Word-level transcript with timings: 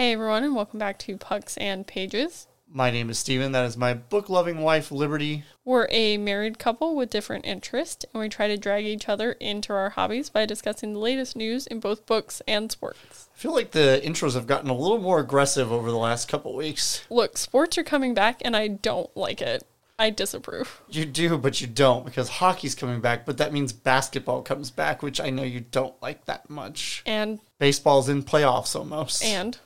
Hey 0.00 0.14
everyone, 0.14 0.44
and 0.44 0.56
welcome 0.56 0.78
back 0.78 0.98
to 1.00 1.18
Pucks 1.18 1.58
and 1.58 1.86
Pages. 1.86 2.46
My 2.66 2.90
name 2.90 3.10
is 3.10 3.18
Steven. 3.18 3.52
That 3.52 3.66
is 3.66 3.76
my 3.76 3.92
book 3.92 4.30
loving 4.30 4.62
wife, 4.62 4.90
Liberty. 4.90 5.44
We're 5.62 5.88
a 5.90 6.16
married 6.16 6.58
couple 6.58 6.96
with 6.96 7.10
different 7.10 7.44
interests, 7.44 8.06
and 8.10 8.22
we 8.22 8.30
try 8.30 8.48
to 8.48 8.56
drag 8.56 8.86
each 8.86 9.10
other 9.10 9.32
into 9.32 9.74
our 9.74 9.90
hobbies 9.90 10.30
by 10.30 10.46
discussing 10.46 10.94
the 10.94 10.98
latest 10.98 11.36
news 11.36 11.66
in 11.66 11.80
both 11.80 12.06
books 12.06 12.40
and 12.48 12.72
sports. 12.72 13.28
I 13.34 13.38
feel 13.38 13.52
like 13.52 13.72
the 13.72 14.00
intros 14.02 14.32
have 14.32 14.46
gotten 14.46 14.70
a 14.70 14.74
little 14.74 15.00
more 15.00 15.20
aggressive 15.20 15.70
over 15.70 15.90
the 15.90 15.98
last 15.98 16.30
couple 16.30 16.56
weeks. 16.56 17.04
Look, 17.10 17.36
sports 17.36 17.76
are 17.76 17.84
coming 17.84 18.14
back, 18.14 18.40
and 18.42 18.56
I 18.56 18.68
don't 18.68 19.14
like 19.14 19.42
it. 19.42 19.64
I 19.98 20.08
disapprove. 20.08 20.80
You 20.88 21.04
do, 21.04 21.36
but 21.36 21.60
you 21.60 21.66
don't 21.66 22.06
because 22.06 22.30
hockey's 22.30 22.74
coming 22.74 23.02
back, 23.02 23.26
but 23.26 23.36
that 23.36 23.52
means 23.52 23.74
basketball 23.74 24.40
comes 24.40 24.70
back, 24.70 25.02
which 25.02 25.20
I 25.20 25.28
know 25.28 25.42
you 25.42 25.60
don't 25.60 26.00
like 26.00 26.24
that 26.24 26.48
much. 26.48 27.02
And 27.04 27.40
Baseball's 27.58 28.08
in 28.08 28.22
playoffs 28.22 28.74
almost. 28.74 29.22
and 29.22 29.58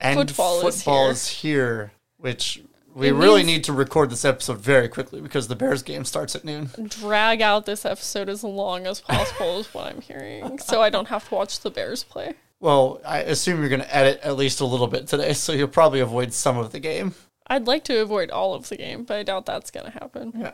And 0.00 0.28
football 0.28 0.66
is 0.66 0.82
here. 0.82 1.10
is 1.10 1.28
here, 1.28 1.92
which 2.16 2.62
we 2.94 3.08
It 3.08 3.12
really 3.12 3.42
need 3.42 3.64
to 3.64 3.72
record 3.72 4.10
this 4.10 4.24
episode 4.24 4.58
very 4.58 4.88
quickly 4.88 5.20
because 5.20 5.48
the 5.48 5.56
Bears 5.56 5.82
game 5.82 6.04
starts 6.04 6.34
at 6.34 6.44
noon. 6.44 6.70
drag 6.88 7.40
out 7.40 7.66
this 7.66 7.84
episode 7.84 8.28
as 8.28 8.42
long 8.42 8.86
as 8.86 9.00
possible 9.00 9.60
is 9.60 9.72
what 9.72 9.86
I'm 9.86 10.00
hearing, 10.00 10.58
so 10.58 10.82
I 10.82 10.90
don't 10.90 11.08
have 11.08 11.28
to 11.28 11.34
watch 11.34 11.60
the 11.60 11.70
Bears 11.70 12.02
play. 12.02 12.34
Well, 12.58 13.00
I 13.06 13.20
assume 13.20 13.60
you're 13.60 13.68
going 13.70 13.80
to 13.80 13.96
edit 13.96 14.20
at 14.22 14.36
least 14.36 14.60
a 14.60 14.66
little 14.66 14.86
bit 14.86 15.06
today, 15.06 15.32
so 15.32 15.52
you'll 15.52 15.68
probably 15.68 16.00
avoid 16.00 16.32
some 16.34 16.58
of 16.58 16.72
the 16.72 16.80
game. 16.80 17.14
I'd 17.46 17.66
like 17.66 17.84
to 17.84 18.00
avoid 18.00 18.30
all 18.30 18.54
of 18.54 18.68
the 18.68 18.76
game, 18.76 19.04
but 19.04 19.16
I 19.16 19.22
doubt 19.22 19.46
that's 19.46 19.70
going 19.70 19.86
to 19.86 19.92
happen. 19.92 20.32
Yeah. 20.36 20.52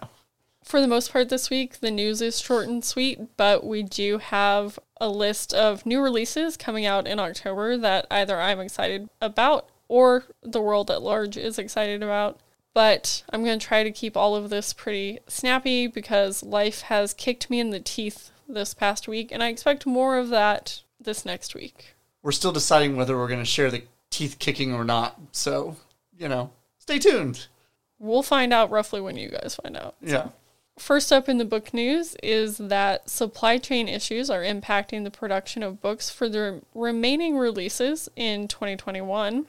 For 0.66 0.80
the 0.80 0.88
most 0.88 1.12
part 1.12 1.28
this 1.28 1.48
week, 1.48 1.78
the 1.78 1.92
news 1.92 2.20
is 2.20 2.40
short 2.40 2.66
and 2.66 2.84
sweet, 2.84 3.36
but 3.36 3.64
we 3.64 3.84
do 3.84 4.18
have 4.18 4.80
a 5.00 5.08
list 5.08 5.54
of 5.54 5.86
new 5.86 6.02
releases 6.02 6.56
coming 6.56 6.84
out 6.84 7.06
in 7.06 7.20
October 7.20 7.76
that 7.76 8.04
either 8.10 8.40
I'm 8.40 8.58
excited 8.58 9.08
about 9.22 9.68
or 9.86 10.24
the 10.42 10.60
world 10.60 10.90
at 10.90 11.02
large 11.02 11.36
is 11.36 11.56
excited 11.56 12.02
about. 12.02 12.40
But 12.74 13.22
I'm 13.32 13.44
going 13.44 13.60
to 13.60 13.64
try 13.64 13.84
to 13.84 13.92
keep 13.92 14.16
all 14.16 14.34
of 14.34 14.50
this 14.50 14.72
pretty 14.72 15.20
snappy 15.28 15.86
because 15.86 16.42
life 16.42 16.80
has 16.80 17.14
kicked 17.14 17.48
me 17.48 17.60
in 17.60 17.70
the 17.70 17.78
teeth 17.78 18.32
this 18.48 18.74
past 18.74 19.06
week, 19.06 19.30
and 19.30 19.44
I 19.44 19.50
expect 19.50 19.86
more 19.86 20.18
of 20.18 20.30
that 20.30 20.82
this 21.00 21.24
next 21.24 21.54
week. 21.54 21.94
We're 22.24 22.32
still 22.32 22.50
deciding 22.50 22.96
whether 22.96 23.16
we're 23.16 23.28
going 23.28 23.38
to 23.38 23.44
share 23.44 23.70
the 23.70 23.84
teeth 24.10 24.40
kicking 24.40 24.74
or 24.74 24.82
not. 24.82 25.16
So, 25.30 25.76
you 26.18 26.28
know, 26.28 26.50
stay 26.78 26.98
tuned. 26.98 27.46
We'll 28.00 28.24
find 28.24 28.52
out 28.52 28.72
roughly 28.72 29.00
when 29.00 29.16
you 29.16 29.28
guys 29.28 29.56
find 29.62 29.76
out. 29.76 29.94
Yeah. 30.02 30.30
First 30.78 31.10
up 31.10 31.28
in 31.28 31.38
the 31.38 31.44
book 31.44 31.72
news 31.72 32.16
is 32.22 32.58
that 32.58 33.08
supply 33.08 33.56
chain 33.56 33.88
issues 33.88 34.28
are 34.28 34.42
impacting 34.42 35.04
the 35.04 35.10
production 35.10 35.62
of 35.62 35.80
books 35.80 36.10
for 36.10 36.28
the 36.28 36.60
remaining 36.74 37.38
releases 37.38 38.10
in 38.14 38.46
2021. 38.46 39.46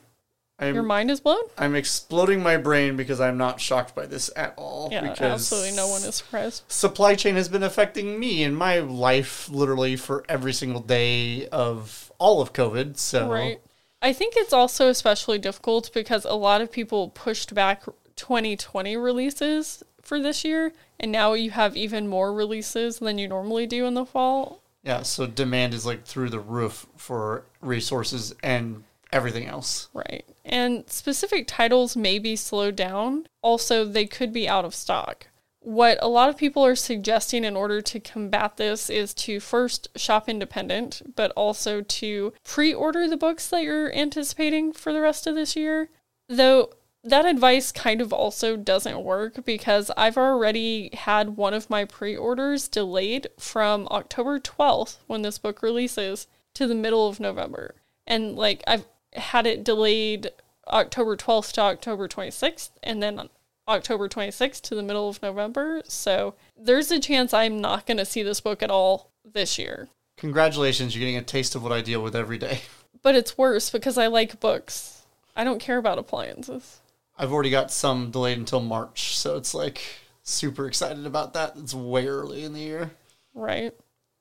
Your 0.59 0.79
I'm, 0.79 0.87
mind 0.87 1.11
is 1.11 1.19
blown? 1.19 1.43
I'm 1.57 1.75
exploding 1.75 2.41
my 2.41 2.57
brain 2.57 2.95
because 2.95 3.21
I'm 3.21 3.37
not 3.37 3.61
shocked 3.61 3.93
by 3.93 4.07
this 4.07 4.31
at 4.35 4.53
all. 4.57 4.89
Yeah, 4.91 5.13
absolutely 5.19 5.75
no 5.75 5.87
one 5.87 6.01
is 6.01 6.15
surprised. 6.15 6.63
Supply 6.67 7.13
chain 7.13 7.35
has 7.35 7.47
been 7.47 7.61
affecting 7.61 8.19
me 8.19 8.41
in 8.41 8.55
my 8.55 8.79
life 8.79 9.49
literally 9.49 9.97
for 9.97 10.23
every 10.27 10.53
single 10.53 10.81
day 10.81 11.47
of 11.49 12.11
all 12.17 12.41
of 12.41 12.53
COVID. 12.53 12.97
So, 12.97 13.29
Right. 13.29 13.61
I 14.01 14.13
think 14.13 14.33
it's 14.37 14.53
also 14.53 14.89
especially 14.89 15.37
difficult 15.37 15.91
because 15.93 16.25
a 16.25 16.33
lot 16.33 16.61
of 16.61 16.71
people 16.71 17.09
pushed 17.09 17.53
back 17.53 17.83
2020 18.15 18.95
releases 18.97 19.83
for 20.07 20.19
this 20.19 20.45
year, 20.45 20.73
and 20.99 21.11
now 21.11 21.33
you 21.33 21.51
have 21.51 21.75
even 21.75 22.07
more 22.07 22.33
releases 22.33 22.99
than 22.99 23.17
you 23.17 23.27
normally 23.27 23.67
do 23.67 23.85
in 23.85 23.93
the 23.93 24.05
fall. 24.05 24.61
yeah, 24.83 25.01
so 25.03 25.27
demand 25.27 25.73
is 25.73 25.85
like 25.85 26.05
through 26.05 26.29
the 26.29 26.39
roof 26.39 26.87
for 26.95 27.43
resources 27.61 28.33
and 28.41 28.83
everything 29.11 29.45
else. 29.45 29.89
Right. 29.93 30.25
And 30.45 30.89
specific 30.89 31.45
titles 31.47 31.95
may 31.95 32.19
be 32.19 32.35
slowed 32.35 32.75
down. 32.75 33.27
Also, 33.41 33.85
they 33.85 34.05
could 34.05 34.31
be 34.31 34.47
out 34.47 34.65
of 34.65 34.73
stock. 34.75 35.27
What 35.59 35.97
a 36.01 36.07
lot 36.07 36.29
of 36.29 36.37
people 36.37 36.65
are 36.65 36.75
suggesting 36.75 37.43
in 37.43 37.57
order 37.57 37.81
to 37.81 37.99
combat 37.99 38.55
this 38.55 38.89
is 38.89 39.13
to 39.15 39.41
first 39.41 39.89
shop 39.97 40.29
independent, 40.29 41.01
but 41.15 41.31
also 41.31 41.81
to 41.81 42.33
pre 42.45 42.73
order 42.73 43.07
the 43.07 43.17
books 43.17 43.49
that 43.49 43.63
you're 43.63 43.93
anticipating 43.93 44.71
for 44.71 44.93
the 44.93 45.01
rest 45.01 45.27
of 45.27 45.35
this 45.35 45.57
year. 45.57 45.89
Though 46.29 46.71
that 47.03 47.25
advice 47.25 47.71
kind 47.71 48.01
of 48.01 48.11
also 48.11 48.57
doesn't 48.57 49.03
work 49.03 49.45
because 49.45 49.91
I've 49.95 50.17
already 50.17 50.89
had 50.93 51.37
one 51.37 51.53
of 51.53 51.69
my 51.69 51.85
pre 51.85 52.15
orders 52.15 52.67
delayed 52.67 53.27
from 53.39 53.87
October 53.89 54.39
12th, 54.39 54.97
when 55.07 55.21
this 55.21 55.37
book 55.37 55.61
releases, 55.61 56.27
to 56.55 56.67
the 56.67 56.75
middle 56.75 57.07
of 57.07 57.19
November. 57.19 57.75
And 58.05 58.35
like 58.35 58.63
I've 58.67 58.85
had 59.13 59.47
it 59.47 59.63
delayed 59.63 60.31
October 60.67 61.15
12th 61.15 61.53
to 61.53 61.61
October 61.61 62.07
26th, 62.07 62.71
and 62.83 63.01
then 63.01 63.29
October 63.67 64.09
26th 64.09 64.61
to 64.61 64.75
the 64.75 64.83
middle 64.83 65.09
of 65.09 65.21
November. 65.21 65.81
So 65.85 66.35
there's 66.57 66.91
a 66.91 66.99
chance 66.99 67.33
I'm 67.33 67.59
not 67.61 67.85
going 67.85 67.97
to 67.97 68.05
see 68.05 68.23
this 68.23 68.41
book 68.41 68.61
at 68.61 68.71
all 68.71 69.11
this 69.23 69.57
year. 69.57 69.89
Congratulations, 70.17 70.95
you're 70.95 71.01
getting 71.01 71.17
a 71.17 71.21
taste 71.21 71.55
of 71.55 71.63
what 71.63 71.71
I 71.71 71.81
deal 71.81 72.01
with 72.01 72.15
every 72.15 72.37
day. 72.37 72.61
But 73.03 73.15
it's 73.15 73.37
worse 73.37 73.69
because 73.69 73.97
I 73.97 74.07
like 74.07 74.39
books. 74.39 75.03
I 75.35 75.43
don't 75.43 75.59
care 75.61 75.77
about 75.77 75.99
appliances. 75.99 76.81
I've 77.17 77.33
already 77.33 77.49
got 77.49 77.71
some 77.71 78.11
delayed 78.11 78.37
until 78.37 78.61
March, 78.61 79.17
so 79.17 79.37
it's 79.37 79.53
like 79.53 79.81
super 80.23 80.67
excited 80.67 81.05
about 81.05 81.33
that. 81.33 81.53
It's 81.57 81.73
way 81.73 82.07
early 82.07 82.43
in 82.43 82.53
the 82.53 82.59
year. 82.59 82.91
Right. 83.33 83.73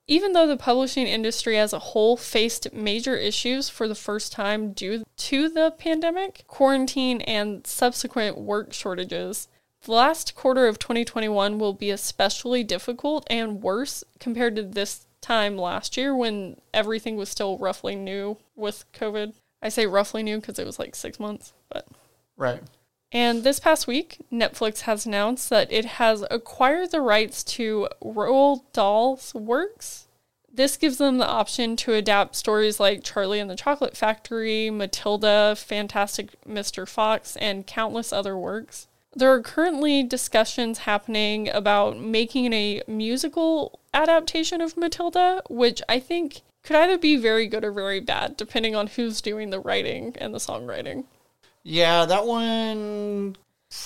Even 0.07 0.31
though 0.31 0.47
the 0.47 0.57
publishing 0.57 1.05
industry 1.05 1.57
as 1.57 1.73
a 1.73 1.79
whole 1.79 2.15
faced 2.15 2.73
major 2.73 3.15
issues 3.15 3.67
for 3.67 3.87
the 3.87 3.95
first 3.95 4.31
time 4.31 4.71
due 4.71 5.03
to 5.17 5.49
the 5.49 5.71
pandemic, 5.77 6.45
quarantine, 6.47 7.21
and 7.21 7.67
subsequent 7.67 8.37
work 8.37 8.73
shortages, 8.73 9.49
the 9.81 9.91
last 9.91 10.33
quarter 10.33 10.65
of 10.65 10.79
2021 10.79 11.59
will 11.59 11.73
be 11.73 11.91
especially 11.91 12.63
difficult 12.63 13.27
and 13.29 13.61
worse 13.61 14.03
compared 14.19 14.55
to 14.55 14.63
this 14.63 15.05
time 15.19 15.57
last 15.57 15.97
year 15.97 16.15
when 16.15 16.55
everything 16.73 17.17
was 17.17 17.29
still 17.29 17.57
roughly 17.57 17.95
new 17.95 18.37
with 18.55 18.85
COVID. 18.93 19.33
I 19.61 19.69
say 19.69 19.85
roughly 19.85 20.23
new 20.23 20.39
because 20.39 20.57
it 20.57 20.65
was 20.65 20.79
like 20.79 20.95
six 20.95 21.19
months, 21.19 21.51
but 21.69 21.85
Right. 22.37 22.61
And 23.11 23.43
this 23.43 23.59
past 23.59 23.87
week, 23.87 24.17
Netflix 24.31 24.81
has 24.81 25.05
announced 25.05 25.49
that 25.49 25.71
it 25.71 25.85
has 25.85 26.25
acquired 26.29 26.91
the 26.91 27.01
rights 27.01 27.43
to 27.43 27.87
Roald 28.03 28.63
Dahl's 28.73 29.33
works. 29.33 30.07
This 30.51 30.75
gives 30.75 30.97
them 30.97 31.17
the 31.17 31.27
option 31.27 31.75
to 31.77 31.93
adapt 31.93 32.35
stories 32.35 32.79
like 32.79 33.03
Charlie 33.03 33.39
and 33.39 33.49
the 33.49 33.55
Chocolate 33.55 33.95
Factory, 33.95 34.69
Matilda, 34.69 35.55
Fantastic 35.55 36.31
Mr. 36.45 36.87
Fox, 36.87 37.35
and 37.37 37.67
countless 37.67 38.11
other 38.11 38.35
works. 38.35 38.87
There 39.13 39.31
are 39.31 39.41
currently 39.41 40.03
discussions 40.03 40.79
happening 40.79 41.47
about 41.49 41.99
making 41.99 42.53
a 42.53 42.81
musical 42.87 43.79
adaptation 43.93 44.61
of 44.61 44.77
Matilda, 44.77 45.41
which 45.49 45.81
I 45.87 45.99
think 45.99 46.41
could 46.63 46.75
either 46.75 46.97
be 46.97 47.15
very 47.15 47.47
good 47.47 47.63
or 47.63 47.71
very 47.71 47.99
bad, 47.99 48.35
depending 48.35 48.75
on 48.75 48.87
who's 48.87 49.21
doing 49.21 49.49
the 49.49 49.59
writing 49.59 50.15
and 50.19 50.33
the 50.33 50.39
songwriting. 50.39 51.05
Yeah, 51.69 52.05
that 52.05 52.25
one 52.25 53.35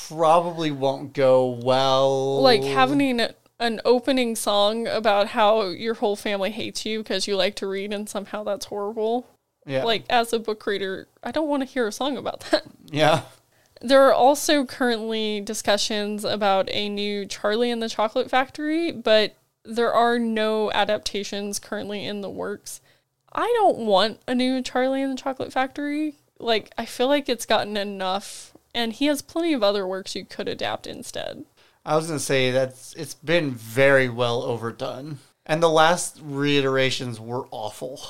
probably 0.07 0.69
won't 0.69 1.13
go 1.13 1.49
well. 1.63 2.39
like 2.41 2.63
having 2.63 3.19
an 3.59 3.81
opening 3.83 4.35
song 4.35 4.85
about 4.87 5.29
how 5.29 5.63
your 5.69 5.95
whole 5.95 6.15
family 6.15 6.51
hates 6.51 6.85
you 6.85 6.99
because 6.99 7.27
you 7.27 7.35
like 7.35 7.55
to 7.55 7.65
read 7.67 7.91
and 7.91 8.07
somehow 8.07 8.43
that's 8.43 8.65
horrible. 8.67 9.27
yeah, 9.65 9.83
Like 9.83 10.03
as 10.11 10.31
a 10.31 10.37
book 10.37 10.63
reader, 10.67 11.07
I 11.23 11.31
don't 11.31 11.49
want 11.49 11.61
to 11.63 11.67
hear 11.67 11.87
a 11.87 11.91
song 11.91 12.17
about 12.17 12.41
that. 12.51 12.63
yeah, 12.85 13.23
There 13.81 14.03
are 14.03 14.13
also 14.13 14.63
currently 14.63 15.41
discussions 15.41 16.23
about 16.23 16.69
a 16.71 16.87
new 16.87 17.25
Charlie 17.25 17.71
and 17.71 17.81
the 17.81 17.89
Chocolate 17.89 18.29
Factory, 18.29 18.91
but 18.91 19.35
there 19.65 19.91
are 19.91 20.19
no 20.19 20.71
adaptations 20.71 21.57
currently 21.57 22.05
in 22.05 22.21
the 22.21 22.29
works. 22.29 22.79
I 23.33 23.47
don't 23.57 23.79
want 23.79 24.19
a 24.27 24.35
new 24.35 24.61
Charlie 24.61 25.01
and 25.01 25.13
the 25.17 25.21
Chocolate 25.21 25.51
Factory. 25.51 26.15
Like 26.41 26.71
I 26.77 26.85
feel 26.85 27.07
like 27.07 27.29
it's 27.29 27.45
gotten 27.45 27.77
enough 27.77 28.53
and 28.73 28.93
he 28.93 29.05
has 29.07 29.21
plenty 29.21 29.53
of 29.53 29.63
other 29.63 29.87
works 29.87 30.15
you 30.15 30.25
could 30.25 30.47
adapt 30.47 30.87
instead. 30.87 31.45
I 31.85 31.95
was 31.95 32.07
gonna 32.07 32.19
say 32.19 32.51
that's 32.51 32.93
it's 32.93 33.13
been 33.15 33.51
very 33.51 34.07
well 34.07 34.43
overdone, 34.43 35.19
and 35.45 35.61
the 35.63 35.69
last 35.69 36.19
reiterations 36.21 37.19
were 37.19 37.47
awful. 37.51 38.01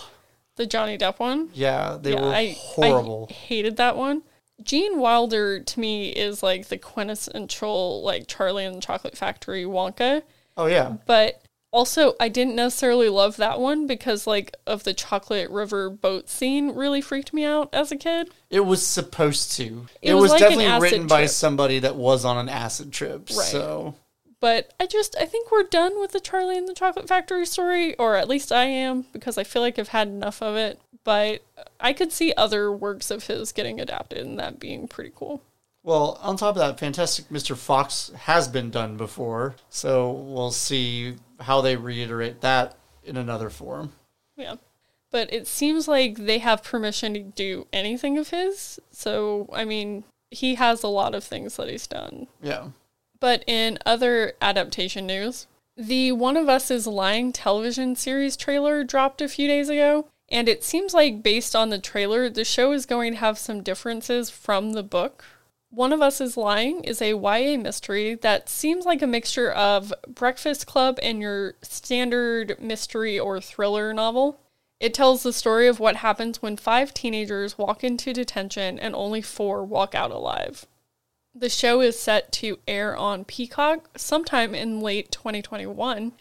The 0.58 0.66
Johnny 0.66 0.98
Depp 0.98 1.20
one? 1.20 1.50
Yeah, 1.54 1.98
they 2.00 2.12
Yeah, 2.14 2.22
were 2.22 2.34
I, 2.34 2.56
horrible. 2.58 3.28
I 3.30 3.34
hated 3.34 3.78
that 3.78 3.96
one. 3.96 4.24
Gene 4.62 5.00
Wilder 5.00 5.60
to 5.60 5.80
me 5.80 6.10
is 6.10 6.44
like 6.44 6.68
the 6.68 6.78
quintessential 6.78 8.04
like 8.04 8.28
Charlie 8.28 8.66
and 8.66 8.76
the 8.76 8.82
Chocolate 8.82 9.18
Factory 9.18 9.64
Wonka, 9.64 10.22
oh 10.58 10.68
yeah, 10.68 10.98
but 11.06 11.41
also 11.72 12.16
I 12.20 12.30
didn't 12.30 12.56
necessarily 12.56 13.10
love 13.10 13.38
that 13.38 13.60
one 13.60 13.88
because 13.88 14.28
like 14.28 14.56
of 14.68 14.84
the 14.84 14.94
chocolate 14.94 15.50
river 15.50 15.90
boat 15.90 16.30
scene 16.30 16.72
really 16.72 17.02
freaked 17.02 17.34
me 17.34 17.46
out 17.46 17.70
as 17.74 17.92
a 17.92 17.98
kid. 17.98 18.30
it 18.50 18.62
was 18.62 18.86
supposed 18.86 19.54
to. 19.54 19.88
It 20.02 20.12
It, 20.12 20.14
was 20.14 20.24
was, 20.24 20.32
like 20.32 20.42
definitely 20.42 20.80
written 20.82 21.08
by 21.08 21.26
somebody 21.26 21.80
that 21.80 21.96
was 21.96 22.26
on 22.26 22.38
an 22.38 22.50
acid 22.50 22.92
trip. 22.92 23.30
Right. 23.30 23.48
So 23.48 23.96
But 24.40 24.74
I 24.80 24.86
just 24.86 25.16
I 25.18 25.26
think 25.26 25.52
we're 25.52 25.64
done 25.64 26.00
with 26.00 26.12
the 26.12 26.20
Charlie 26.20 26.58
and 26.58 26.68
the 26.68 26.74
Chocolate 26.74 27.08
Factory 27.08 27.46
story, 27.46 27.96
or 27.96 28.16
at 28.16 28.28
least 28.28 28.52
I 28.52 28.66
am, 28.66 29.06
because 29.14 29.38
I 29.38 29.44
feel 29.44 29.62
like 29.62 29.80
I've 29.80 29.90
had 29.90 30.08
enough 30.08 30.42
of 30.42 30.56
it. 30.56 30.80
But 31.04 31.42
I 31.80 31.94
could 31.94 32.12
see 32.12 32.32
other 32.38 32.72
works 32.72 33.10
of 33.10 33.26
his 33.26 33.52
getting 33.52 33.80
adapted 33.80 34.20
and 34.20 34.38
that 34.38 34.60
being 34.60 34.88
pretty 34.88 35.12
cool. 35.16 35.42
Well, 35.84 36.20
on 36.22 36.38
top 36.38 36.56
of 36.56 36.60
that, 36.60 36.80
Fantastic 36.80 37.30
Mr. 37.30 37.58
Fox 37.58 38.12
has 38.16 38.48
been 38.48 38.70
done 38.70 38.98
before, 38.98 39.56
so 39.70 40.12
we'll 40.12 40.52
see 40.52 41.16
how 41.40 41.62
they 41.62 41.76
reiterate 41.76 42.42
that 42.42 42.78
in 43.04 43.18
another 43.18 43.50
form. 43.50 43.94
Yeah. 44.36 44.56
But 45.10 45.34
it 45.34 45.48
seems 45.48 45.88
like 45.88 46.18
they 46.18 46.38
have 46.38 46.64
permission 46.64 47.14
to 47.16 47.20
do 47.20 47.68
anything 47.74 48.18
of 48.18 48.30
his. 48.30 48.80
So, 48.92 49.50
I 49.52 49.66
mean, 49.66 50.04
he 50.30 50.56
has 50.56 50.84
a 50.84 50.88
lot 50.88 51.16
of 51.16 51.24
things 51.24 51.58
that 51.58 51.68
he's 51.68 51.88
done. 51.88 52.28
Yeah. 52.42 52.68
But 53.20 53.44
in 53.46 53.78
other 53.86 54.34
adaptation 54.42 55.08
news, 55.08 55.48
the 55.76 56.12
One 56.12 56.38
of 56.38 56.48
Us 56.48 56.72
is 56.72 56.88
Lying 56.88 57.34
television 57.34 57.96
series 57.96 58.38
trailer 58.38 58.84
dropped 58.84 59.22
a 59.22 59.28
few 59.28 59.48
days 59.48 59.68
ago. 59.68 60.08
And 60.30 60.48
it 60.48 60.64
seems 60.64 60.94
like, 60.94 61.22
based 61.22 61.58
on 61.58 61.70
the 61.70 61.80
trailer, 61.80 62.30
the 62.30 62.46
show 62.46 62.72
is 62.72 62.86
going 62.86 63.14
to 63.14 63.20
have 63.20 63.38
some 63.38 63.64
differences 63.64 64.30
from 64.30 64.72
the 64.72 64.84
book. 64.84 65.26
One 65.74 65.94
of 65.94 66.02
Us 66.02 66.20
is 66.20 66.36
Lying 66.36 66.84
is 66.84 67.02
a 67.02 67.16
YA 67.16 67.58
mystery 67.58 68.16
that 68.16 68.50
seems 68.50 68.86
like 68.86 69.02
a 69.02 69.08
mixture 69.08 69.50
of 69.50 69.94
Breakfast 70.06 70.68
Club 70.68 71.00
and 71.02 71.22
your 71.22 71.54
standard 71.62 72.62
mystery 72.62 73.18
or 73.18 73.40
thriller 73.40 73.94
novel. 73.94 74.38
It 74.82 74.94
tells 74.94 75.24
the 75.24 75.32
story 75.32 75.68
of 75.68 75.80
what 75.80 75.98
happens 75.98 76.42
when 76.42 76.58
five 76.58 76.94
teenagers 76.94 77.58
walk 77.58 77.86
into 77.86 78.12
detention 78.12 78.80
and 78.80 78.94
only 78.94 79.22
four 79.22 79.64
walk 79.64 79.96
out 79.96 80.12
alive. 80.12 80.66
The 81.34 81.48
show 81.48 81.80
is 81.80 81.98
set 81.98 82.34
to 82.34 82.60
air 82.68 82.98
on 82.98 83.24
Peacock 83.24 83.98
sometime 83.98 84.54
in 84.54 84.82
late 84.82 85.10
2021, 85.10 86.12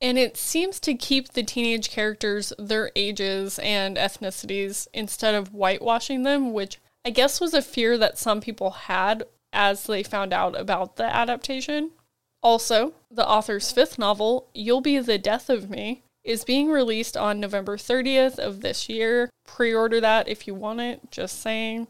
and 0.00 0.18
it 0.18 0.36
seems 0.36 0.80
to 0.80 0.94
keep 0.94 1.28
the 1.28 1.44
teenage 1.44 1.90
characters 1.90 2.52
their 2.58 2.90
ages 2.96 3.60
and 3.60 3.96
ethnicities 3.96 4.88
instead 4.92 5.36
of 5.36 5.50
whitewashing 5.50 6.24
them, 6.24 6.52
which 6.52 6.78
I 7.06 7.10
guess 7.10 7.40
was 7.40 7.54
a 7.54 7.62
fear 7.62 7.96
that 7.98 8.18
some 8.18 8.40
people 8.40 8.70
had 8.72 9.26
as 9.52 9.84
they 9.84 10.02
found 10.02 10.32
out 10.32 10.58
about 10.58 10.96
the 10.96 11.04
adaptation. 11.04 11.92
Also, 12.42 12.94
the 13.12 13.26
author's 13.26 13.70
fifth 13.70 13.96
novel, 13.96 14.48
You'll 14.52 14.80
Be 14.80 14.98
the 14.98 15.16
Death 15.16 15.48
of 15.48 15.70
Me, 15.70 16.02
is 16.24 16.44
being 16.44 16.68
released 16.68 17.16
on 17.16 17.38
November 17.38 17.76
30th 17.76 18.40
of 18.40 18.60
this 18.60 18.88
year. 18.88 19.30
Pre 19.46 19.72
order 19.72 20.00
that 20.00 20.26
if 20.26 20.48
you 20.48 20.54
want 20.56 20.80
it, 20.80 21.12
just 21.12 21.40
saying. 21.40 21.86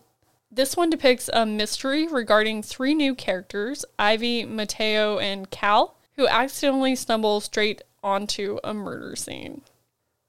This 0.51 0.77
one 0.77 0.91
depicts 0.91 1.31
a 1.33 1.47
mystery 1.47 2.07
regarding 2.07 2.63
three 2.63 2.95
new 2.95 3.15
characters, 3.15 3.87
Ivy, 3.99 4.45
Mateo, 4.45 5.19
and 5.19 5.51
Cal, 5.51 5.97
who 6.17 6.29
accidentally 6.29 6.95
stumble 6.95 7.41
straight 7.41 7.81
onto 8.05 8.59
a 8.63 8.75
murder 8.75 9.17
scene. 9.17 9.63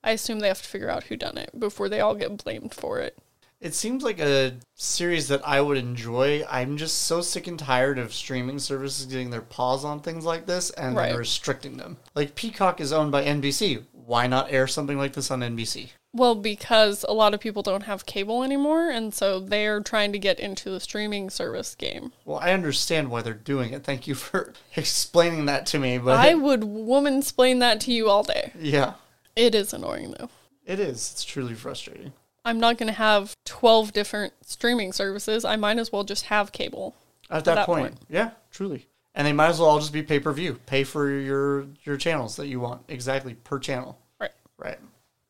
I 0.02 0.12
assume 0.12 0.40
they 0.40 0.48
have 0.48 0.62
to 0.62 0.70
figure 0.70 0.90
out 0.90 1.04
who 1.04 1.18
done 1.18 1.38
it 1.38 1.60
before 1.60 1.90
they 1.90 2.00
all 2.00 2.16
get 2.16 2.42
blamed 2.42 2.74
for 2.74 3.02
it. 3.02 3.18
It 3.60 3.74
seems 3.74 4.04
like 4.04 4.20
a 4.20 4.54
series 4.76 5.28
that 5.30 5.42
I 5.48 5.62
would 5.62 5.78
enjoy. 5.78 6.46
I'm 6.50 6.78
just 6.78 7.00
so 7.04 7.22
sick 7.22 7.48
and 7.48 7.58
tired 7.58 7.98
of 7.98 8.14
streaming 8.14 8.60
services 8.60 9.08
getting 9.08 9.32
their 9.32 9.42
paws 9.42 9.84
on 9.84 10.00
things 10.00 10.26
like 10.26 10.46
this 10.46 10.70
and 10.72 10.96
Right. 10.96 11.16
restricting 11.16 11.78
them. 11.78 11.98
Like 12.14 12.36
Peacock 12.36 12.80
is 12.80 12.94
owned 12.94 13.12
by 13.12 13.24
NBC. 13.24 13.84
Why 13.94 14.28
not 14.28 14.52
air 14.54 14.68
something 14.68 14.98
like 14.98 15.14
this 15.14 15.32
on 15.32 15.42
NBC? 15.42 15.90
Well, 16.14 16.36
because 16.36 17.04
a 17.10 17.14
lot 17.14 17.34
of 17.34 17.40
people 17.40 17.62
don't 17.64 17.84
have 17.84 18.06
cable 18.06 18.42
anymore, 18.44 18.90
and 18.90 19.14
so 19.14 19.40
they're 19.40 19.82
trying 19.82 20.12
to 20.14 20.20
get 20.20 20.40
into 20.40 20.70
the 20.70 20.80
streaming 20.80 21.30
service 21.30 21.76
game. 21.76 22.14
Well, 22.26 22.40
I 22.40 22.54
understand 22.54 23.12
why 23.12 23.22
they're 23.22 23.34
doing 23.34 23.74
it. 23.74 23.84
Thank 23.84 24.08
you 24.08 24.16
for 24.16 24.54
explaining 24.76 25.46
that 25.48 25.66
to 25.68 25.80
me. 25.80 25.98
But 25.98 26.18
I 26.20 26.34
would 26.36 26.64
woman 26.64 27.18
explain 27.20 27.60
that 27.60 27.82
to 27.82 27.92
you 27.92 28.10
all 28.10 28.24
day. 28.24 28.54
yeah, 28.60 28.94
It 29.36 29.54
is 29.56 29.74
annoying 29.74 30.16
though. 30.18 30.30
it 30.66 30.80
is. 30.80 31.12
It's 31.12 31.24
truly 31.26 31.54
frustrating. 31.56 32.14
I'm 32.48 32.62
not 32.62 32.78
going 32.78 32.88
to 32.88 32.94
have 32.94 33.36
12 33.44 33.92
different 33.92 34.34
streaming 34.42 34.94
services. 34.94 35.44
I 35.44 35.58
might 35.58 35.78
as 35.78 35.92
well 35.92 36.06
just 36.06 36.28
have 36.28 36.54
cable. 36.54 36.96
At 37.30 37.44
that, 37.44 37.56
that 37.56 37.66
point, 37.66 37.96
point. 37.96 38.06
yeah, 38.10 38.32
truly. 38.52 38.88
And 39.14 39.28
they 39.28 39.34
might 39.34 39.50
as 39.50 39.60
well 39.60 39.68
all 39.68 39.80
just 39.80 39.92
be 39.92 40.02
pay 40.02 40.22
per 40.22 40.32
view. 40.32 40.58
Pay 40.66 40.86
for 40.86 41.10
your 41.10 41.66
your 41.84 41.98
channels 41.98 42.38
that 42.38 42.48
you 42.48 42.62
want 42.62 42.84
exactly 42.88 43.34
per 43.34 43.60
channel. 43.60 44.00
Right. 44.22 44.32
Right. 44.58 44.80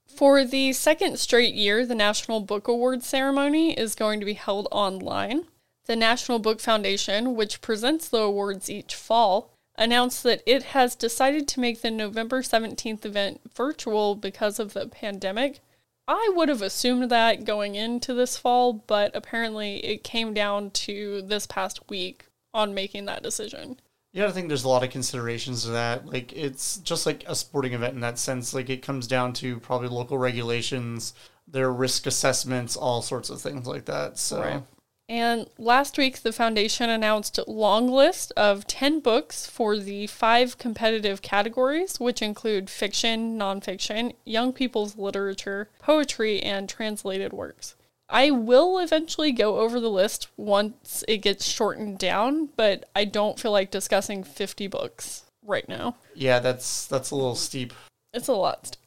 For 0.06 0.46
the 0.46 0.74
second 0.74 1.18
straight 1.18 1.56
year, 1.56 1.88
the 1.88 1.96
National 1.96 2.40
Book 2.40 2.68
Awards 2.68 3.08
ceremony 3.08 3.74
is 3.74 3.96
going 3.96 4.20
to 4.20 4.26
be 4.26 4.34
held 4.34 4.68
online. 4.72 5.46
The 5.86 5.96
National 5.96 6.38
Book 6.38 6.60
Foundation, 6.60 7.36
which 7.36 7.62
presents 7.62 8.08
the 8.08 8.20
awards 8.20 8.70
each 8.70 8.94
fall, 8.94 9.50
announced 9.76 10.22
that 10.22 10.44
it 10.46 10.64
has 10.64 10.96
decided 10.96 11.48
to 11.48 11.60
make 11.60 11.82
the 11.82 11.90
November 11.90 12.44
17th 12.44 13.06
event 13.06 13.42
virtual 13.56 14.14
because 14.14 14.60
of 14.60 14.74
the 14.74 14.88
pandemic. 14.88 15.62
I 16.08 16.32
would 16.36 16.50
have 16.50 16.62
assumed 16.62 17.12
that 17.12 17.44
going 17.44 17.76
into 17.76 18.14
this 18.14 18.38
fall, 18.38 18.72
but 18.74 19.12
apparently 19.14 19.84
it 19.86 20.04
came 20.04 20.34
down 20.34 20.72
to 20.72 21.22
this 21.22 21.46
past 21.46 21.90
week 21.90 22.26
on 22.54 22.74
making 22.74 23.06
that 23.06 23.24
decision. 23.24 23.80
Yeah, 24.14 24.24
gotta 24.24 24.34
think 24.34 24.48
there's 24.48 24.64
a 24.64 24.70
lot 24.70 24.84
of 24.84 24.90
considerations 24.90 25.64
to 25.64 25.72
that. 25.72 26.06
Like 26.06 26.34
it's 26.34 26.78
just 26.78 27.06
like 27.06 27.24
a 27.28 27.36
sporting 27.36 27.74
event 27.74 27.94
in 27.94 28.00
that 28.00 28.18
sense. 28.18 28.54
Like 28.54 28.70
it 28.70 28.82
comes 28.82 29.06
down 29.06 29.34
to 29.34 29.60
probably 29.60 29.90
local 29.90 30.18
regulations, 30.18 31.14
their 31.48 31.72
risk 31.72 32.08
assessments, 32.08 32.76
all 32.76 33.02
sorts 33.02 33.30
of 33.30 33.42
things 33.42 33.68
like 33.68 33.86
that. 33.86 34.18
So 34.18 34.42
Right. 34.42 34.64
And 35.10 35.50
last 35.58 35.98
week, 35.98 36.22
the 36.22 36.34
foundation 36.34 36.90
announced 36.90 37.38
a 37.38 37.50
long 37.50 37.88
list 37.88 38.34
of 38.36 38.68
10 38.68 39.00
books 39.00 39.46
for 39.46 39.78
the 39.78 40.08
five 40.08 40.58
competitive 40.58 41.22
categories, 41.22 41.98
which 41.98 42.22
include 42.22 42.70
fiction, 42.70 43.40
nonfiction, 43.40 44.16
young 44.26 44.52
people's 44.52 44.98
literature, 44.98 45.70
poetry, 45.80 46.42
and 46.42 46.68
translated 46.68 47.32
works. 47.32 47.76
I 48.10 48.32
will 48.32 48.80
eventually 48.80 49.32
go 49.32 49.60
over 49.60 49.80
the 49.80 49.90
list 49.90 50.28
once 50.36 51.04
it 51.08 51.18
gets 51.18 51.46
shortened 51.46 52.00
down, 52.00 52.50
but 52.58 52.90
I 52.96 53.06
don't 53.06 53.40
feel 53.40 53.52
like 53.52 53.72
discussing 53.72 54.24
50 54.24 54.68
books 54.68 55.24
right 55.46 55.68
now. 55.70 55.96
yeah, 56.16 56.40
that's 56.40 56.88
that's 56.88 57.12
a 57.12 57.16
little 57.16 57.36
steep. 57.36 57.74
It's 58.14 58.28
a 58.28 58.34
lot. 58.34 58.78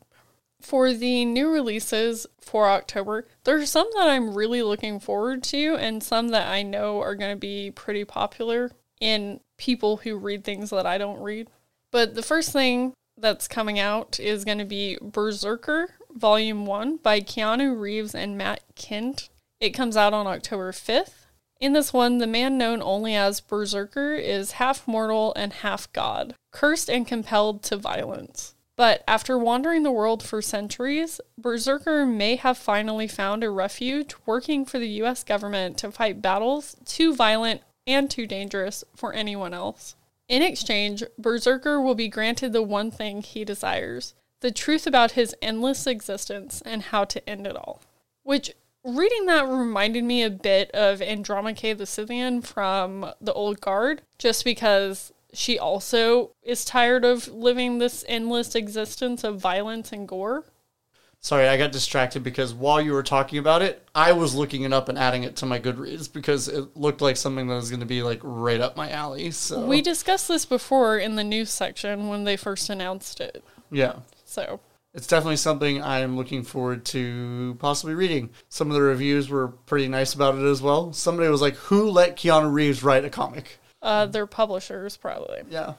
For 0.61 0.93
the 0.93 1.25
new 1.25 1.51
releases 1.51 2.27
for 2.41 2.69
October, 2.69 3.27
there's 3.45 3.71
some 3.71 3.89
that 3.95 4.09
I'm 4.09 4.35
really 4.35 4.63
looking 4.63 5.01
forward 5.01 5.43
to, 5.45 5.77
and 5.77 6.03
some 6.03 6.29
that 6.29 6.49
I 6.49 6.63
know 6.63 7.01
are 7.01 7.15
going 7.15 7.35
to 7.35 7.41
be 7.41 7.71
pretty 7.71 8.05
popular 8.05 8.71
in 9.01 9.41
people 9.57 9.99
who 9.99 10.17
read 10.17 10.45
things 10.45 10.71
that 10.71 10.87
I 10.87 10.99
don't 10.99 11.21
read. 11.21 11.49
But 11.91 12.15
the 12.15 12.23
first 12.23 12.53
thing 12.53 12.93
that's 13.17 13.49
coming 13.49 13.79
out 13.79 14.21
is 14.21 14.45
going 14.45 14.59
to 14.59 14.65
be 14.65 14.99
Berserker 15.01 15.95
Volume 16.13 16.67
1 16.67 16.99
by 16.99 17.21
Keanu 17.21 17.79
Reeves 17.79 18.15
and 18.15 18.37
Matt 18.37 18.63
Kindt. 18.77 19.29
It 19.61 19.71
comes 19.71 19.97
out 19.97 20.13
on 20.13 20.27
October 20.27 20.73
5th. 20.73 21.27
In 21.61 21.75
this 21.75 21.93
one, 21.93 22.19
the 22.19 22.27
man 22.27 22.57
known 22.57 22.81
only 22.83 23.15
as 23.15 23.41
Berserker 23.41 24.15
is 24.15 24.53
half 24.53 24.89
mortal 24.89 25.35
and 25.37 25.53
half 25.53 25.93
god, 25.93 26.35
cursed 26.53 26.89
and 26.89 27.07
compelled 27.07 27.63
to 27.65 27.77
violence. 27.77 28.55
But 28.81 29.05
after 29.07 29.37
wandering 29.37 29.83
the 29.83 29.93
world 29.93 30.23
for 30.23 30.41
centuries, 30.41 31.21
Berserker 31.37 32.07
may 32.07 32.37
have 32.37 32.57
finally 32.57 33.07
found 33.07 33.45
a 33.45 33.51
refuge 33.51 34.15
working 34.25 34.65
for 34.65 34.79
the 34.79 34.89
US 35.03 35.23
government 35.23 35.77
to 35.77 35.93
fight 35.93 36.23
battles 36.23 36.77
too 36.87 37.15
violent 37.15 37.61
and 37.87 38.11
too 38.11 38.27
dangerous 38.27 38.83
for 38.97 39.13
anyone 39.13 39.53
else. 39.53 39.97
In 40.31 40.41
exchange, 40.41 41.05
Berserker 41.19 41.79
will 41.79 41.95
be 41.95 42.09
granted 42.09 42.55
the 42.55 42.63
one 42.63 42.91
thing 42.91 43.21
he 43.21 43.45
desires 43.45 44.15
the 44.41 44.51
truth 44.51 44.87
about 44.87 45.11
his 45.11 45.37
endless 45.43 45.87
existence 45.87 46.63
and 46.65 46.85
how 46.85 47.05
to 47.05 47.29
end 47.29 47.47
it 47.47 47.57
all. 47.57 47.83
Which, 48.23 48.51
reading 48.83 49.27
that 49.27 49.47
reminded 49.47 50.05
me 50.05 50.23
a 50.23 50.31
bit 50.31 50.71
of 50.71 51.03
Andromache 51.03 51.77
the 51.77 51.85
Scythian 51.85 52.41
from 52.41 53.13
the 53.21 53.35
Old 53.35 53.61
Guard, 53.61 54.01
just 54.17 54.43
because 54.43 55.13
she 55.33 55.59
also 55.59 56.33
is 56.43 56.65
tired 56.65 57.05
of 57.05 57.29
living 57.29 57.79
this 57.79 58.05
endless 58.09 58.55
existence 58.55 59.25
of 59.25 59.41
violence 59.41 59.93
and 59.93 60.07
gore. 60.09 60.45
Sorry, 61.23 61.47
I 61.49 61.59
got 61.59 61.71
distracted 61.71 62.23
because 62.23 62.55
while 62.55 62.81
you 62.81 62.93
were 62.93 63.03
talking 63.03 63.39
about 63.39 63.61
it, 63.61 63.87
I 63.95 64.13
was 64.13 64.35
looking 64.35 64.63
it 64.63 64.73
up 64.73 64.89
and 64.89 64.97
adding 64.97 65.23
it 65.23 65.37
to 65.37 65.47
my 65.47 65.61
Goodreads 65.61 66.11
because 66.11 66.49
it 66.49 66.75
looked 66.79 67.03
like 67.03 67.19
something 67.19 67.47
that 67.49 67.55
was 67.57 67.69
going 67.69 67.81
to 67.81 67.87
be 67.87 68.03
like 68.03 68.21
right 68.23 68.59
up 68.61 68.75
my 68.75 68.91
alley. 68.91 69.31
So 69.31 69.67
We 69.67 69.83
discussed 69.83 70.29
this 70.29 70.47
before 70.47 70.97
in 70.97 71.17
the 71.17 71.25
news 71.25 71.51
section 71.51 72.09
when 72.09 72.25
they 72.25 72.39
first 72.39 72.71
announced 72.71 73.21
it. 73.21 73.45
yeah, 73.71 73.97
So, 74.25 74.61
it's 74.95 75.07
definitely 75.07 75.37
something 75.37 75.83
I'm 75.83 76.17
looking 76.17 76.43
forward 76.43 76.87
to 76.87 77.55
possibly 77.61 77.95
reading. 77.95 78.31
Some 78.49 78.69
of 78.69 78.75
the 78.75 78.83
reviews 78.83 79.29
were 79.29 79.49
pretty 79.49 79.89
nice 79.89 80.15
about 80.15 80.37
it 80.37 80.45
as 80.45 80.63
well. 80.63 80.93
Somebody 80.95 81.29
was 81.29 81.43
like, 81.43 81.55
"Who 81.55 81.91
let 81.91 82.17
Keanu 82.17 82.53
Reeves 82.53 82.83
write 82.83 83.05
a 83.05 83.11
comic?" 83.11 83.60
Uh, 83.83 84.07
their 84.07 84.27
publishers 84.27 84.97
probably. 84.97 85.43
Yeah, 85.49 85.75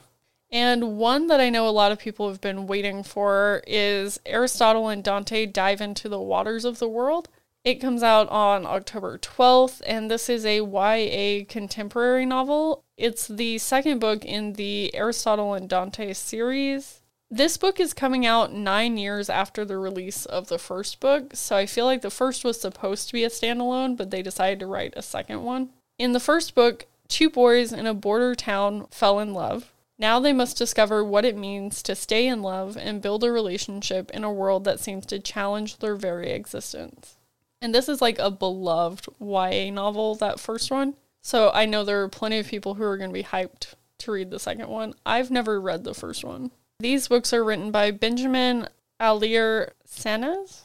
And 0.50 0.98
one 0.98 1.26
that 1.28 1.40
I 1.40 1.50
know 1.50 1.68
a 1.68 1.70
lot 1.70 1.92
of 1.92 1.98
people 1.98 2.28
have 2.28 2.40
been 2.40 2.66
waiting 2.66 3.02
for 3.02 3.62
is 3.66 4.20
Aristotle 4.26 4.88
and 4.88 5.02
Dante 5.02 5.46
Dive 5.46 5.80
into 5.80 6.08
the 6.08 6.20
Waters 6.20 6.64
of 6.64 6.78
the 6.78 6.88
World. 6.88 7.28
It 7.64 7.80
comes 7.80 8.02
out 8.02 8.28
on 8.28 8.66
October 8.66 9.18
12th, 9.18 9.82
and 9.86 10.10
this 10.10 10.28
is 10.28 10.44
a 10.44 10.60
YA 10.60 11.44
contemporary 11.48 12.26
novel. 12.26 12.82
It's 12.96 13.28
the 13.28 13.58
second 13.58 14.00
book 14.00 14.24
in 14.24 14.54
the 14.54 14.92
Aristotle 14.94 15.54
and 15.54 15.68
Dante 15.68 16.12
series. 16.12 17.02
This 17.30 17.56
book 17.56 17.78
is 17.78 17.94
coming 17.94 18.26
out 18.26 18.52
nine 18.52 18.98
years 18.98 19.30
after 19.30 19.64
the 19.64 19.78
release 19.78 20.26
of 20.26 20.48
the 20.48 20.58
first 20.58 20.98
book, 20.98 21.30
so 21.34 21.56
I 21.56 21.64
feel 21.66 21.86
like 21.86 22.02
the 22.02 22.10
first 22.10 22.44
was 22.44 22.60
supposed 22.60 23.06
to 23.06 23.12
be 23.14 23.24
a 23.24 23.30
standalone, 23.30 23.96
but 23.96 24.10
they 24.10 24.22
decided 24.22 24.58
to 24.60 24.66
write 24.66 24.92
a 24.96 25.02
second 25.02 25.42
one. 25.42 25.70
In 25.98 26.12
the 26.12 26.20
first 26.20 26.54
book, 26.54 26.86
two 27.12 27.28
boys 27.28 27.72
in 27.72 27.86
a 27.86 27.94
border 27.94 28.34
town 28.34 28.86
fell 28.90 29.20
in 29.20 29.34
love. 29.34 29.70
Now 29.98 30.18
they 30.18 30.32
must 30.32 30.56
discover 30.56 31.04
what 31.04 31.26
it 31.26 31.36
means 31.36 31.82
to 31.82 31.94
stay 31.94 32.26
in 32.26 32.42
love 32.42 32.76
and 32.76 33.02
build 33.02 33.22
a 33.22 33.30
relationship 33.30 34.10
in 34.12 34.24
a 34.24 34.32
world 34.32 34.64
that 34.64 34.80
seems 34.80 35.04
to 35.06 35.20
challenge 35.20 35.76
their 35.76 35.94
very 35.94 36.30
existence. 36.30 37.16
And 37.60 37.74
this 37.74 37.88
is 37.88 38.00
like 38.00 38.18
a 38.18 38.30
beloved 38.30 39.06
YA 39.20 39.70
novel, 39.70 40.14
that 40.16 40.40
first 40.40 40.70
one. 40.70 40.94
So 41.20 41.50
I 41.54 41.66
know 41.66 41.84
there 41.84 42.02
are 42.02 42.08
plenty 42.08 42.38
of 42.38 42.48
people 42.48 42.74
who 42.74 42.82
are 42.82 42.96
going 42.96 43.10
to 43.10 43.14
be 43.14 43.22
hyped 43.22 43.74
to 43.98 44.10
read 44.10 44.30
the 44.30 44.40
second 44.40 44.68
one. 44.68 44.94
I've 45.04 45.30
never 45.30 45.60
read 45.60 45.84
the 45.84 45.94
first 45.94 46.24
one. 46.24 46.50
These 46.80 47.08
books 47.08 47.32
are 47.32 47.44
written 47.44 47.70
by 47.70 47.90
Benjamin 47.90 48.68
Alir 48.98 49.70
Sanez, 49.86 50.62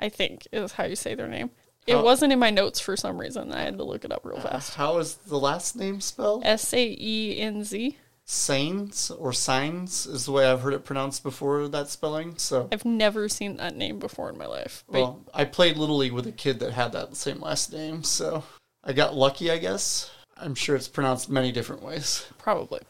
I 0.00 0.08
think 0.08 0.48
is 0.50 0.72
how 0.72 0.84
you 0.84 0.96
say 0.96 1.14
their 1.14 1.28
name. 1.28 1.50
It 1.86 1.94
How- 1.96 2.02
wasn't 2.04 2.32
in 2.32 2.38
my 2.38 2.50
notes 2.50 2.78
for 2.80 2.96
some 2.96 3.18
reason. 3.18 3.52
I 3.52 3.62
had 3.62 3.78
to 3.78 3.84
look 3.84 4.04
it 4.04 4.12
up 4.12 4.24
real 4.24 4.38
fast. 4.40 4.74
How 4.74 4.98
is 4.98 5.14
the 5.16 5.38
last 5.38 5.74
name 5.76 6.00
spelled? 6.00 6.44
S 6.44 6.72
A 6.72 6.96
E 6.98 7.38
N 7.40 7.64
Z. 7.64 7.96
Sains 8.24 9.10
or 9.10 9.32
Signs 9.32 10.06
is 10.06 10.24
the 10.26 10.32
way 10.32 10.46
I've 10.46 10.60
heard 10.60 10.74
it 10.74 10.84
pronounced 10.84 11.22
before 11.24 11.66
that 11.68 11.88
spelling. 11.88 12.38
So, 12.38 12.68
I've 12.70 12.84
never 12.84 13.28
seen 13.28 13.56
that 13.56 13.76
name 13.76 13.98
before 13.98 14.30
in 14.30 14.38
my 14.38 14.46
life. 14.46 14.84
But 14.88 15.00
well, 15.00 15.20
I 15.34 15.44
played 15.44 15.76
Little 15.76 15.96
League 15.96 16.12
with 16.12 16.26
a 16.28 16.32
kid 16.32 16.60
that 16.60 16.72
had 16.72 16.92
that 16.92 17.16
same 17.16 17.40
last 17.40 17.72
name, 17.72 18.04
so 18.04 18.44
I 18.84 18.92
got 18.92 19.14
lucky, 19.16 19.50
I 19.50 19.58
guess. 19.58 20.08
I'm 20.36 20.54
sure 20.54 20.76
it's 20.76 20.88
pronounced 20.88 21.28
many 21.28 21.50
different 21.52 21.82
ways. 21.82 22.24
probably. 22.38 22.80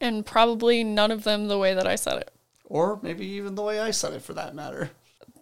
And 0.00 0.26
probably 0.26 0.84
none 0.84 1.10
of 1.10 1.24
them 1.24 1.48
the 1.48 1.58
way 1.58 1.74
that 1.74 1.86
I 1.86 1.94
said 1.96 2.18
it. 2.18 2.30
Or 2.64 2.98
maybe 3.02 3.26
even 3.26 3.54
the 3.54 3.62
way 3.62 3.78
I 3.80 3.92
said 3.92 4.12
it 4.12 4.22
for 4.22 4.34
that 4.34 4.54
matter. 4.54 4.90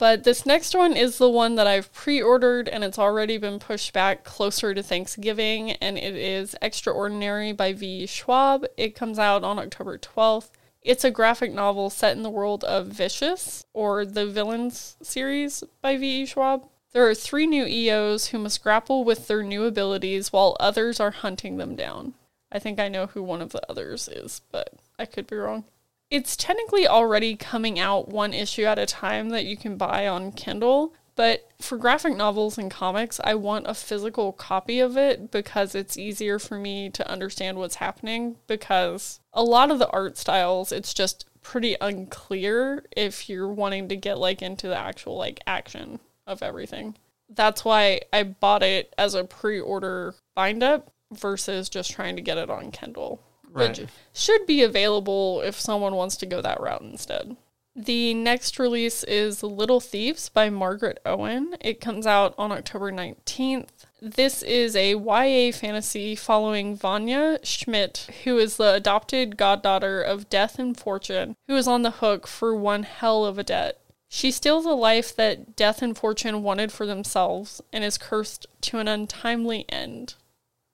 But 0.01 0.25
this 0.25 0.47
next 0.47 0.75
one 0.75 0.97
is 0.97 1.19
the 1.19 1.29
one 1.29 1.57
that 1.57 1.67
I've 1.67 1.93
pre 1.93 2.23
ordered 2.23 2.71
and 2.71 2.83
it's 2.83 2.99
already 2.99 3.37
been 3.37 3.59
pushed 3.59 3.93
back 3.93 4.25
closer 4.25 4.73
to 4.73 4.83
Thanksgiving. 4.83 5.73
And 5.73 5.99
it 5.99 6.17
is 6.17 6.57
Extraordinary 6.63 7.53
by 7.53 7.75
V. 7.75 8.07
Schwab. 8.07 8.65
It 8.79 8.95
comes 8.95 9.19
out 9.19 9.45
on 9.45 9.59
October 9.59 9.99
12th. 9.99 10.49
It's 10.81 11.05
a 11.05 11.11
graphic 11.11 11.53
novel 11.53 11.91
set 11.91 12.17
in 12.17 12.23
the 12.23 12.31
world 12.31 12.65
of 12.65 12.87
Vicious, 12.87 13.67
or 13.75 14.07
the 14.07 14.27
Villains 14.27 14.97
series 15.03 15.63
by 15.83 15.99
V. 15.99 16.25
Schwab. 16.25 16.67
There 16.93 17.07
are 17.07 17.15
three 17.15 17.47
new 17.47 17.67
EOs 17.67 18.29
who 18.29 18.39
must 18.39 18.63
grapple 18.63 19.05
with 19.05 19.29
their 19.29 19.43
new 19.43 19.65
abilities 19.65 20.33
while 20.33 20.57
others 20.59 20.99
are 20.99 21.11
hunting 21.11 21.59
them 21.59 21.77
down. 21.77 22.15
I 22.51 22.59
think 22.59 22.81
I 22.81 22.89
know 22.89 23.09
who 23.09 23.23
one 23.23 23.43
of 23.43 23.53
the 23.53 23.61
others 23.71 24.09
is, 24.09 24.41
but 24.51 24.73
I 24.99 25.05
could 25.05 25.27
be 25.27 25.37
wrong. 25.37 25.65
It's 26.11 26.37
technically 26.37 26.89
already 26.89 27.37
coming 27.37 27.79
out 27.79 28.09
one 28.09 28.35
issue 28.35 28.65
at 28.65 28.81
a 28.81 28.87
time 28.87 29.29
that 29.29 29.45
you 29.45 29.57
can 29.57 29.77
buy 29.77 30.09
on 30.09 30.33
Kindle, 30.33 30.93
but 31.15 31.49
for 31.61 31.79
graphic 31.79 32.17
novels 32.17 32.59
and 32.59 32.69
comics, 32.69 33.21
I 33.23 33.37
want 33.37 33.69
a 33.69 33.75
physical 33.75 34.33
copy 34.33 34.81
of 34.81 34.97
it 34.97 35.31
because 35.31 35.75
it's 35.77 35.97
easier 35.97 36.41
for 36.41 36.59
me 36.59 36.91
to 36.91 37.09
understand 37.09 37.59
what's 37.59 37.77
happening 37.77 38.37
because 38.49 39.21
a 39.33 39.45
lot 39.45 39.71
of 39.71 39.79
the 39.79 39.91
art 39.91 40.19
styles 40.19 40.73
it's 40.73 40.93
just 40.93 41.27
pretty 41.43 41.77
unclear 41.81 42.85
if 42.97 43.29
you're 43.29 43.53
wanting 43.53 43.89
to 43.89 43.97
get 43.97 44.19
like 44.19 44.43
into 44.43 44.67
the 44.67 44.79
actual 44.79 45.17
like 45.17 45.41
action 45.47 46.01
of 46.27 46.43
everything. 46.43 46.97
That's 47.29 47.65
why 47.65 48.01
I 48.13 48.25
bought 48.25 48.65
it 48.65 48.93
as 48.99 49.15
a 49.15 49.25
pre-order 49.25 50.17
bind 50.35 50.65
up 50.65 50.91
versus 51.13 51.69
just 51.69 51.93
trying 51.93 52.17
to 52.17 52.23
get 52.23 52.39
it 52.39 52.51
on 52.51 52.73
Kindle 52.73 53.21
Right. 53.53 53.87
should 54.13 54.47
be 54.47 54.63
available 54.63 55.41
if 55.41 55.59
someone 55.59 55.95
wants 55.95 56.17
to 56.19 56.27
go 56.27 56.41
that 56.41 56.61
route 56.61 56.83
instead. 56.83 57.37
The 57.77 58.15
next 58.15 58.59
release 58.59 59.05
is 59.05 59.43
Little 59.43 59.81
Thieves 59.81 60.29
by 60.29 60.51
Margaret 60.51 61.01
Owen. 61.07 61.57
It 61.61 61.81
comes 61.81 62.07
out 62.07 62.35
on 62.37 62.51
October 62.51 62.91
19th. 62.91 63.87
This 64.03 64.43
is 64.43 64.75
a 64.75 64.95
YA 64.95 65.53
fantasy 65.53 66.17
following 66.17 66.75
Vanya 66.75 67.39
Schmidt, 67.45 68.09
who 68.25 68.39
is 68.39 68.57
the 68.57 68.75
adopted 68.75 69.37
goddaughter 69.37 70.03
of 70.03 70.29
Death 70.29 70.59
and 70.59 70.77
Fortune, 70.77 71.37
who 71.47 71.57
is 71.57 71.69
on 71.69 71.83
the 71.83 71.93
hook 71.93 72.27
for 72.27 72.55
one 72.55 72.83
hell 72.83 73.25
of 73.25 73.39
a 73.39 73.45
debt. 73.45 73.81
She 74.09 74.33
steals 74.33 74.67
a 74.67 74.71
life 74.71 75.15
that 75.15 75.55
Death 75.55 75.81
and 75.81 75.97
Fortune 75.97 76.43
wanted 76.43 76.73
for 76.73 76.85
themselves 76.85 77.63
and 77.73 77.85
is 77.85 77.97
cursed 77.97 78.47
to 78.63 78.79
an 78.79 78.89
untimely 78.89 79.65
end. 79.69 80.15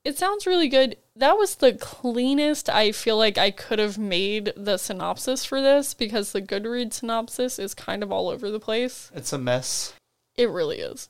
It 0.07 0.17
sounds 0.17 0.47
really 0.47 0.69
good. 0.69 0.99
That 1.17 1.37
was 1.37 1.57
the 1.57 1.73
cleanest 1.73 2.71
I 2.71 2.93
feel 2.93 3.19
like 3.19 3.39
I 3.39 3.51
could 3.51 3.81
have 3.81 3.99
made 3.99 4.53
the 4.57 4.77
synopsis 4.77 5.45
for 5.45 5.61
this 5.61 5.95
because 5.95 6.31
the 6.31 6.41
Goodreads 6.41 6.93
synopsis 6.93 7.59
is 7.59 7.75
kind 7.75 8.05
of 8.05 8.13
all 8.13 8.29
over 8.29 8.49
the 8.49 8.61
place. 8.61 9.11
It's 9.17 9.33
a 9.33 9.39
mess. 9.39 9.95
It 10.37 10.49
really 10.49 10.79
is. 10.79 11.09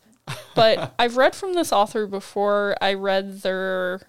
But 0.54 0.94
I've 0.98 1.18
read 1.18 1.36
from 1.36 1.52
this 1.52 1.74
author 1.74 2.06
before. 2.06 2.74
I 2.80 2.94
read 2.94 3.42
their 3.42 4.00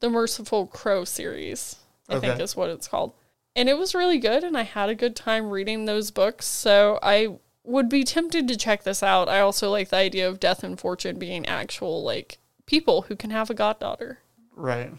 The 0.00 0.10
Merciful 0.10 0.66
Crow 0.66 1.04
series, 1.04 1.76
I 2.08 2.18
think 2.18 2.40
is 2.40 2.56
what 2.56 2.68
it's 2.68 2.88
called. 2.88 3.12
And 3.54 3.68
it 3.68 3.78
was 3.78 3.94
really 3.94 4.18
good 4.18 4.42
and 4.42 4.58
I 4.58 4.62
had 4.62 4.88
a 4.88 4.96
good 4.96 5.14
time 5.14 5.50
reading 5.50 5.84
those 5.84 6.10
books. 6.10 6.46
So 6.46 6.98
I 7.00 7.36
would 7.62 7.88
be 7.88 8.02
tempted 8.02 8.48
to 8.48 8.56
check 8.56 8.82
this 8.82 9.04
out. 9.04 9.28
I 9.28 9.38
also 9.38 9.70
like 9.70 9.90
the 9.90 9.98
idea 9.98 10.28
of 10.28 10.40
death 10.40 10.64
and 10.64 10.80
fortune 10.80 11.20
being 11.20 11.46
actual 11.46 12.02
like 12.02 12.38
people 12.66 13.02
who 13.02 13.14
can 13.14 13.30
have 13.30 13.48
a 13.48 13.54
goddaughter. 13.54 14.18
Right. 14.54 14.92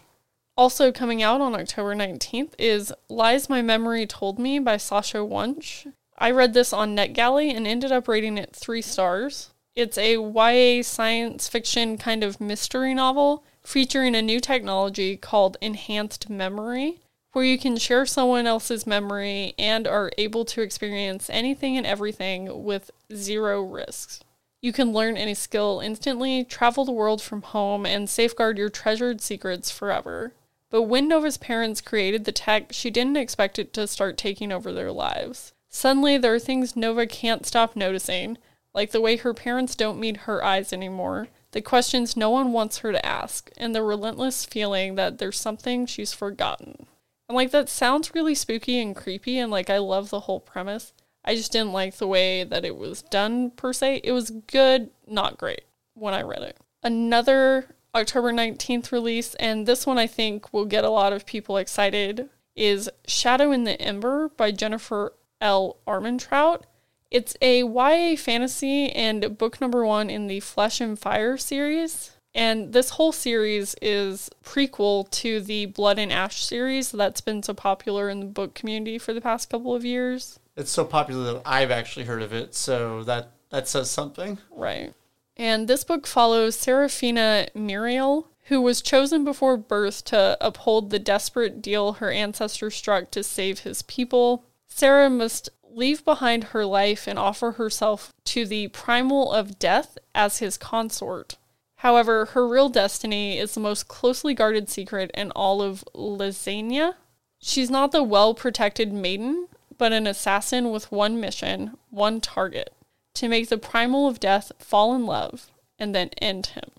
Also 0.56 0.92
coming 0.92 1.22
out 1.22 1.40
on 1.40 1.54
October 1.54 1.94
19th 1.94 2.52
is 2.58 2.92
Lies 3.08 3.48
My 3.48 3.60
Memory 3.60 4.06
Told 4.06 4.38
Me 4.38 4.58
by 4.58 4.76
Sasha 4.76 5.24
Wunsch. 5.24 5.86
I 6.16 6.30
read 6.30 6.54
this 6.54 6.72
on 6.72 6.96
NetGalley 6.96 7.54
and 7.54 7.66
ended 7.66 7.90
up 7.90 8.06
rating 8.06 8.38
it 8.38 8.54
three 8.54 8.82
stars. 8.82 9.50
It's 9.74 9.98
a 9.98 10.16
YA 10.16 10.82
science 10.82 11.48
fiction 11.48 11.98
kind 11.98 12.22
of 12.22 12.40
mystery 12.40 12.94
novel 12.94 13.44
featuring 13.64 14.14
a 14.14 14.22
new 14.22 14.38
technology 14.38 15.16
called 15.16 15.56
enhanced 15.60 16.30
memory, 16.30 17.00
where 17.32 17.44
you 17.44 17.58
can 17.58 17.76
share 17.76 18.06
someone 18.06 18.46
else's 18.46 18.86
memory 18.86 19.54
and 19.58 19.88
are 19.88 20.12
able 20.16 20.44
to 20.44 20.62
experience 20.62 21.28
anything 21.30 21.76
and 21.76 21.86
everything 21.86 22.62
with 22.62 22.92
zero 23.12 23.62
risks. 23.62 24.20
You 24.64 24.72
can 24.72 24.94
learn 24.94 25.18
any 25.18 25.34
skill 25.34 25.82
instantly, 25.84 26.42
travel 26.42 26.86
the 26.86 26.90
world 26.90 27.20
from 27.20 27.42
home, 27.42 27.84
and 27.84 28.08
safeguard 28.08 28.56
your 28.56 28.70
treasured 28.70 29.20
secrets 29.20 29.70
forever. 29.70 30.32
But 30.70 30.84
when 30.84 31.06
Nova's 31.06 31.36
parents 31.36 31.82
created 31.82 32.24
the 32.24 32.32
tech, 32.32 32.72
she 32.72 32.88
didn't 32.88 33.18
expect 33.18 33.58
it 33.58 33.74
to 33.74 33.86
start 33.86 34.16
taking 34.16 34.50
over 34.50 34.72
their 34.72 34.90
lives. 34.90 35.52
Suddenly, 35.68 36.16
there 36.16 36.32
are 36.32 36.38
things 36.38 36.76
Nova 36.76 37.06
can't 37.06 37.44
stop 37.44 37.76
noticing, 37.76 38.38
like 38.72 38.92
the 38.92 39.02
way 39.02 39.18
her 39.18 39.34
parents 39.34 39.76
don't 39.76 40.00
meet 40.00 40.24
her 40.24 40.42
eyes 40.42 40.72
anymore, 40.72 41.28
the 41.50 41.60
questions 41.60 42.16
no 42.16 42.30
one 42.30 42.50
wants 42.50 42.78
her 42.78 42.90
to 42.90 43.04
ask, 43.04 43.50
and 43.58 43.74
the 43.74 43.82
relentless 43.82 44.46
feeling 44.46 44.94
that 44.94 45.18
there's 45.18 45.38
something 45.38 45.84
she's 45.84 46.14
forgotten. 46.14 46.86
And 47.28 47.36
like 47.36 47.50
that 47.50 47.68
sounds 47.68 48.14
really 48.14 48.34
spooky 48.34 48.80
and 48.80 48.96
creepy, 48.96 49.36
and 49.36 49.50
like 49.50 49.68
I 49.68 49.76
love 49.76 50.08
the 50.08 50.20
whole 50.20 50.40
premise. 50.40 50.94
I 51.24 51.34
just 51.34 51.52
didn't 51.52 51.72
like 51.72 51.96
the 51.96 52.06
way 52.06 52.44
that 52.44 52.64
it 52.64 52.76
was 52.76 53.02
done 53.02 53.50
per 53.50 53.72
se. 53.72 54.02
It 54.04 54.12
was 54.12 54.30
good, 54.30 54.90
not 55.06 55.38
great 55.38 55.62
when 55.94 56.14
I 56.14 56.22
read 56.22 56.42
it. 56.42 56.58
Another 56.82 57.74
October 57.94 58.32
19th 58.32 58.92
release, 58.92 59.34
and 59.36 59.66
this 59.66 59.86
one 59.86 59.98
I 59.98 60.06
think 60.06 60.52
will 60.52 60.66
get 60.66 60.84
a 60.84 60.90
lot 60.90 61.12
of 61.12 61.24
people 61.24 61.56
excited, 61.56 62.28
is 62.54 62.90
Shadow 63.06 63.52
in 63.52 63.64
the 63.64 63.80
Ember 63.80 64.28
by 64.36 64.50
Jennifer 64.50 65.14
L. 65.40 65.76
Armentrout. 65.86 66.62
It's 67.10 67.36
a 67.40 67.62
YA 67.62 68.16
fantasy 68.16 68.90
and 68.90 69.38
book 69.38 69.60
number 69.60 69.86
one 69.86 70.10
in 70.10 70.26
the 70.26 70.40
Flesh 70.40 70.80
and 70.80 70.98
Fire 70.98 71.36
series. 71.36 72.10
And 72.34 72.72
this 72.72 72.90
whole 72.90 73.12
series 73.12 73.76
is 73.80 74.28
prequel 74.44 75.08
to 75.10 75.40
the 75.40 75.66
Blood 75.66 76.00
and 76.00 76.12
Ash 76.12 76.44
series 76.44 76.90
that's 76.90 77.20
been 77.20 77.44
so 77.44 77.54
popular 77.54 78.08
in 78.08 78.18
the 78.18 78.26
book 78.26 78.54
community 78.54 78.98
for 78.98 79.14
the 79.14 79.20
past 79.20 79.48
couple 79.48 79.74
of 79.74 79.84
years. 79.84 80.40
It's 80.56 80.70
so 80.70 80.84
popular 80.84 81.32
that 81.32 81.42
I've 81.44 81.70
actually 81.70 82.06
heard 82.06 82.22
of 82.22 82.32
it, 82.32 82.54
so 82.54 83.02
that 83.04 83.30
that 83.50 83.68
says 83.68 83.90
something. 83.90 84.38
Right. 84.50 84.94
And 85.36 85.68
this 85.68 85.84
book 85.84 86.06
follows 86.06 86.54
Seraphena 86.56 87.48
Mierel, 87.54 88.26
who 88.44 88.60
was 88.60 88.82
chosen 88.82 89.24
before 89.24 89.56
birth 89.56 90.04
to 90.04 90.36
uphold 90.40 90.90
the 90.90 90.98
desperate 90.98 91.60
deal 91.60 91.94
her 91.94 92.10
ancestor 92.10 92.70
struck 92.70 93.10
to 93.12 93.22
save 93.22 93.60
his 93.60 93.82
people. 93.82 94.44
Sarah 94.68 95.10
must 95.10 95.50
leave 95.68 96.04
behind 96.04 96.44
her 96.44 96.64
life 96.64 97.08
and 97.08 97.18
offer 97.18 97.52
herself 97.52 98.12
to 98.24 98.46
the 98.46 98.68
primal 98.68 99.32
of 99.32 99.58
death 99.58 99.98
as 100.14 100.38
his 100.38 100.56
consort. 100.56 101.36
However, 101.76 102.26
her 102.26 102.46
real 102.46 102.68
destiny 102.68 103.38
is 103.38 103.54
the 103.54 103.60
most 103.60 103.88
closely 103.88 104.34
guarded 104.34 104.70
secret 104.70 105.10
in 105.14 105.30
all 105.32 105.62
of 105.62 105.84
Lasania. 105.94 106.94
She's 107.40 107.70
not 107.70 107.92
the 107.92 108.02
well 108.02 108.34
protected 108.34 108.92
maiden, 108.92 109.48
but 109.84 109.92
an 109.92 110.06
assassin 110.06 110.70
with 110.70 110.90
one 110.90 111.20
mission, 111.20 111.76
one 111.90 112.18
target 112.18 112.72
to 113.12 113.28
make 113.28 113.50
the 113.50 113.58
primal 113.58 114.08
of 114.08 114.18
death 114.18 114.50
fall 114.58 114.94
in 114.94 115.04
love 115.04 115.50
and 115.78 115.94
then 115.94 116.08
end 116.22 116.46
him. 116.46 116.70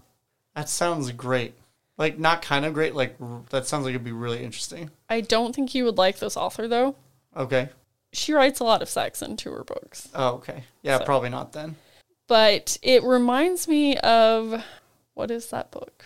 That 0.55 0.69
sounds 0.69 1.11
great. 1.11 1.53
Like 1.99 2.17
not 2.17 2.41
kind 2.41 2.65
of 2.65 2.73
great. 2.73 2.95
Like 2.95 3.15
r- 3.21 3.43
that 3.51 3.67
sounds 3.67 3.85
like 3.85 3.91
it'd 3.91 4.03
be 4.03 4.11
really 4.11 4.43
interesting. 4.43 4.89
I 5.07 5.21
don't 5.21 5.53
think 5.55 5.75
you 5.75 5.85
would 5.85 5.99
like 5.99 6.17
this 6.17 6.35
author 6.35 6.67
though. 6.67 6.95
Okay. 7.37 7.69
She 8.11 8.33
writes 8.33 8.59
a 8.59 8.63
lot 8.63 8.81
of 8.81 8.89
sex 8.89 9.21
into 9.21 9.51
her 9.51 9.63
books. 9.63 10.09
Oh, 10.15 10.29
okay. 10.37 10.63
Yeah, 10.81 10.97
So- 10.97 11.05
probably 11.05 11.29
not 11.29 11.51
then. 11.51 11.75
But 12.27 12.79
it 12.81 13.03
reminds 13.03 13.67
me 13.67 13.97
of 13.97 14.63
what 15.13 15.29
is 15.29 15.51
that 15.51 15.69
book? 15.69 16.03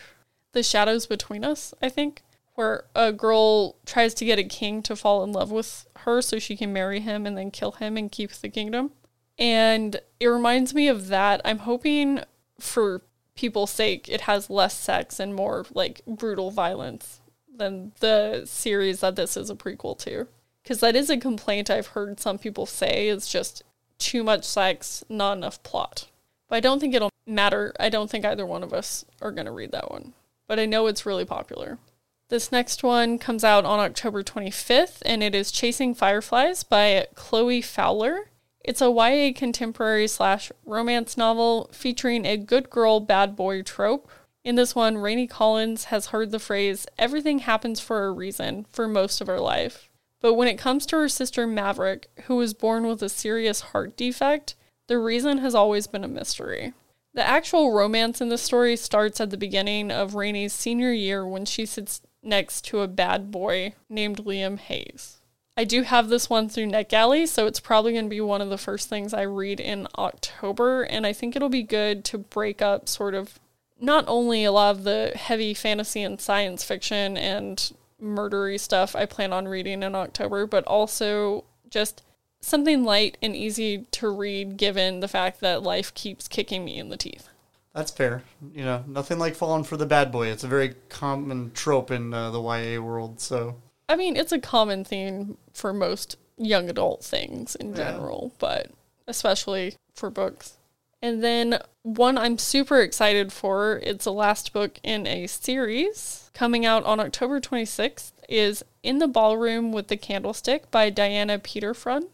The 0.51 0.63
Shadows 0.63 1.05
Between 1.05 1.45
Us, 1.45 1.73
I 1.81 1.87
think, 1.87 2.23
where 2.59 2.83
a 2.93 3.13
girl 3.13 3.77
tries 3.85 4.13
to 4.13 4.25
get 4.25 4.37
a 4.37 4.43
king 4.43 4.81
to 4.81 4.93
fall 4.93 5.23
in 5.23 5.31
love 5.31 5.49
with 5.49 5.87
her 5.99 6.21
so 6.21 6.37
she 6.37 6.57
can 6.57 6.73
marry 6.73 6.99
him 6.99 7.25
and 7.25 7.37
then 7.37 7.49
kill 7.49 7.71
him 7.71 7.95
and 7.95 8.11
keep 8.11 8.33
the 8.33 8.49
kingdom. 8.49 8.91
And 9.37 10.01
it 10.19 10.27
reminds 10.27 10.73
me 10.73 10.89
of 10.89 11.07
that. 11.07 11.39
I'm 11.45 11.59
hoping 11.59 12.19
for 12.59 13.01
people's 13.33 13.71
sake 13.71 14.09
it 14.09 14.21
has 14.21 14.49
less 14.49 14.77
sex 14.77 15.21
and 15.21 15.33
more 15.33 15.65
like 15.73 16.01
brutal 16.05 16.51
violence 16.51 17.21
than 17.55 17.93
the 18.01 18.43
series 18.43 18.99
that 18.99 19.15
this 19.15 19.37
is 19.37 19.49
a 19.49 19.55
prequel 19.55 19.97
to. 19.99 20.27
Because 20.61 20.81
that 20.81 20.97
is 20.97 21.09
a 21.09 21.15
complaint 21.15 21.69
I've 21.69 21.87
heard 21.87 22.19
some 22.19 22.37
people 22.37 22.65
say 22.65 23.07
is 23.07 23.29
just 23.29 23.63
too 23.99 24.21
much 24.21 24.43
sex, 24.43 25.01
not 25.07 25.37
enough 25.37 25.63
plot. 25.63 26.09
But 26.49 26.57
I 26.57 26.59
don't 26.59 26.81
think 26.81 26.93
it'll 26.93 27.09
matter. 27.25 27.73
I 27.79 27.87
don't 27.87 28.09
think 28.09 28.25
either 28.25 28.45
one 28.45 28.63
of 28.63 28.73
us 28.73 29.05
are 29.21 29.31
going 29.31 29.45
to 29.45 29.53
read 29.53 29.71
that 29.71 29.89
one. 29.89 30.11
But 30.45 30.59
I 30.59 30.65
know 30.65 30.87
it's 30.87 31.05
really 31.05 31.23
popular. 31.23 31.79
This 32.29 32.51
next 32.51 32.83
one 32.83 33.17
comes 33.17 33.43
out 33.43 33.65
on 33.65 33.79
October 33.79 34.21
25th, 34.21 35.01
and 35.03 35.23
it 35.23 35.33
is 35.33 35.51
Chasing 35.51 35.95
Fireflies 35.95 36.61
by 36.61 37.07
Chloe 37.15 37.59
Fowler. 37.59 38.29
It's 38.63 38.83
a 38.83 38.91
YA 38.91 39.33
contemporary 39.35 40.07
slash 40.07 40.51
romance 40.63 41.17
novel 41.17 41.71
featuring 41.73 42.27
a 42.27 42.37
good 42.37 42.69
girl, 42.69 42.99
bad 42.99 43.35
boy 43.35 43.63
trope. 43.63 44.11
In 44.43 44.53
this 44.53 44.75
one, 44.75 44.99
Rainey 44.99 45.25
Collins 45.25 45.85
has 45.85 46.07
heard 46.07 46.29
the 46.29 46.37
phrase, 46.37 46.85
everything 46.99 47.39
happens 47.39 47.79
for 47.79 48.05
a 48.05 48.11
reason, 48.11 48.67
for 48.69 48.87
most 48.87 49.21
of 49.21 49.27
her 49.27 49.39
life. 49.39 49.89
But 50.21 50.35
when 50.35 50.47
it 50.47 50.59
comes 50.59 50.85
to 50.87 50.97
her 50.97 51.09
sister 51.09 51.47
Maverick, 51.47 52.09
who 52.25 52.35
was 52.35 52.53
born 52.53 52.85
with 52.85 53.01
a 53.01 53.09
serious 53.09 53.61
heart 53.61 53.97
defect, 53.97 54.53
the 54.85 54.99
reason 54.99 55.39
has 55.39 55.55
always 55.55 55.87
been 55.87 56.03
a 56.03 56.07
mystery. 56.07 56.73
The 57.15 57.27
actual 57.27 57.73
romance 57.73 58.21
in 58.21 58.29
the 58.29 58.37
story 58.37 58.75
starts 58.75 59.19
at 59.19 59.31
the 59.31 59.37
beginning 59.37 59.89
of 59.89 60.13
Rainey's 60.13 60.53
senior 60.53 60.93
year 60.93 61.27
when 61.27 61.45
she 61.45 61.65
sits 61.65 62.01
next 62.21 62.65
to 62.65 62.81
a 62.81 62.87
bad 62.87 63.31
boy 63.31 63.73
named 63.89 64.25
Liam 64.25 64.59
Hayes. 64.59 65.17
I 65.55 65.65
do 65.65 65.81
have 65.81 66.07
this 66.07 66.29
one 66.29 66.47
through 66.47 66.67
NetGalley, 66.67 67.27
so 67.27 67.45
it's 67.45 67.59
probably 67.59 67.93
going 67.93 68.05
to 68.05 68.09
be 68.09 68.21
one 68.21 68.41
of 68.41 68.49
the 68.49 68.57
first 68.57 68.87
things 68.87 69.13
I 69.13 69.23
read 69.23 69.59
in 69.59 69.87
October, 69.97 70.83
and 70.83 71.05
I 71.05 71.13
think 71.13 71.35
it'll 71.35 71.49
be 71.49 71.63
good 71.63 72.05
to 72.05 72.17
break 72.17 72.61
up 72.61 72.87
sort 72.87 73.13
of 73.13 73.39
not 73.79 74.05
only 74.07 74.43
a 74.43 74.51
lot 74.51 74.75
of 74.75 74.83
the 74.83 75.11
heavy 75.15 75.53
fantasy 75.53 76.01
and 76.01 76.19
science 76.19 76.63
fiction 76.63 77.17
and 77.17 77.73
murdery 78.01 78.59
stuff 78.59 78.95
I 78.95 79.05
plan 79.05 79.33
on 79.33 79.47
reading 79.47 79.83
in 79.83 79.95
October, 79.95 80.45
but 80.45 80.65
also 80.65 81.43
just 81.69 82.03
something 82.41 82.83
light 82.83 83.17
and 83.21 83.35
easy 83.35 83.85
to 83.91 84.09
read 84.09 84.57
given 84.57 84.99
the 84.99 85.07
fact 85.07 85.39
that 85.41 85.63
life 85.63 85.93
keeps 85.93 86.27
kicking 86.27 86.63
me 86.63 86.77
in 86.77 86.89
the 86.89 86.97
teeth. 86.97 87.28
That's 87.73 87.91
fair. 87.91 88.23
You 88.53 88.65
know, 88.65 88.83
nothing 88.87 89.19
like 89.19 89.35
falling 89.35 89.63
for 89.63 89.77
the 89.77 89.85
bad 89.85 90.11
boy. 90.11 90.27
It's 90.27 90.43
a 90.43 90.47
very 90.47 90.75
common 90.89 91.51
trope 91.53 91.91
in 91.91 92.13
uh, 92.13 92.31
the 92.31 92.41
YA 92.41 92.81
world. 92.81 93.19
So 93.19 93.55
I 93.87 93.95
mean, 93.95 94.15
it's 94.17 94.31
a 94.31 94.39
common 94.39 94.83
theme 94.83 95.37
for 95.53 95.73
most 95.73 96.17
young 96.37 96.69
adult 96.69 97.03
things 97.03 97.55
in 97.55 97.69
Yeah. 97.71 97.91
general, 97.91 98.33
but 98.39 98.71
especially 99.07 99.75
for 99.95 100.09
books. 100.09 100.57
And 101.01 101.23
then 101.23 101.59
one 101.83 102.17
I'm 102.17 102.37
super 102.37 102.81
excited 102.81 103.31
for, 103.31 103.79
it's 103.83 104.03
the 104.03 104.11
last 104.13 104.51
book 104.51 104.79
in 104.83 105.07
a 105.07 105.27
series 105.27 106.29
coming 106.33 106.65
out 106.65 106.83
on 106.83 106.99
October 106.99 107.39
26th, 107.39 108.11
is 108.27 108.63
In 108.83 108.99
the 108.99 109.07
Ballroom 109.07 109.71
with 109.71 109.87
the 109.87 109.97
Candlestick 109.97 110.69
by 110.71 110.89
Diana 110.89 111.39
Peterfreund. 111.39 112.07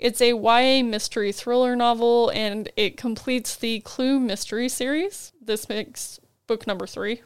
It's 0.00 0.22
a 0.22 0.32
YA 0.32 0.82
mystery 0.82 1.30
thriller 1.30 1.76
novel 1.76 2.30
and 2.30 2.72
it 2.74 2.96
completes 2.96 3.54
the 3.54 3.80
Clue 3.80 4.18
mystery 4.18 4.66
series. 4.66 5.30
This 5.42 5.68
makes 5.68 6.18
book 6.46 6.66
number 6.66 6.86
three. 6.86 7.20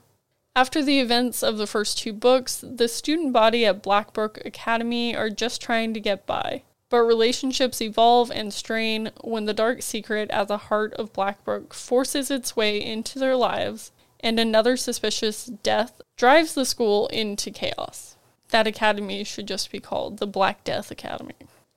After 0.56 0.82
the 0.82 0.98
events 0.98 1.44
of 1.44 1.56
the 1.56 1.68
first 1.68 1.98
two 1.98 2.12
books, 2.12 2.64
the 2.68 2.88
student 2.88 3.32
body 3.32 3.64
at 3.64 3.80
Blackbrook 3.80 4.44
Academy 4.44 5.14
are 5.14 5.30
just 5.30 5.62
trying 5.62 5.94
to 5.94 6.00
get 6.00 6.26
by. 6.26 6.62
But 6.88 7.02
relationships 7.02 7.80
evolve 7.80 8.32
and 8.32 8.52
strain 8.52 9.12
when 9.22 9.44
the 9.44 9.54
dark 9.54 9.80
secret 9.80 10.28
at 10.32 10.48
the 10.48 10.58
heart 10.58 10.94
of 10.94 11.12
Blackbrook 11.12 11.74
forces 11.74 12.28
its 12.28 12.56
way 12.56 12.82
into 12.82 13.20
their 13.20 13.36
lives, 13.36 13.92
and 14.18 14.40
another 14.40 14.76
suspicious 14.76 15.46
death 15.46 16.00
drives 16.16 16.54
the 16.54 16.64
school 16.64 17.06
into 17.08 17.52
chaos. 17.52 18.16
That 18.48 18.66
academy 18.66 19.22
should 19.22 19.46
just 19.46 19.70
be 19.70 19.78
called 19.80 20.18
the 20.18 20.26
Black 20.26 20.64
Death 20.64 20.90
Academy, 20.90 21.34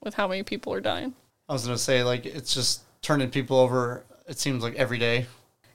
with 0.07 0.15
how 0.15 0.25
many 0.27 0.41
people 0.41 0.73
are 0.73 0.79
dying. 0.79 1.13
I 1.49 1.53
was 1.53 1.65
gonna 1.65 1.77
say 1.77 2.01
like 2.03 2.25
it's 2.25 2.53
just 2.53 2.83
turning 3.01 3.29
people 3.29 3.59
over. 3.59 4.05
It 4.25 4.39
seems 4.39 4.63
like 4.63 4.75
every 4.75 4.97
day. 4.97 5.25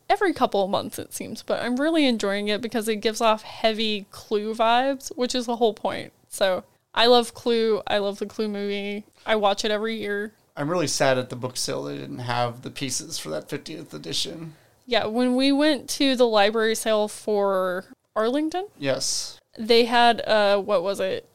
every 0.09 0.33
couple 0.33 0.63
of 0.65 0.69
months 0.71 0.99
it 0.99 1.11
seems 1.15 1.43
but 1.43 1.63
i'm 1.63 1.77
really 1.81 2.05
enjoying 2.05 2.49
it 2.49 2.61
because 2.61 2.87
it 2.87 2.97
gives 2.97 3.21
off 3.23 3.43
heavy 3.45 4.05
clue 4.11 4.53
vibes 4.55 5.09
which 5.17 5.35
is 5.35 5.47
the 5.47 5.57
whole 5.57 5.73
point 5.73 6.13
so 6.29 6.65
i 6.95 7.07
love 7.07 7.33
clue 7.33 7.81
i 7.87 7.97
love 7.97 8.19
the 8.19 8.27
clue 8.27 8.47
movie 8.49 9.05
i 9.25 9.35
watch 9.35 9.65
it 9.65 9.71
every 9.71 9.97
year 9.97 10.33
I'm 10.55 10.69
really 10.69 10.87
sad 10.89 11.17
at 11.17 11.31
the 11.31 11.37
book 11.37 11.57
sale 11.57 11.85
they 11.85 11.97
didn't 11.97 12.19
have 12.19 12.61
the 12.61 12.71
pieces 12.71 13.19
for 13.19 13.31
that 13.31 13.49
50th 13.49 13.95
edition. 13.95 14.53
yeah 14.87 15.07
when 15.07 15.35
we 15.35 15.51
went 15.51 15.89
to 15.91 16.15
the 16.15 16.27
library 16.27 16.75
sale 16.75 17.09
for 17.09 17.87
arlington 18.15 18.67
Yes, 18.79 19.39
they 19.57 19.87
had 19.87 20.21
uh 20.29 20.59
what 20.61 20.83
was 20.83 21.01
it 21.01 21.27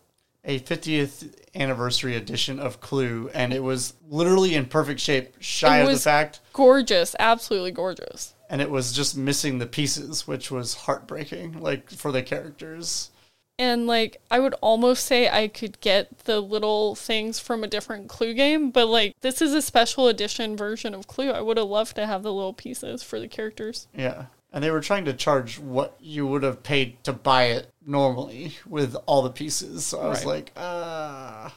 a 0.48 0.60
50th 0.62 1.36
anniversary 1.54 2.16
edition 2.16 2.58
of 2.60 2.80
Clue, 2.82 3.30
and 3.34 3.54
it 3.54 3.62
was 3.62 3.94
literally 4.10 4.56
in 4.56 4.66
perfect 4.66 5.00
shape, 5.00 5.36
shy 5.40 5.78
of 5.80 5.90
the 5.92 5.98
fact, 6.00 6.40
gorgeous 6.54 7.16
absolutely 7.20 7.72
gorgeous 7.72 8.34
and 8.50 8.62
it 8.62 8.72
was 8.72 8.94
just 8.94 9.18
missing 9.18 9.60
the 9.60 9.66
pieces, 9.68 10.26
which 10.26 10.50
was 10.50 10.74
heartbreaking. 10.74 11.60
Like 11.60 11.90
for 11.92 12.12
the 12.14 12.24
characters. 12.24 13.12
and 13.60 13.88
like 13.88 14.22
i 14.32 14.40
would 14.40 14.54
almost 14.62 15.04
say 15.06 15.28
i 15.30 15.48
could 15.48 15.82
get 15.82 16.20
the 16.26 16.40
little 16.40 16.94
things 16.96 17.40
from 17.40 17.64
a 17.64 17.68
different 17.68 18.08
clue 18.08 18.34
game 18.34 18.70
but 18.70 18.86
like 18.88 19.16
this 19.22 19.42
is 19.42 19.54
a 19.54 19.62
special 19.62 20.08
edition 20.08 20.56
version 20.56 20.94
of 20.94 21.08
clue 21.08 21.32
i 21.32 21.42
would 21.42 21.58
have 21.58 21.68
loved 21.68 21.96
to 21.96 22.06
have 22.06 22.22
the 22.24 22.32
little 22.32 22.54
pieces 22.54 23.02
for 23.04 23.20
the 23.20 23.28
characters 23.28 23.88
Yeah. 23.96 24.26
And 24.52 24.64
they 24.64 24.72
were 24.72 24.82
trying 24.82 25.06
to 25.06 25.14
charge 25.14 25.60
what 25.60 25.98
you 26.00 26.26
would 26.28 26.44
have 26.44 26.64
paid 26.64 27.04
to 27.04 27.14
buy 27.14 27.46
it 27.46 27.70
normally 27.86 28.56
with 28.66 28.96
all 29.06 29.22
the 29.22 29.30
pieces. 29.30 29.86
So 29.86 30.00
I 30.00 30.08
was 30.08 30.20
Right. 30.20 30.28
like, 30.28 30.52
ah. 30.56 31.54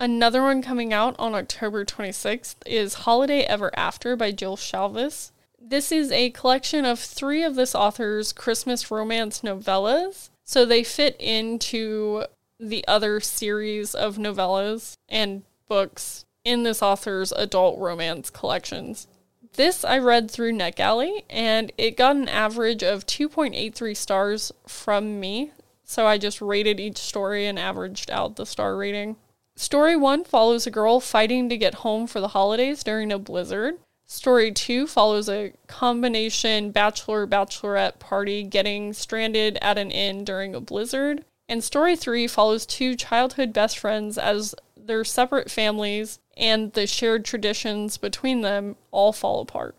Another 0.00 0.42
one 0.42 0.62
coming 0.62 0.92
out 0.92 1.16
on 1.18 1.34
October 1.34 1.84
26th 1.84 2.56
is 2.64 2.94
Holiday 2.94 3.40
Ever 3.42 3.76
After 3.76 4.14
by 4.14 4.30
Jill 4.30 4.56
Shalvis. 4.56 5.32
This 5.60 5.90
is 5.90 6.12
a 6.12 6.30
collection 6.30 6.84
of 6.84 7.00
three 7.00 7.42
of 7.42 7.56
this 7.56 7.74
author's 7.74 8.32
Christmas 8.32 8.90
romance 8.92 9.40
novellas. 9.40 10.30
So 10.44 10.64
they 10.64 10.84
fit 10.84 11.16
into 11.18 12.24
the 12.60 12.86
other 12.86 13.18
series 13.20 13.94
of 13.94 14.16
novellas 14.16 14.94
and 15.08 15.42
books 15.68 16.24
in 16.44 16.62
this 16.62 16.80
author's 16.80 17.32
adult 17.32 17.78
romance 17.78 18.30
collections. 18.30 19.08
This 19.54 19.84
I 19.84 19.98
read 19.98 20.30
through 20.30 20.52
NetGalley 20.52 21.24
and 21.28 21.72
it 21.76 21.96
got 21.96 22.16
an 22.16 22.28
average 22.28 22.82
of 22.82 23.06
2.83 23.06 23.96
stars 23.96 24.52
from 24.66 25.18
me. 25.18 25.52
So 25.84 26.06
I 26.06 26.18
just 26.18 26.40
rated 26.40 26.78
each 26.78 26.98
story 26.98 27.46
and 27.46 27.58
averaged 27.58 28.10
out 28.10 28.36
the 28.36 28.46
star 28.46 28.76
rating. 28.76 29.16
Story 29.56 29.96
1 29.96 30.24
follows 30.24 30.66
a 30.66 30.70
girl 30.70 31.00
fighting 31.00 31.48
to 31.48 31.56
get 31.56 31.76
home 31.76 32.06
for 32.06 32.20
the 32.20 32.28
holidays 32.28 32.84
during 32.84 33.10
a 33.10 33.18
blizzard. 33.18 33.78
Story 34.06 34.52
2 34.52 34.86
follows 34.86 35.28
a 35.28 35.52
combination 35.66 36.70
bachelor 36.70 37.26
bachelorette 37.26 37.98
party 37.98 38.42
getting 38.42 38.92
stranded 38.92 39.58
at 39.60 39.76
an 39.76 39.90
inn 39.90 40.24
during 40.24 40.54
a 40.54 40.60
blizzard. 40.60 41.24
And 41.48 41.64
story 41.64 41.96
3 41.96 42.26
follows 42.26 42.66
two 42.66 42.94
childhood 42.94 43.52
best 43.52 43.78
friends 43.78 44.16
as 44.16 44.54
their 44.88 45.04
separate 45.04 45.50
families 45.50 46.18
and 46.36 46.72
the 46.72 46.86
shared 46.86 47.24
traditions 47.24 47.96
between 47.96 48.40
them 48.40 48.74
all 48.90 49.12
fall 49.12 49.40
apart. 49.40 49.76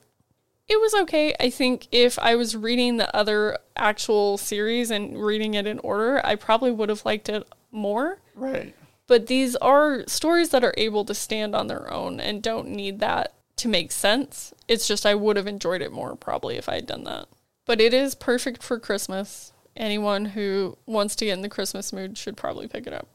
It 0.68 0.80
was 0.80 0.94
okay. 0.94 1.36
I 1.40 1.50
think 1.50 1.88
if 1.92 2.18
I 2.20 2.36
was 2.36 2.56
reading 2.56 2.98
the 2.98 3.14
other 3.16 3.58
actual 3.76 4.38
series 4.38 4.92
and 4.92 5.18
reading 5.22 5.56
it 5.56 5.66
in 5.68 5.80
order, 5.80 6.26
I 6.26 6.36
probably 6.36 6.72
would 6.72 6.90
have 6.90 7.06
liked 7.06 7.28
it 7.28 7.46
more 7.72 8.20
Right. 8.36 8.74
but 9.08 9.28
these 9.28 9.56
are 9.58 10.04
stories 10.08 10.50
that 10.50 10.64
are 10.64 10.74
able 10.78 11.06
to 11.06 11.14
stand 11.16 11.56
on 11.56 11.68
their 11.68 11.92
own 11.92 12.20
and 12.20 12.42
don't 12.42 12.70
need 12.70 13.00
that 13.00 13.34
to 13.58 13.68
make 13.68 13.92
sense. 13.92 14.54
It's 14.68 14.88
just 14.88 15.06
I 15.06 15.16
would 15.16 15.38
have 15.38 15.48
enjoyed 15.48 15.82
it 15.82 15.92
more 15.92 16.16
probably 16.16 16.56
if 16.58 16.70
I 16.70 16.76
had 16.76 16.86
done 16.88 17.04
that. 17.06 17.28
But 17.66 17.82
it 17.82 17.94
is 17.94 18.16
perfect 18.16 18.64
for 18.64 18.80
Christmas. 18.80 19.54
Anyone 19.76 20.26
who 20.26 20.78
wants 20.86 21.16
to 21.18 21.26
get 21.26 21.34
in 21.34 21.42
the 21.42 21.50
Christmas 21.50 21.92
mood 21.94 22.18
should 22.18 22.38
probably 22.38 22.68
pick 22.68 22.86
it 22.88 22.94
up. 22.94 23.08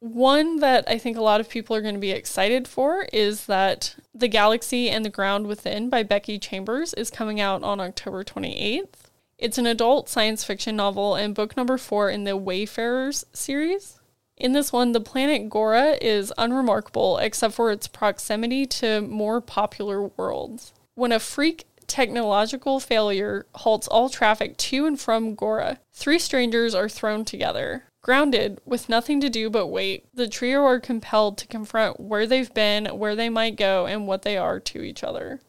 One 0.00 0.60
that 0.60 0.84
I 0.88 0.96
think 0.96 1.16
a 1.16 1.22
lot 1.22 1.40
of 1.40 1.48
people 1.48 1.74
are 1.74 1.82
going 1.82 1.94
to 1.94 2.00
be 2.00 2.12
excited 2.12 2.68
for 2.68 3.08
is 3.12 3.46
that 3.46 3.96
The 4.14 4.28
Galaxy 4.28 4.88
and 4.88 5.04
the 5.04 5.10
Ground 5.10 5.48
Within 5.48 5.90
by 5.90 6.04
Becky 6.04 6.38
Chambers 6.38 6.94
is 6.94 7.10
coming 7.10 7.40
out 7.40 7.64
on 7.64 7.80
October 7.80 8.22
28th. 8.22 9.10
It's 9.38 9.58
an 9.58 9.66
adult 9.66 10.08
science 10.08 10.44
fiction 10.44 10.76
novel 10.76 11.16
and 11.16 11.34
book 11.34 11.56
number 11.56 11.78
four 11.78 12.10
in 12.10 12.24
the 12.24 12.36
Wayfarers 12.36 13.24
series. 13.32 13.98
In 14.36 14.52
this 14.52 14.72
one, 14.72 14.92
the 14.92 15.00
planet 15.00 15.50
Gora 15.50 15.98
is 16.00 16.32
unremarkable 16.38 17.18
except 17.18 17.54
for 17.54 17.72
its 17.72 17.88
proximity 17.88 18.66
to 18.66 19.00
more 19.00 19.40
popular 19.40 20.02
worlds. 20.02 20.72
When 20.94 21.10
a 21.10 21.18
freak 21.18 21.66
technological 21.88 22.78
failure 22.78 23.46
halts 23.56 23.88
all 23.88 24.08
traffic 24.08 24.56
to 24.58 24.86
and 24.86 25.00
from 25.00 25.34
Gora, 25.34 25.80
three 25.92 26.20
strangers 26.20 26.72
are 26.74 26.88
thrown 26.88 27.24
together. 27.24 27.84
Grounded, 28.08 28.62
with 28.64 28.88
nothing 28.88 29.20
to 29.20 29.28
do 29.28 29.50
but 29.50 29.66
wait, 29.66 30.06
the 30.14 30.26
trio 30.26 30.64
are 30.64 30.80
compelled 30.80 31.36
to 31.36 31.46
confront 31.46 32.00
where 32.00 32.26
they've 32.26 32.54
been, 32.54 32.86
where 32.86 33.14
they 33.14 33.28
might 33.28 33.54
go, 33.54 33.84
and 33.84 34.06
what 34.06 34.22
they 34.22 34.38
are 34.38 34.58
to 34.60 34.80
each 34.80 35.04
other. 35.04 35.40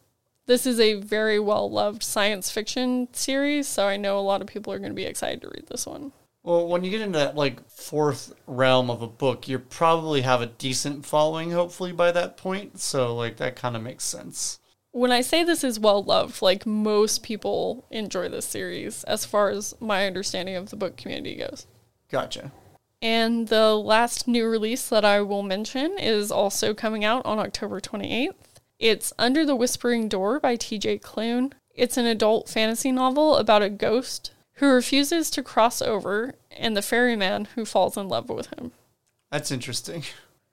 This 0.46 0.66
is 0.66 0.78
a 0.78 0.96
very 0.96 1.40
well 1.40 1.72
loved 1.72 2.04
science 2.04 2.52
fiction 2.52 3.08
series, 3.14 3.66
so 3.66 3.88
I 3.88 3.96
know 3.96 4.20
a 4.20 4.28
lot 4.28 4.42
of 4.42 4.48
people 4.48 4.74
are 4.74 4.78
going 4.78 4.92
to 4.92 4.94
be 4.94 5.06
excited 5.06 5.42
to 5.44 5.48
read 5.48 5.68
this 5.68 5.86
one. 5.86 6.12
Well, 6.44 6.68
when 6.68 6.84
you 6.84 6.92
get 6.92 7.00
into 7.00 7.18
that 7.18 7.38
like 7.38 7.66
fourth 7.70 8.34
realm 8.46 8.90
of 8.90 9.02
a 9.02 9.08
book, 9.08 9.48
you 9.48 9.58
probably 9.58 10.24
have 10.24 10.42
a 10.42 10.48
decent 10.48 11.06
following, 11.06 11.52
hopefully 11.52 11.94
by 11.94 12.12
that 12.12 12.36
point. 12.36 12.82
So 12.82 13.16
like 13.16 13.38
that 13.38 13.56
kind 13.56 13.78
of 13.78 13.84
makes 13.84 14.04
sense. 14.04 14.60
When 14.92 15.14
I 15.14 15.22
say 15.22 15.46
this 15.46 15.64
is 15.64 15.80
well 15.80 16.04
loved, 16.04 16.42
like 16.42 16.66
most 16.66 17.24
people 17.24 17.86
enjoy 17.90 18.28
this 18.28 18.48
series, 18.48 19.06
as 19.06 19.24
far 19.24 19.48
as 19.50 19.76
my 19.80 20.06
understanding 20.06 20.58
of 20.58 20.72
the 20.72 20.76
book 20.76 20.98
community 20.98 21.38
goes. 21.38 21.66
Gotcha. 22.12 22.52
And 23.02 23.48
the 23.48 23.76
last 23.76 24.28
new 24.28 24.48
release 24.48 24.90
that 24.90 25.06
I 25.06 25.22
will 25.22 25.44
mention 25.44 25.98
is 25.98 26.32
also 26.32 26.74
coming 26.74 27.06
out 27.06 27.26
on 27.26 27.40
October 27.40 27.80
28th. 27.80 28.34
It's 28.78 29.14
Under 29.18 29.46
the 29.46 29.56
Whispering 29.56 30.08
Door 30.08 30.40
by 30.40 30.58
TJ 30.58 31.02
Klune. 31.02 31.54
It's 31.74 31.98
an 31.98 32.06
adult 32.06 32.50
fantasy 32.50 32.92
novel 32.92 33.38
about 33.38 33.62
a 33.62 33.70
ghost 33.70 34.32
who 34.56 34.68
refuses 34.68 35.30
to 35.32 35.44
cross 35.44 35.82
over 35.82 36.36
and 36.52 36.76
the 36.76 36.82
ferryman 36.82 37.46
who 37.56 37.64
falls 37.64 37.96
in 37.96 38.10
love 38.10 38.30
with 38.30 38.48
him. 38.48 38.74
That's 39.32 39.52
interesting. 39.52 40.04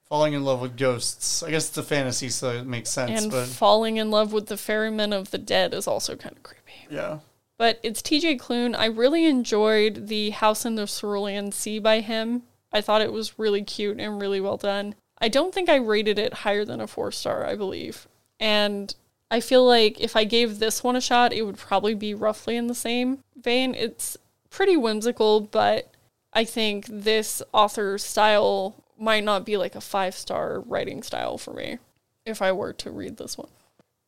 Falling 0.08 0.34
in 0.34 0.44
love 0.44 0.60
with 0.60 0.76
ghosts. 0.76 1.42
I 1.42 1.50
guess 1.50 1.68
it's 1.68 1.78
a 1.78 1.82
fantasy, 1.82 2.28
so 2.28 2.50
it 2.50 2.66
makes 2.66 2.90
sense. 2.90 3.22
And 3.22 3.32
but 3.32 3.46
falling 3.46 3.96
in 3.96 4.12
love 4.12 4.32
with 4.32 4.46
the 4.46 4.56
ferryman 4.56 5.12
of 5.12 5.32
the 5.32 5.38
dead 5.38 5.74
is 5.74 5.88
also 5.88 6.14
kind 6.14 6.36
of 6.36 6.44
creepy. 6.44 6.86
yeah, 6.88 7.18
But 7.58 7.80
it's 7.82 8.02
TJ 8.02 8.38
Klune. 8.38 8.76
I 8.76 8.86
really 8.86 9.26
enjoyed 9.26 10.08
the 10.08 10.30
House 10.30 10.64
in 10.64 10.74
the 10.74 10.86
Cerulean 10.86 11.52
Sea 11.52 11.78
by 11.78 12.00
him. 12.00 12.42
I 12.72 12.80
thought 12.80 13.02
it 13.02 13.12
was 13.12 13.38
really 13.38 13.62
cute 13.62 13.98
and 13.98 14.20
really 14.20 14.40
well 14.40 14.56
done. 14.56 14.94
I 15.18 15.28
don't 15.28 15.54
think 15.54 15.68
I 15.68 15.76
rated 15.76 16.18
it 16.18 16.34
higher 16.34 16.64
than 16.64 16.80
a 16.80 16.86
four 16.86 17.10
star, 17.10 17.46
I 17.46 17.54
believe. 17.56 18.06
And 18.38 18.94
I 19.30 19.40
feel 19.40 19.64
like 19.64 20.00
if 20.00 20.14
I 20.14 20.24
gave 20.24 20.58
this 20.58 20.84
one 20.84 20.96
a 20.96 21.00
shot, 21.00 21.32
it 21.32 21.42
would 21.42 21.56
probably 21.56 21.94
be 21.94 22.14
roughly 22.14 22.56
in 22.56 22.66
the 22.66 22.74
same 22.74 23.20
vein. 23.36 23.74
It's 23.74 24.16
pretty 24.50 24.76
whimsical, 24.76 25.40
but 25.40 25.90
I 26.32 26.44
think 26.44 26.86
this 26.86 27.42
author's 27.52 28.04
style 28.04 28.74
might 28.98 29.24
not 29.24 29.44
be 29.44 29.56
like 29.56 29.74
a 29.74 29.80
five 29.80 30.14
star 30.14 30.60
writing 30.60 31.02
style 31.02 31.38
for 31.38 31.52
me 31.54 31.78
if 32.24 32.42
I 32.42 32.52
were 32.52 32.72
to 32.74 32.90
read 32.90 33.16
this 33.16 33.38
one. 33.38 33.48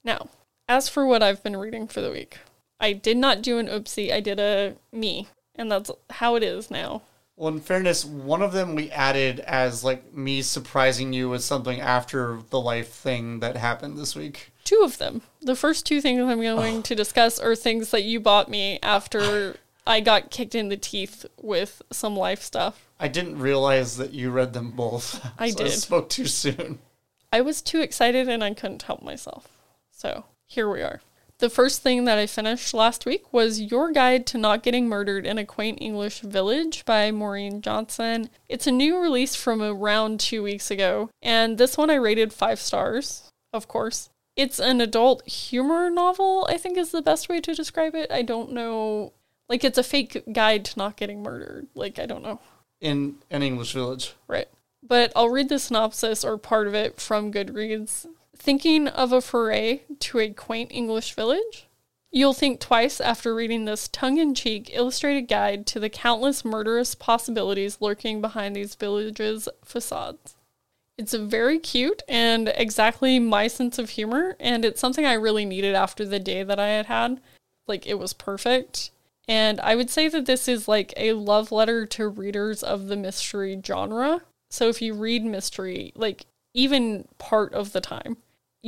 Now, 0.05 0.29
as 0.69 0.89
for 0.89 1.07
what 1.07 1.23
I've 1.23 1.43
been 1.43 1.57
reading 1.57 1.89
for 1.89 2.01
the 2.01 2.11
week, 2.11 2.39
I 2.81 2.93
did 2.93 3.17
not 3.17 3.43
do 3.43 3.59
an 3.59 3.67
oopsie, 3.67 4.13
I 4.13 4.21
did 4.21 4.39
a 4.39 4.77
me, 4.93 5.29
and 5.55 5.71
that's 5.71 5.91
how 6.11 6.37
it 6.37 6.43
is 6.43 6.71
now. 6.71 7.03
Well, 7.37 7.55
in 7.55 7.61
fairness, 7.61 8.05
one 8.05 8.43
of 8.43 8.53
them 8.53 8.75
we 8.75 8.91
added 8.91 9.39
as 9.41 9.85
like 9.85 10.13
me 10.13 10.43
surprising 10.43 11.13
you 11.13 11.29
with 11.29 11.45
something 11.45 11.81
after 11.81 12.41
the 12.51 12.61
life 12.61 12.89
thing 12.89 13.39
that 13.41 13.57
happened 13.57 13.97
this 13.97 14.17
week. 14.17 14.51
Two 14.65 14.83
of 14.85 14.99
them. 14.99 15.23
The 15.41 15.55
first 15.55 15.87
two 15.87 16.01
things 16.01 16.21
I'm 16.21 16.41
going 16.41 16.83
to 16.83 16.95
discuss 16.97 17.39
are 17.39 17.55
things 17.55 17.93
that 17.93 18.03
you 18.03 18.19
bought 18.19 18.49
me 18.51 18.81
after 18.83 19.57
I 19.87 20.01
got 20.01 20.31
kicked 20.31 20.57
in 20.57 20.69
the 20.69 20.77
teeth 20.77 21.25
with 21.41 21.81
some 21.93 22.17
life 22.17 22.43
stuff. 22.43 22.89
I 22.99 23.07
didn't 23.07 23.39
realize 23.39 23.97
that 23.99 24.13
you 24.13 24.31
read 24.31 24.53
them 24.53 24.73
both. 24.73 25.25
I 25.39 25.51
so 25.51 25.65
I 25.65 25.69
did. 25.69 25.73
spoke 25.79 26.09
too 26.09 26.27
soon. 26.27 26.81
I 27.33 27.41
was 27.41 27.63
too 27.63 27.81
excited 27.81 28.29
and 28.29 28.43
I 28.43 28.53
couldn't 28.53 28.83
help 28.83 29.03
myself. 29.03 29.47
So 29.93 30.25
here 30.47 30.69
we 30.69 30.83
are. 30.83 31.01
The 31.39 31.49
first 31.49 31.83
thing 31.83 32.05
that 32.05 32.19
I 32.19 32.27
finished 32.27 32.75
last 32.75 33.07
week 33.07 33.33
was 33.33 33.61
Your 33.61 33.93
Guide 33.93 34.27
to 34.27 34.39
Not 34.39 34.65
Getting 34.65 34.89
Murdered 34.89 35.25
in 35.25 35.39
a 35.39 35.45
Quaint 35.45 35.79
English 35.81 36.19
Village 36.19 36.85
by 36.85 37.13
Maureen 37.13 37.63
Johnson. 37.63 38.29
It's 38.49 38.67
a 38.67 38.73
new 38.73 39.01
release 39.01 39.37
from 39.37 39.63
around 39.63 40.19
two 40.19 40.43
weeks 40.43 40.69
ago, 40.69 41.11
and 41.23 41.57
this 41.57 41.79
one 41.79 41.91
I 41.91 41.95
rated 41.95 42.33
five 42.33 42.59
stars, 42.59 43.31
of 43.53 43.69
course. 43.69 44.11
It's 44.35 44.59
an 44.59 44.81
adult 44.81 45.29
humor 45.29 45.91
novel, 45.91 46.45
I 46.51 46.57
think 46.57 46.77
is 46.77 46.91
the 46.91 47.03
best 47.03 47.29
way 47.29 47.41
to 47.41 47.55
describe 47.55 47.95
it. 47.95 48.11
I 48.11 48.23
don't 48.23 48.51
know. 48.51 49.13
Like, 49.49 49.63
it's 49.63 49.79
a 49.79 49.85
fake 49.85 50.25
guide 50.33 50.65
to 50.65 50.79
not 50.79 50.97
getting 50.97 51.23
murdered. 51.23 51.69
Like, 51.77 52.01
I 52.01 52.07
don't 52.07 52.25
know. 52.25 52.41
In 52.81 53.19
an 53.31 53.45
English 53.45 53.75
village. 53.75 54.15
Right. 54.27 54.49
But 54.83 55.13
I'll 55.15 55.29
read 55.29 55.51
the 55.51 55.61
synopsis 55.61 56.25
or 56.25 56.37
part 56.37 56.67
of 56.67 56.75
it 56.75 57.01
from 57.01 57.33
Goodreads. 57.33 58.07
Thinking 58.39 58.89
of 58.89 59.13
a 59.13 59.21
foray 59.21 59.83
to 59.99 60.21
a 60.21 60.31
quaint 60.31 60.71
English 60.73 61.13
village? 61.15 61.67
You'll 62.11 62.33
think 62.33 62.61
twice 62.61 63.01
after 63.01 63.35
reading 63.35 63.65
this 63.65 63.89
tongue 63.89 64.17
in 64.17 64.35
cheek 64.35 64.71
illustrated 64.73 65.29
guide 65.29 65.67
to 65.67 65.81
the 65.81 65.91
countless 65.91 66.45
murderous 66.45 66.95
possibilities 66.95 67.79
lurking 67.81 68.23
behind 68.23 68.57
these 68.57 68.75
villages' 68.75 69.49
facades. 69.63 70.37
It's 70.97 71.13
very 71.13 71.59
cute 71.59 72.03
and 72.09 72.49
exactly 72.55 73.19
my 73.19 73.47
sense 73.47 73.79
of 73.79 73.91
humor, 73.91 74.37
and 74.41 74.65
it's 74.65 74.81
something 74.81 75.05
I 75.05 75.13
really 75.13 75.45
needed 75.45 75.75
after 75.75 76.07
the 76.07 76.19
day 76.19 76.43
that 76.43 76.59
I 76.59 76.69
had 76.69 76.87
had. 76.87 77.21
Like, 77.67 77.87
it 77.87 77.99
was 77.99 78.15
perfect. 78.15 78.91
And 79.29 79.61
I 79.61 79.77
would 79.77 79.91
say 79.91 80.09
that 80.09 80.25
this 80.25 80.49
is 80.49 80.67
like 80.67 80.95
a 80.97 81.13
love 81.13 81.53
letter 81.53 81.85
to 81.87 82.09
readers 82.09 82.63
of 82.63 82.87
the 82.87 82.97
mystery 82.97 83.61
genre. 83.65 84.23
So 84.49 84.69
if 84.69 84.81
you 84.81 84.95
read 84.95 85.25
mystery, 85.25 85.93
like 85.95 86.25
even 86.55 87.07
part 87.19 87.53
of 87.53 87.73
the 87.73 87.83
time, 87.83 88.17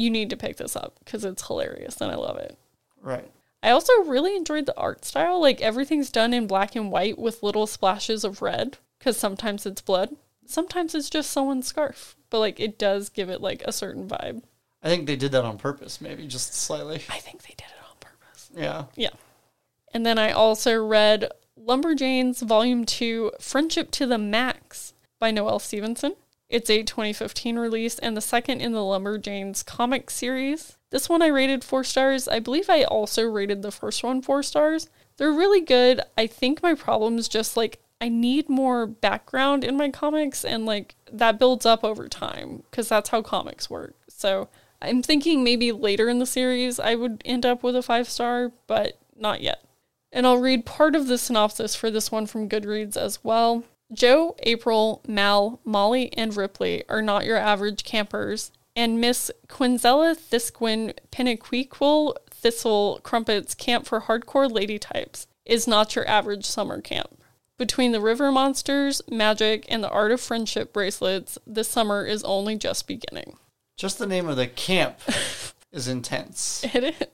you 0.00 0.10
need 0.10 0.30
to 0.30 0.36
pick 0.36 0.56
this 0.56 0.76
up 0.76 0.98
because 1.04 1.24
it's 1.24 1.46
hilarious 1.46 2.00
and 2.00 2.10
I 2.10 2.16
love 2.16 2.38
it. 2.38 2.56
Right. 3.02 3.30
I 3.62 3.70
also 3.70 3.92
really 4.04 4.34
enjoyed 4.34 4.66
the 4.66 4.76
art 4.76 5.04
style. 5.04 5.40
Like 5.40 5.60
everything's 5.60 6.10
done 6.10 6.32
in 6.32 6.46
black 6.46 6.74
and 6.74 6.90
white 6.90 7.18
with 7.18 7.42
little 7.42 7.66
splashes 7.66 8.24
of 8.24 8.40
red 8.40 8.78
because 8.98 9.18
sometimes 9.18 9.66
it's 9.66 9.82
blood, 9.82 10.16
sometimes 10.46 10.94
it's 10.94 11.10
just 11.10 11.30
someone's 11.30 11.66
scarf, 11.66 12.16
but 12.30 12.38
like 12.38 12.58
it 12.58 12.78
does 12.78 13.10
give 13.10 13.28
it 13.28 13.42
like 13.42 13.62
a 13.64 13.72
certain 13.72 14.08
vibe. 14.08 14.42
I 14.82 14.88
think 14.88 15.06
they 15.06 15.16
did 15.16 15.32
that 15.32 15.44
on 15.44 15.58
purpose, 15.58 16.00
maybe 16.00 16.26
just 16.26 16.54
slightly. 16.54 17.02
I 17.10 17.18
think 17.18 17.42
they 17.42 17.54
did 17.54 17.66
it 17.66 17.84
on 17.88 17.96
purpose. 18.00 18.50
Yeah. 18.56 18.84
Yeah. 18.96 19.10
And 19.92 20.06
then 20.06 20.18
I 20.18 20.32
also 20.32 20.82
read 20.82 21.30
Lumberjanes 21.62 22.40
Volume 22.40 22.86
2 22.86 23.32
Friendship 23.38 23.90
to 23.92 24.06
the 24.06 24.16
Max 24.16 24.94
by 25.18 25.30
Noelle 25.30 25.58
Stevenson. 25.58 26.14
It's 26.50 26.68
a 26.68 26.82
2015 26.82 27.58
release 27.60 27.98
and 28.00 28.16
the 28.16 28.20
second 28.20 28.60
in 28.60 28.72
the 28.72 28.80
Lumberjanes 28.80 29.64
comic 29.64 30.10
series. 30.10 30.76
This 30.90 31.08
one 31.08 31.22
I 31.22 31.28
rated 31.28 31.62
four 31.62 31.84
stars. 31.84 32.26
I 32.26 32.40
believe 32.40 32.68
I 32.68 32.82
also 32.82 33.22
rated 33.22 33.62
the 33.62 33.70
first 33.70 34.02
one 34.02 34.20
four 34.20 34.42
stars. 34.42 34.88
They're 35.16 35.32
really 35.32 35.60
good. 35.60 36.00
I 36.18 36.26
think 36.26 36.60
my 36.60 36.74
problem 36.74 37.18
is 37.18 37.28
just 37.28 37.56
like 37.56 37.78
I 38.00 38.08
need 38.08 38.48
more 38.48 38.86
background 38.86 39.62
in 39.62 39.76
my 39.76 39.90
comics 39.90 40.44
and 40.44 40.66
like 40.66 40.96
that 41.12 41.38
builds 41.38 41.64
up 41.64 41.84
over 41.84 42.08
time 42.08 42.64
because 42.68 42.88
that's 42.88 43.10
how 43.10 43.22
comics 43.22 43.70
work. 43.70 43.94
So 44.08 44.48
I'm 44.82 45.04
thinking 45.04 45.44
maybe 45.44 45.70
later 45.70 46.08
in 46.08 46.18
the 46.18 46.26
series 46.26 46.80
I 46.80 46.96
would 46.96 47.22
end 47.24 47.46
up 47.46 47.62
with 47.62 47.76
a 47.76 47.82
five 47.82 48.08
star, 48.08 48.50
but 48.66 48.98
not 49.16 49.40
yet. 49.40 49.62
And 50.10 50.26
I'll 50.26 50.38
read 50.38 50.66
part 50.66 50.96
of 50.96 51.06
the 51.06 51.16
synopsis 51.16 51.76
for 51.76 51.92
this 51.92 52.10
one 52.10 52.26
from 52.26 52.48
Goodreads 52.48 52.96
as 52.96 53.22
well. 53.22 53.62
Jo, 53.92 54.36
April, 54.40 55.02
Mal, 55.06 55.60
Molly, 55.64 56.12
and 56.16 56.36
Ripley 56.36 56.84
are 56.88 57.02
not 57.02 57.24
your 57.24 57.36
average 57.36 57.82
campers, 57.84 58.52
and 58.76 59.00
Miss 59.00 59.30
Qiunzella 59.48 60.16
Thiskwin 60.16 60.94
Penniquiqul 61.10 62.14
Thistle 62.30 63.00
Crumpet's 63.02 63.54
Camp 63.54 63.86
for 63.86 64.02
Hardcore 64.02 64.50
Lady 64.50 64.78
Types 64.78 65.26
is 65.44 65.66
not 65.66 65.96
your 65.96 66.06
average 66.08 66.44
summer 66.44 66.80
camp. 66.80 67.20
Between 67.58 67.92
the 67.92 68.00
river 68.00 68.30
monsters, 68.32 69.02
magic, 69.10 69.66
and 69.68 69.82
the 69.84 69.90
art 69.90 70.12
of 70.12 70.20
friendship 70.20 70.72
bracelets, 70.72 71.36
this 71.46 71.68
summer 71.68 72.04
is 72.06 72.22
only 72.24 72.56
just 72.56 72.86
beginning. 72.86 73.36
Just 73.76 73.98
the 73.98 74.06
name 74.06 74.28
of 74.28 74.36
the 74.36 74.46
camp 74.46 74.98
is 75.72 75.88
intense. 75.88 76.64
It 76.74 76.84
is. 76.84 77.06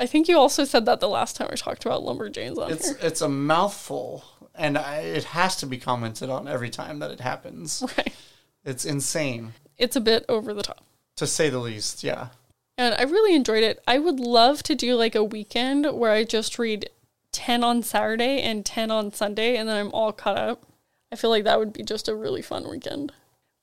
I 0.00 0.06
think 0.06 0.26
you 0.26 0.36
also 0.36 0.64
said 0.64 0.84
that 0.86 0.98
the 0.98 1.08
last 1.08 1.36
time 1.36 1.46
we 1.50 1.56
talked 1.56 1.84
about 1.86 2.02
Lumberjanes 2.02 2.58
on 2.58 2.72
It's 2.72 2.88
here. 2.88 2.98
it's 3.02 3.20
a 3.20 3.28
mouthful, 3.28 4.24
and 4.54 4.76
I, 4.78 4.98
it 4.98 5.24
has 5.24 5.56
to 5.56 5.66
be 5.66 5.78
commented 5.78 6.30
on 6.30 6.46
every 6.48 6.70
time 6.70 6.98
that 7.00 7.10
it 7.10 7.20
happens. 7.20 7.82
Right. 7.96 8.14
It's 8.64 8.84
insane, 8.84 9.54
It's 9.76 9.96
a 9.96 10.00
bit 10.00 10.24
over 10.28 10.54
the 10.54 10.62
top. 10.62 10.84
to 11.16 11.26
say 11.26 11.48
the 11.50 11.58
least. 11.58 12.04
Yeah. 12.04 12.28
And 12.78 12.94
I 12.94 13.02
really 13.02 13.34
enjoyed 13.34 13.64
it. 13.64 13.82
I 13.88 13.98
would 13.98 14.20
love 14.20 14.62
to 14.64 14.74
do 14.76 14.94
like 14.94 15.14
a 15.16 15.24
weekend 15.24 15.86
where 15.92 16.12
I 16.12 16.22
just 16.24 16.58
read 16.60 16.88
10 17.32 17.64
on 17.64 17.82
Saturday 17.82 18.40
and 18.40 18.64
10 18.64 18.90
on 18.92 19.12
Sunday 19.12 19.56
and 19.56 19.68
then 19.68 19.76
I'm 19.76 19.92
all 19.92 20.12
caught 20.12 20.38
up. 20.38 20.62
I 21.10 21.16
feel 21.16 21.30
like 21.30 21.42
that 21.44 21.58
would 21.58 21.72
be 21.72 21.82
just 21.82 22.08
a 22.08 22.14
really 22.14 22.40
fun 22.40 22.70
weekend. 22.70 23.12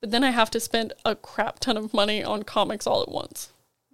But 0.01 0.11
then 0.11 0.23
I 0.23 0.31
have 0.31 0.51
to 0.51 0.59
spend 0.59 0.93
a 1.05 1.15
crap 1.15 1.59
ton 1.59 1.77
of 1.77 1.93
money 1.93 2.23
on 2.23 2.43
comics 2.43 2.85
all 2.85 3.01
at 3.01 3.09
once. 3.09 3.51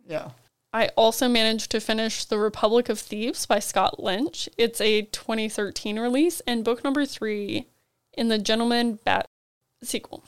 Yeah. 0.07 0.31
I 0.75 0.89
also 0.97 1.29
managed 1.29 1.71
to 1.71 1.79
finish 1.79 2.25
The 2.25 2.37
Republic 2.37 2.89
of 2.89 2.99
Thieves 2.99 3.45
by 3.45 3.59
Scott 3.59 4.03
Lynch. 4.03 4.49
It's 4.57 4.81
a 4.81 5.03
2013 5.03 5.97
release 5.97 6.41
and 6.45 6.65
book 6.65 6.83
number 6.83 7.05
three 7.05 7.67
in 8.11 8.27
the 8.27 8.37
Gentleman 8.37 8.99
Bat 9.05 9.25
sequel. 9.81 10.25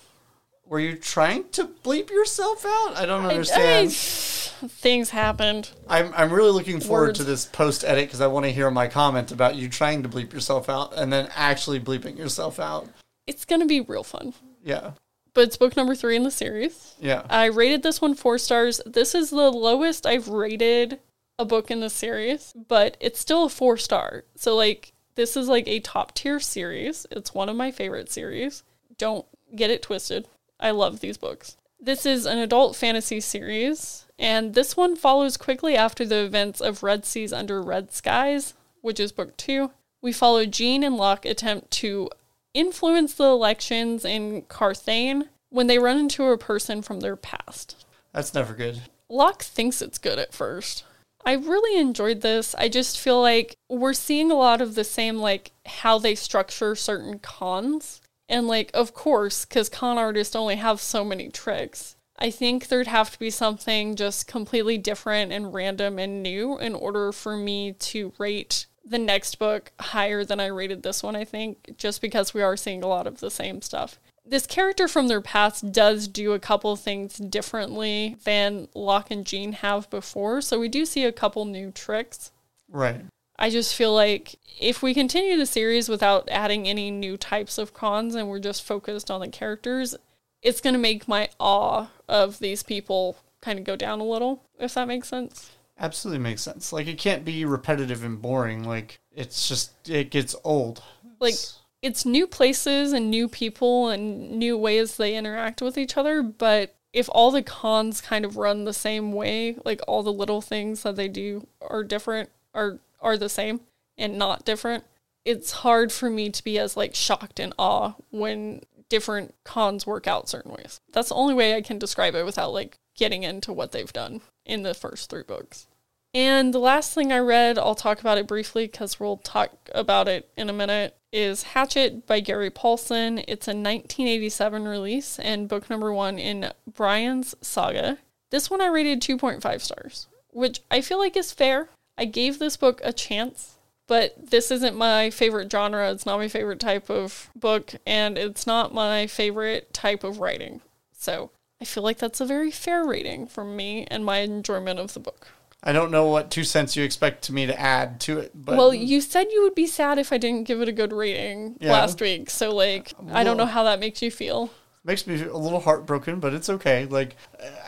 Were 0.65 0.79
you 0.79 0.95
trying 0.95 1.49
to 1.49 1.65
bleep 1.65 2.09
yourself 2.09 2.65
out? 2.65 2.95
I 2.95 3.05
don't 3.05 3.25
I- 3.25 3.29
understand. 3.31 3.87
I- 3.87 4.67
things 4.69 5.09
happened. 5.09 5.71
I'm, 5.89 6.13
I'm 6.15 6.31
really 6.31 6.51
looking 6.51 6.79
forward 6.79 7.07
Words. 7.07 7.19
to 7.19 7.25
this 7.25 7.43
post 7.43 7.83
edit 7.83 8.05
because 8.07 8.21
I 8.21 8.27
want 8.27 8.45
to 8.45 8.51
hear 8.53 8.71
my 8.71 8.87
comment 8.87 9.33
about 9.33 9.57
you 9.57 9.67
trying 9.67 10.01
to 10.03 10.09
bleep 10.09 10.31
yourself 10.31 10.69
out 10.69 10.93
and 10.97 11.11
then 11.11 11.27
actually 11.35 11.81
bleeping 11.81 12.17
yourself 12.17 12.57
out. 12.57 12.87
It's 13.27 13.43
going 13.43 13.59
to 13.59 13.67
be 13.67 13.81
real 13.81 14.05
fun. 14.05 14.33
Yeah. 14.63 14.91
But 15.37 15.49
it's 15.49 15.57
book 15.57 15.77
number 15.77 15.93
three 15.93 16.15
in 16.15 16.23
the 16.23 16.31
series. 16.31 16.95
Yeah. 16.99 17.21
I 17.29 17.45
rated 17.45 17.83
this 17.83 18.01
one 18.01 18.15
four 18.15 18.39
stars. 18.39 18.81
This 18.87 19.13
is 19.13 19.29
the 19.29 19.51
lowest 19.51 20.07
I've 20.07 20.29
rated 20.29 20.99
a 21.37 21.45
book 21.45 21.69
in 21.69 21.79
the 21.79 21.91
series, 21.91 22.55
but 22.67 22.97
it's 22.99 23.19
still 23.19 23.43
a 23.43 23.49
four 23.49 23.77
star. 23.77 24.23
So, 24.33 24.55
like, 24.55 24.93
this 25.13 25.37
is 25.37 25.47
like 25.47 25.67
a 25.67 25.79
top 25.79 26.15
tier 26.15 26.39
series. 26.39 27.05
It's 27.11 27.35
one 27.35 27.49
of 27.49 27.55
my 27.55 27.69
favorite 27.69 28.11
series. 28.11 28.63
Don't 28.97 29.27
get 29.55 29.69
it 29.69 29.83
twisted. 29.83 30.27
I 30.59 30.71
love 30.71 31.01
these 31.01 31.19
books. 31.19 31.55
This 31.79 32.07
is 32.07 32.25
an 32.25 32.39
adult 32.39 32.75
fantasy 32.75 33.19
series, 33.19 34.07
and 34.17 34.55
this 34.55 34.75
one 34.75 34.95
follows 34.95 35.37
quickly 35.37 35.75
after 35.77 36.03
the 36.03 36.23
events 36.23 36.61
of 36.61 36.81
Red 36.81 37.05
Seas 37.05 37.31
Under 37.31 37.61
Red 37.61 37.91
Skies, 37.91 38.55
which 38.81 38.99
is 38.99 39.11
book 39.11 39.37
two. 39.37 39.69
We 40.01 40.13
follow 40.13 40.47
Jean 40.47 40.83
and 40.83 40.97
Locke 40.97 41.25
attempt 41.25 41.69
to 41.73 42.09
influence 42.53 43.13
the 43.13 43.25
elections 43.25 44.05
in 44.05 44.43
Karthain 44.43 45.29
when 45.49 45.67
they 45.67 45.79
run 45.79 45.97
into 45.97 46.25
a 46.25 46.37
person 46.37 46.81
from 46.81 46.99
their 46.99 47.15
past. 47.15 47.85
That's 48.13 48.33
never 48.33 48.53
good. 48.53 48.81
Locke 49.09 49.43
thinks 49.43 49.81
it's 49.81 49.97
good 49.97 50.19
at 50.19 50.33
first. 50.33 50.83
I 51.25 51.33
really 51.33 51.79
enjoyed 51.79 52.21
this. 52.21 52.55
I 52.55 52.69
just 52.69 52.99
feel 52.99 53.21
like 53.21 53.57
we're 53.69 53.93
seeing 53.93 54.31
a 54.31 54.35
lot 54.35 54.61
of 54.61 54.75
the 54.75 54.83
same, 54.83 55.17
like 55.17 55.51
how 55.65 55.99
they 55.99 56.15
structure 56.15 56.75
certain 56.75 57.19
cons. 57.19 58.01
And, 58.29 58.47
like, 58.47 58.71
of 58.73 58.93
course, 58.93 59.45
because 59.45 59.69
con 59.69 59.97
artists 59.97 60.35
only 60.35 60.57
have 60.57 60.81
so 60.81 61.05
many 61.05 61.29
tricks. 61.29 61.95
I 62.19 62.29
think 62.29 62.67
there'd 62.67 62.87
have 62.87 63.11
to 63.11 63.19
be 63.19 63.29
something 63.29 63.95
just 63.95 64.27
completely 64.27 64.77
different 64.77 65.31
and 65.31 65.53
random 65.53 65.99
and 65.99 66.23
new 66.23 66.57
in 66.57 66.75
order 66.75 67.11
for 67.11 67.37
me 67.37 67.73
to 67.73 68.11
rate 68.17 68.65
the 68.89 68.97
next 68.97 69.39
book 69.39 69.71
higher 69.79 70.23
than 70.23 70.39
I 70.39 70.47
rated 70.47 70.83
this 70.83 71.03
one, 71.03 71.15
I 71.15 71.25
think, 71.25 71.77
just 71.77 72.01
because 72.01 72.33
we 72.33 72.41
are 72.41 72.57
seeing 72.57 72.83
a 72.83 72.87
lot 72.87 73.07
of 73.07 73.19
the 73.19 73.31
same 73.31 73.61
stuff. 73.61 73.99
This 74.25 74.45
character 74.45 74.87
from 74.87 75.07
their 75.07 75.21
past 75.21 75.71
does 75.71 76.07
do 76.07 76.33
a 76.33 76.39
couple 76.39 76.75
things 76.75 77.17
differently 77.17 78.17
than 78.25 78.67
Locke 78.75 79.09
and 79.09 79.25
Jean 79.25 79.53
have 79.53 79.89
before, 79.89 80.41
so 80.41 80.59
we 80.59 80.67
do 80.67 80.85
see 80.85 81.05
a 81.05 81.13
couple 81.13 81.45
new 81.45 81.71
tricks. 81.71 82.31
Right. 82.69 83.05
I 83.39 83.49
just 83.49 83.75
feel 83.75 83.93
like 83.93 84.35
if 84.59 84.81
we 84.81 84.93
continue 84.93 85.37
the 85.37 85.45
series 85.45 85.87
without 85.87 86.27
adding 86.29 86.67
any 86.67 86.91
new 86.91 87.17
types 87.17 87.57
of 87.57 87.73
cons 87.73 88.15
and 88.15 88.27
we're 88.27 88.39
just 88.39 88.63
focused 88.63 89.11
on 89.11 89.21
the 89.21 89.29
characters, 89.29 89.95
it's 90.41 90.61
going 90.61 90.73
to 90.73 90.79
make 90.79 91.07
my 91.07 91.29
awe 91.39 91.87
of 92.09 92.39
these 92.39 92.63
people 92.63 93.17
kind 93.41 93.59
of 93.59 93.65
go 93.65 93.75
down 93.75 93.99
a 93.99 94.03
little, 94.03 94.43
if 94.59 94.73
that 94.73 94.87
makes 94.87 95.07
sense. 95.07 95.51
Absolutely 95.79 96.23
makes 96.23 96.41
sense. 96.41 96.73
Like, 96.73 96.87
it 96.87 96.97
can't 96.97 97.23
be 97.23 97.45
repetitive 97.45 98.03
and 98.03 98.21
boring. 98.21 98.63
Like, 98.63 98.99
it's 99.15 99.47
just, 99.47 99.89
it 99.89 100.09
gets 100.09 100.35
old. 100.43 100.81
Like, 101.19 101.35
it's 101.81 102.05
new 102.05 102.27
places 102.27 102.93
and 102.93 103.09
new 103.09 103.27
people 103.27 103.89
and 103.89 104.31
new 104.31 104.57
ways 104.57 104.97
they 104.97 105.15
interact 105.15 105.61
with 105.61 105.77
each 105.77 105.97
other, 105.97 106.23
but 106.23 106.75
if 106.93 107.09
all 107.11 107.31
the 107.31 107.43
cons 107.43 108.01
kind 108.01 108.25
of 108.25 108.37
run 108.37 108.65
the 108.65 108.73
same 108.73 109.11
way, 109.11 109.55
like 109.63 109.81
all 109.87 110.03
the 110.03 110.11
little 110.11 110.41
things 110.41 110.83
that 110.83 110.95
they 110.95 111.07
do 111.07 111.47
are 111.61 111.83
different 111.83 112.29
are 112.53 112.79
are 113.01 113.17
the 113.17 113.29
same 113.29 113.59
and 113.97 114.17
not 114.17 114.45
different, 114.45 114.83
it's 115.23 115.51
hard 115.51 115.91
for 115.91 116.09
me 116.09 116.29
to 116.29 116.43
be 116.43 116.57
as 116.57 116.75
like 116.75 116.95
shocked 116.95 117.39
and 117.39 117.53
awe 117.59 117.93
when 118.09 118.61
different 118.89 119.35
cons 119.43 119.85
work 119.85 120.07
out 120.07 120.29
certain 120.29 120.51
ways. 120.51 120.79
That's 120.91 121.09
the 121.09 121.15
only 121.15 121.35
way 121.35 121.55
I 121.55 121.61
can 121.61 121.77
describe 121.77 122.15
it 122.15 122.25
without 122.25 122.51
like 122.51 122.79
getting 122.97 123.23
into 123.23 123.53
what 123.53 123.71
they've 123.71 123.93
done 123.93 124.21
in 124.45 124.63
the 124.63 124.73
first 124.73 125.09
three 125.09 125.23
books. 125.23 125.67
And 126.13 126.53
the 126.53 126.59
last 126.59 126.93
thing 126.93 127.11
I 127.11 127.19
read, 127.19 127.57
I'll 127.57 127.75
talk 127.75 127.99
about 127.99 128.17
it 128.17 128.27
briefly 128.27 128.65
because 128.65 128.99
we'll 128.99 129.17
talk 129.17 129.51
about 129.73 130.07
it 130.07 130.29
in 130.35 130.49
a 130.49 130.53
minute, 130.53 130.95
is 131.11 131.43
Hatchet 131.43 132.07
by 132.07 132.19
Gary 132.19 132.49
Paulsen. 132.49 133.23
It's 133.27 133.47
a 133.47 133.51
1987 133.51 134.67
release 134.67 135.19
and 135.19 135.47
book 135.47 135.69
number 135.69 135.93
one 135.93 136.17
in 136.17 136.51
Brian's 136.73 137.35
Saga. 137.41 137.99
This 138.31 138.49
one 138.49 138.61
I 138.61 138.67
rated 138.67 139.01
2.5 139.01 139.61
stars, 139.61 140.07
which 140.31 140.61
I 140.69 140.81
feel 140.81 140.97
like 140.97 141.15
is 141.15 141.31
fair. 141.31 141.69
I 141.97 142.05
gave 142.05 142.39
this 142.39 142.57
book 142.57 142.81
a 142.83 142.93
chance, 142.93 143.57
but 143.87 144.15
this 144.31 144.51
isn't 144.51 144.75
my 144.75 145.09
favorite 145.09 145.51
genre. 145.51 145.91
It's 145.91 146.05
not 146.05 146.19
my 146.19 146.27
favorite 146.27 146.59
type 146.59 146.89
of 146.89 147.29
book, 147.35 147.73
and 147.85 148.17
it's 148.17 148.45
not 148.45 148.73
my 148.73 149.07
favorite 149.07 149.73
type 149.73 150.03
of 150.03 150.19
writing. 150.19 150.61
So 150.91 151.31
I 151.61 151.65
feel 151.65 151.83
like 151.83 151.97
that's 151.97 152.21
a 152.21 152.25
very 152.25 152.51
fair 152.51 152.85
rating 152.85 153.27
from 153.27 153.55
me 153.55 153.85
and 153.89 154.05
my 154.05 154.19
enjoyment 154.19 154.79
of 154.79 154.93
the 154.93 154.99
book. 154.99 155.27
I 155.63 155.73
don't 155.73 155.89
know 155.91 156.05
what 156.07 156.29
two 156.29 156.43
cents 156.43 156.75
you 156.75 156.83
expect 156.83 157.31
me 157.31 157.47
to 157.47 157.59
add 157.59 157.99
to 158.01 158.19
it, 158.19 158.31
but 158.35 158.57
well, 158.57 158.73
you 158.73 159.01
said 159.01 159.27
you 159.31 159.41
would 159.41 159.55
be 159.55 159.65
sad 159.65 159.97
if 159.97 160.13
I 160.13 160.17
didn't 160.19 160.43
give 160.43 160.61
it 160.61 160.69
a 160.69 160.71
good 160.71 160.93
rating 160.93 161.57
Yeah. 161.59 161.71
last 161.73 161.99
week. 161.99 162.29
So, 162.29 162.53
like, 162.53 162.93
I 163.11 163.23
don't 163.23 163.37
know 163.37 163.47
how 163.47 163.63
that 163.63 163.79
makes 163.79 164.01
you 164.01 164.11
feel. 164.11 164.51
makes 164.83 165.05
me 165.07 165.21
a 165.21 165.35
little 165.35 165.59
heartbroken, 165.59 166.19
but 166.21 166.33
it's 166.33 166.47
okay. 166.47 166.85
Like, 166.85 167.15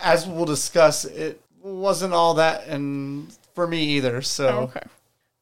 as 0.01 0.25
we'll 0.27 0.45
discuss, 0.45 1.03
it 1.03 1.41
wasn't 1.61 2.13
all 2.13 2.35
that, 2.35 2.67
and 2.67 3.35
for 3.55 3.67
me 3.67 3.83
either. 3.83 4.21
So, 4.21 4.47
oh, 4.47 4.59
Okay. 4.63 4.83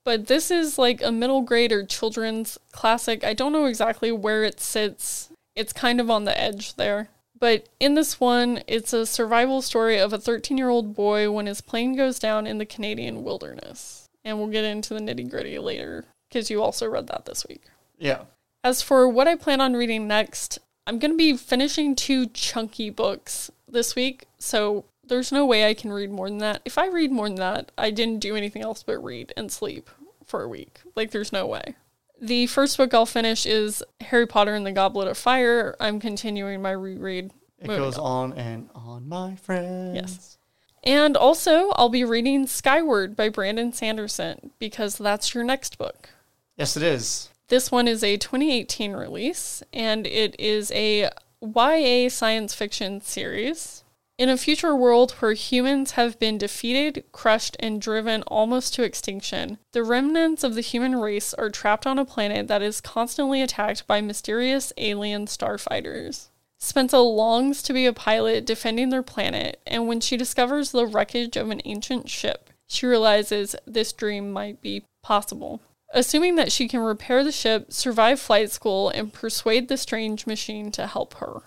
But 0.03 0.27
this 0.27 0.49
is 0.49 0.77
like 0.79 1.03
a 1.03 1.11
middle 1.11 1.41
grade 1.41 1.73
or 1.73 1.85
children's 1.85 2.57
classic. 2.71 3.25
I 3.25 3.33
don't 3.33 3.51
know 3.51 3.65
exactly 3.65 4.09
where 4.11 4.45
it 4.45 4.61
sits. 4.61 5.29
It's 5.53 5.73
kind 5.73 5.99
of 5.99 6.09
on 6.09 6.23
the 6.23 6.39
edge 6.39 6.75
there. 6.75 7.09
But 7.39 7.67
in 7.79 7.95
this 7.95 8.19
one, 8.19 8.63
it's 8.67 8.93
a 8.93 9.05
survival 9.05 9.61
story 9.61 9.97
of 9.97 10.13
a 10.13 10.17
13 10.17 10.57
year 10.57 10.69
old 10.69 10.95
boy 10.95 11.29
when 11.31 11.45
his 11.45 11.61
plane 11.61 11.95
goes 11.95 12.19
down 12.19 12.47
in 12.47 12.57
the 12.57 12.65
Canadian 12.65 13.23
wilderness. 13.23 14.07
And 14.23 14.37
we'll 14.37 14.47
get 14.47 14.65
into 14.65 14.93
the 14.93 14.99
nitty 14.99 15.29
gritty 15.29 15.57
later 15.59 16.05
because 16.29 16.49
you 16.49 16.61
also 16.61 16.87
read 16.87 17.07
that 17.07 17.25
this 17.25 17.45
week. 17.47 17.63
yeah. 17.97 18.21
As 18.63 18.81
for 18.81 19.07
what 19.07 19.27
I 19.27 19.35
plan 19.35 19.61
on 19.61 19.75
reading 19.75 20.07
next, 20.07 20.59
I'm 20.85 20.99
going 20.99 21.11
to 21.11 21.17
be 21.17 21.37
finishing 21.37 21.95
two 21.95 22.27
chunky 22.27 22.89
books 22.89 23.49
this 23.67 23.95
week, 23.95 24.25
so 24.39 24.85
there's 25.05 25.31
no 25.31 25.45
way 25.45 25.65
I 25.65 25.73
can 25.73 25.91
read 25.93 26.11
more 26.11 26.27
than 26.27 26.39
that. 26.39 26.61
If 26.65 26.77
I 26.77 26.87
read 26.87 27.11
more 27.11 27.27
than 27.27 27.35
that, 27.35 27.71
I 27.77 27.91
didn't 27.91 28.19
do 28.19 28.35
anything 28.35 28.61
else 28.61 28.83
but 28.83 29.01
read 29.01 29.31
and 29.37 29.51
sleep 29.51 29.89
for 30.25 30.43
a 30.43 30.49
week. 30.49 30.81
Like, 30.95 31.11
there's 31.11 31.31
no 31.31 31.45
way. 31.45 31.75
The 32.19 32.47
first 32.47 32.77
book 32.77 32.93
I'll 32.93 33.05
finish 33.05 33.45
is 33.45 33.83
Harry 34.01 34.25
Potter 34.25 34.55
and 34.55 34.65
the 34.65 34.71
Goblet 34.71 35.07
of 35.07 35.17
Fire. 35.17 35.75
I'm 35.79 35.99
continuing 35.99 36.61
my 36.61 36.71
reread. 36.71 37.31
It 37.59 37.67
Moving 37.67 37.83
goes 37.83 37.97
on 37.97 38.33
and 38.33 38.69
on, 38.75 39.07
my 39.07 39.35
friends. 39.35 39.95
Yes. 39.95 40.37
And 40.83 41.17
also, 41.17 41.69
I'll 41.71 41.89
be 41.89 42.03
reading 42.03 42.47
Skyward 42.47 43.15
by 43.15 43.29
Brandon 43.29 43.73
Sanderson 43.73 44.51
because 44.59 44.97
that's 44.97 45.33
your 45.33 45.43
next 45.43 45.77
book. 45.77 46.09
Yes, 46.55 46.77
it 46.77 46.83
is. 46.83 47.29
This 47.49 47.71
one 47.71 47.87
is 47.87 48.03
a 48.03 48.17
2018 48.17 48.93
release, 48.93 49.63
and 49.71 50.05
it 50.05 50.35
is 50.39 50.71
a 50.71 51.09
YA 51.41 52.09
science 52.09 52.53
fiction 52.53 53.01
series. 53.01 53.83
In 54.17 54.29
a 54.29 54.37
future 54.37 54.75
world 54.75 55.11
where 55.19 55.33
humans 55.33 55.91
have 55.91 56.17
been 56.17 56.39
defeated, 56.39 57.03
crushed, 57.11 57.55
and 57.59 57.79
driven 57.79 58.23
almost 58.23 58.73
to 58.73 58.81
extinction, 58.81 59.59
the 59.73 59.83
remnants 59.83 60.43
of 60.43 60.55
the 60.55 60.61
human 60.61 60.95
race 60.95 61.35
are 61.35 61.51
trapped 61.51 61.85
on 61.85 61.99
a 61.99 62.05
planet 62.05 62.47
that 62.47 62.63
is 62.63 62.81
constantly 62.81 63.43
attacked 63.43 63.85
by 63.85 64.01
mysterious 64.01 64.73
alien 64.77 65.27
starfighters. 65.27 66.29
Spensa 66.59 66.97
longs 66.97 67.61
to 67.61 67.73
be 67.73 67.85
a 67.85 67.93
pilot 67.93 68.43
defending 68.43 68.89
their 68.89 69.03
planet, 69.03 69.61
and 69.67 69.87
when 69.87 69.99
she 69.99 70.17
discovers 70.17 70.71
the 70.71 70.87
wreckage 70.87 71.37
of 71.37 71.51
an 71.51 71.61
ancient 71.65 72.09
ship, 72.09 72.49
she 72.67 72.87
realizes 72.87 73.55
this 73.67 73.93
dream 73.93 74.31
might 74.31 74.59
be 74.63 74.83
possible. 75.03 75.61
Assuming 75.93 76.37
that 76.37 76.51
she 76.51 76.67
can 76.67 76.79
repair 76.79 77.23
the 77.23 77.31
ship, 77.31 77.71
survive 77.71 78.19
flight 78.19 78.49
school, 78.49 78.89
and 78.89 79.13
persuade 79.13 79.67
the 79.67 79.77
strange 79.77 80.25
machine 80.25 80.71
to 80.71 80.87
help 80.87 81.13
her. 81.15 81.43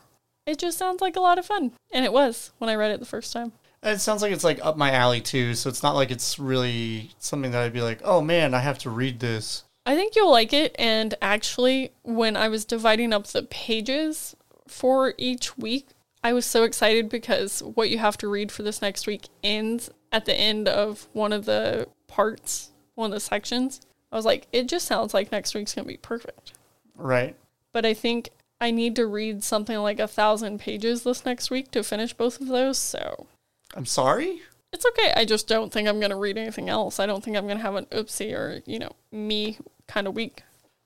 It 0.50 0.58
just 0.58 0.78
sounds 0.78 1.00
like 1.00 1.14
a 1.14 1.20
lot 1.20 1.38
of 1.38 1.46
fun. 1.46 1.70
And 1.92 2.04
it 2.04 2.12
was 2.12 2.50
when 2.58 2.68
I 2.68 2.74
read 2.74 2.90
it 2.90 2.98
the 2.98 3.06
first 3.06 3.32
time. 3.32 3.52
It 3.84 3.98
sounds 3.98 4.20
like 4.20 4.32
it's 4.32 4.42
like 4.42 4.58
up 4.64 4.76
my 4.76 4.90
alley 4.90 5.20
too. 5.20 5.54
So 5.54 5.70
it's 5.70 5.82
not 5.82 5.94
like 5.94 6.10
it's 6.10 6.40
really 6.40 7.12
something 7.18 7.52
that 7.52 7.62
I'd 7.62 7.72
be 7.72 7.82
like, 7.82 8.00
oh 8.04 8.20
man, 8.20 8.52
I 8.52 8.58
have 8.58 8.78
to 8.80 8.90
read 8.90 9.20
this. 9.20 9.62
I 9.86 9.94
think 9.94 10.16
you'll 10.16 10.30
like 10.30 10.52
it. 10.52 10.74
And 10.76 11.14
actually, 11.22 11.92
when 12.02 12.36
I 12.36 12.48
was 12.48 12.64
dividing 12.64 13.12
up 13.12 13.28
the 13.28 13.44
pages 13.44 14.36
for 14.66 15.14
each 15.16 15.56
week, 15.56 15.86
I 16.22 16.32
was 16.32 16.44
so 16.44 16.64
excited 16.64 17.08
because 17.08 17.60
what 17.62 17.88
you 17.90 17.98
have 17.98 18.18
to 18.18 18.28
read 18.28 18.50
for 18.50 18.64
this 18.64 18.82
next 18.82 19.06
week 19.06 19.28
ends 19.44 19.88
at 20.10 20.24
the 20.24 20.34
end 20.34 20.68
of 20.68 21.08
one 21.12 21.32
of 21.32 21.44
the 21.44 21.88
parts, 22.08 22.72
one 22.96 23.10
of 23.10 23.14
the 23.14 23.20
sections. 23.20 23.80
I 24.10 24.16
was 24.16 24.24
like, 24.24 24.48
it 24.52 24.66
just 24.66 24.86
sounds 24.86 25.14
like 25.14 25.30
next 25.30 25.54
week's 25.54 25.74
going 25.74 25.84
to 25.84 25.88
be 25.88 25.96
perfect. 25.96 26.54
Right. 26.96 27.36
But 27.72 27.86
I 27.86 27.94
think 27.94 28.30
I 28.60 28.70
need 28.70 28.96
to 28.96 29.06
read 29.06 29.42
something 29.42 29.78
like 29.78 29.98
a 29.98 30.08
thousand 30.08 30.60
pages 30.60 31.02
this 31.02 31.24
next 31.24 31.50
week 31.50 31.70
to 31.70 31.82
finish 31.82 32.12
both 32.12 32.40
of 32.40 32.48
those. 32.48 32.78
So 32.78 33.26
I'm 33.74 33.86
sorry. 33.86 34.42
It's 34.72 34.86
okay. 34.86 35.12
I 35.16 35.24
just 35.24 35.48
don't 35.48 35.72
think 35.72 35.88
I'm 35.88 35.98
going 35.98 36.10
to 36.10 36.16
read 36.16 36.38
anything 36.38 36.68
else. 36.68 37.00
I 37.00 37.06
don't 37.06 37.24
think 37.24 37.36
I'm 37.36 37.46
going 37.46 37.56
to 37.56 37.62
have 37.62 37.74
an 37.74 37.86
oopsie 37.86 38.32
or, 38.32 38.62
you 38.66 38.78
know, 38.78 38.92
me 39.10 39.58
kind 39.88 40.06
of 40.06 40.14
week. 40.14 40.42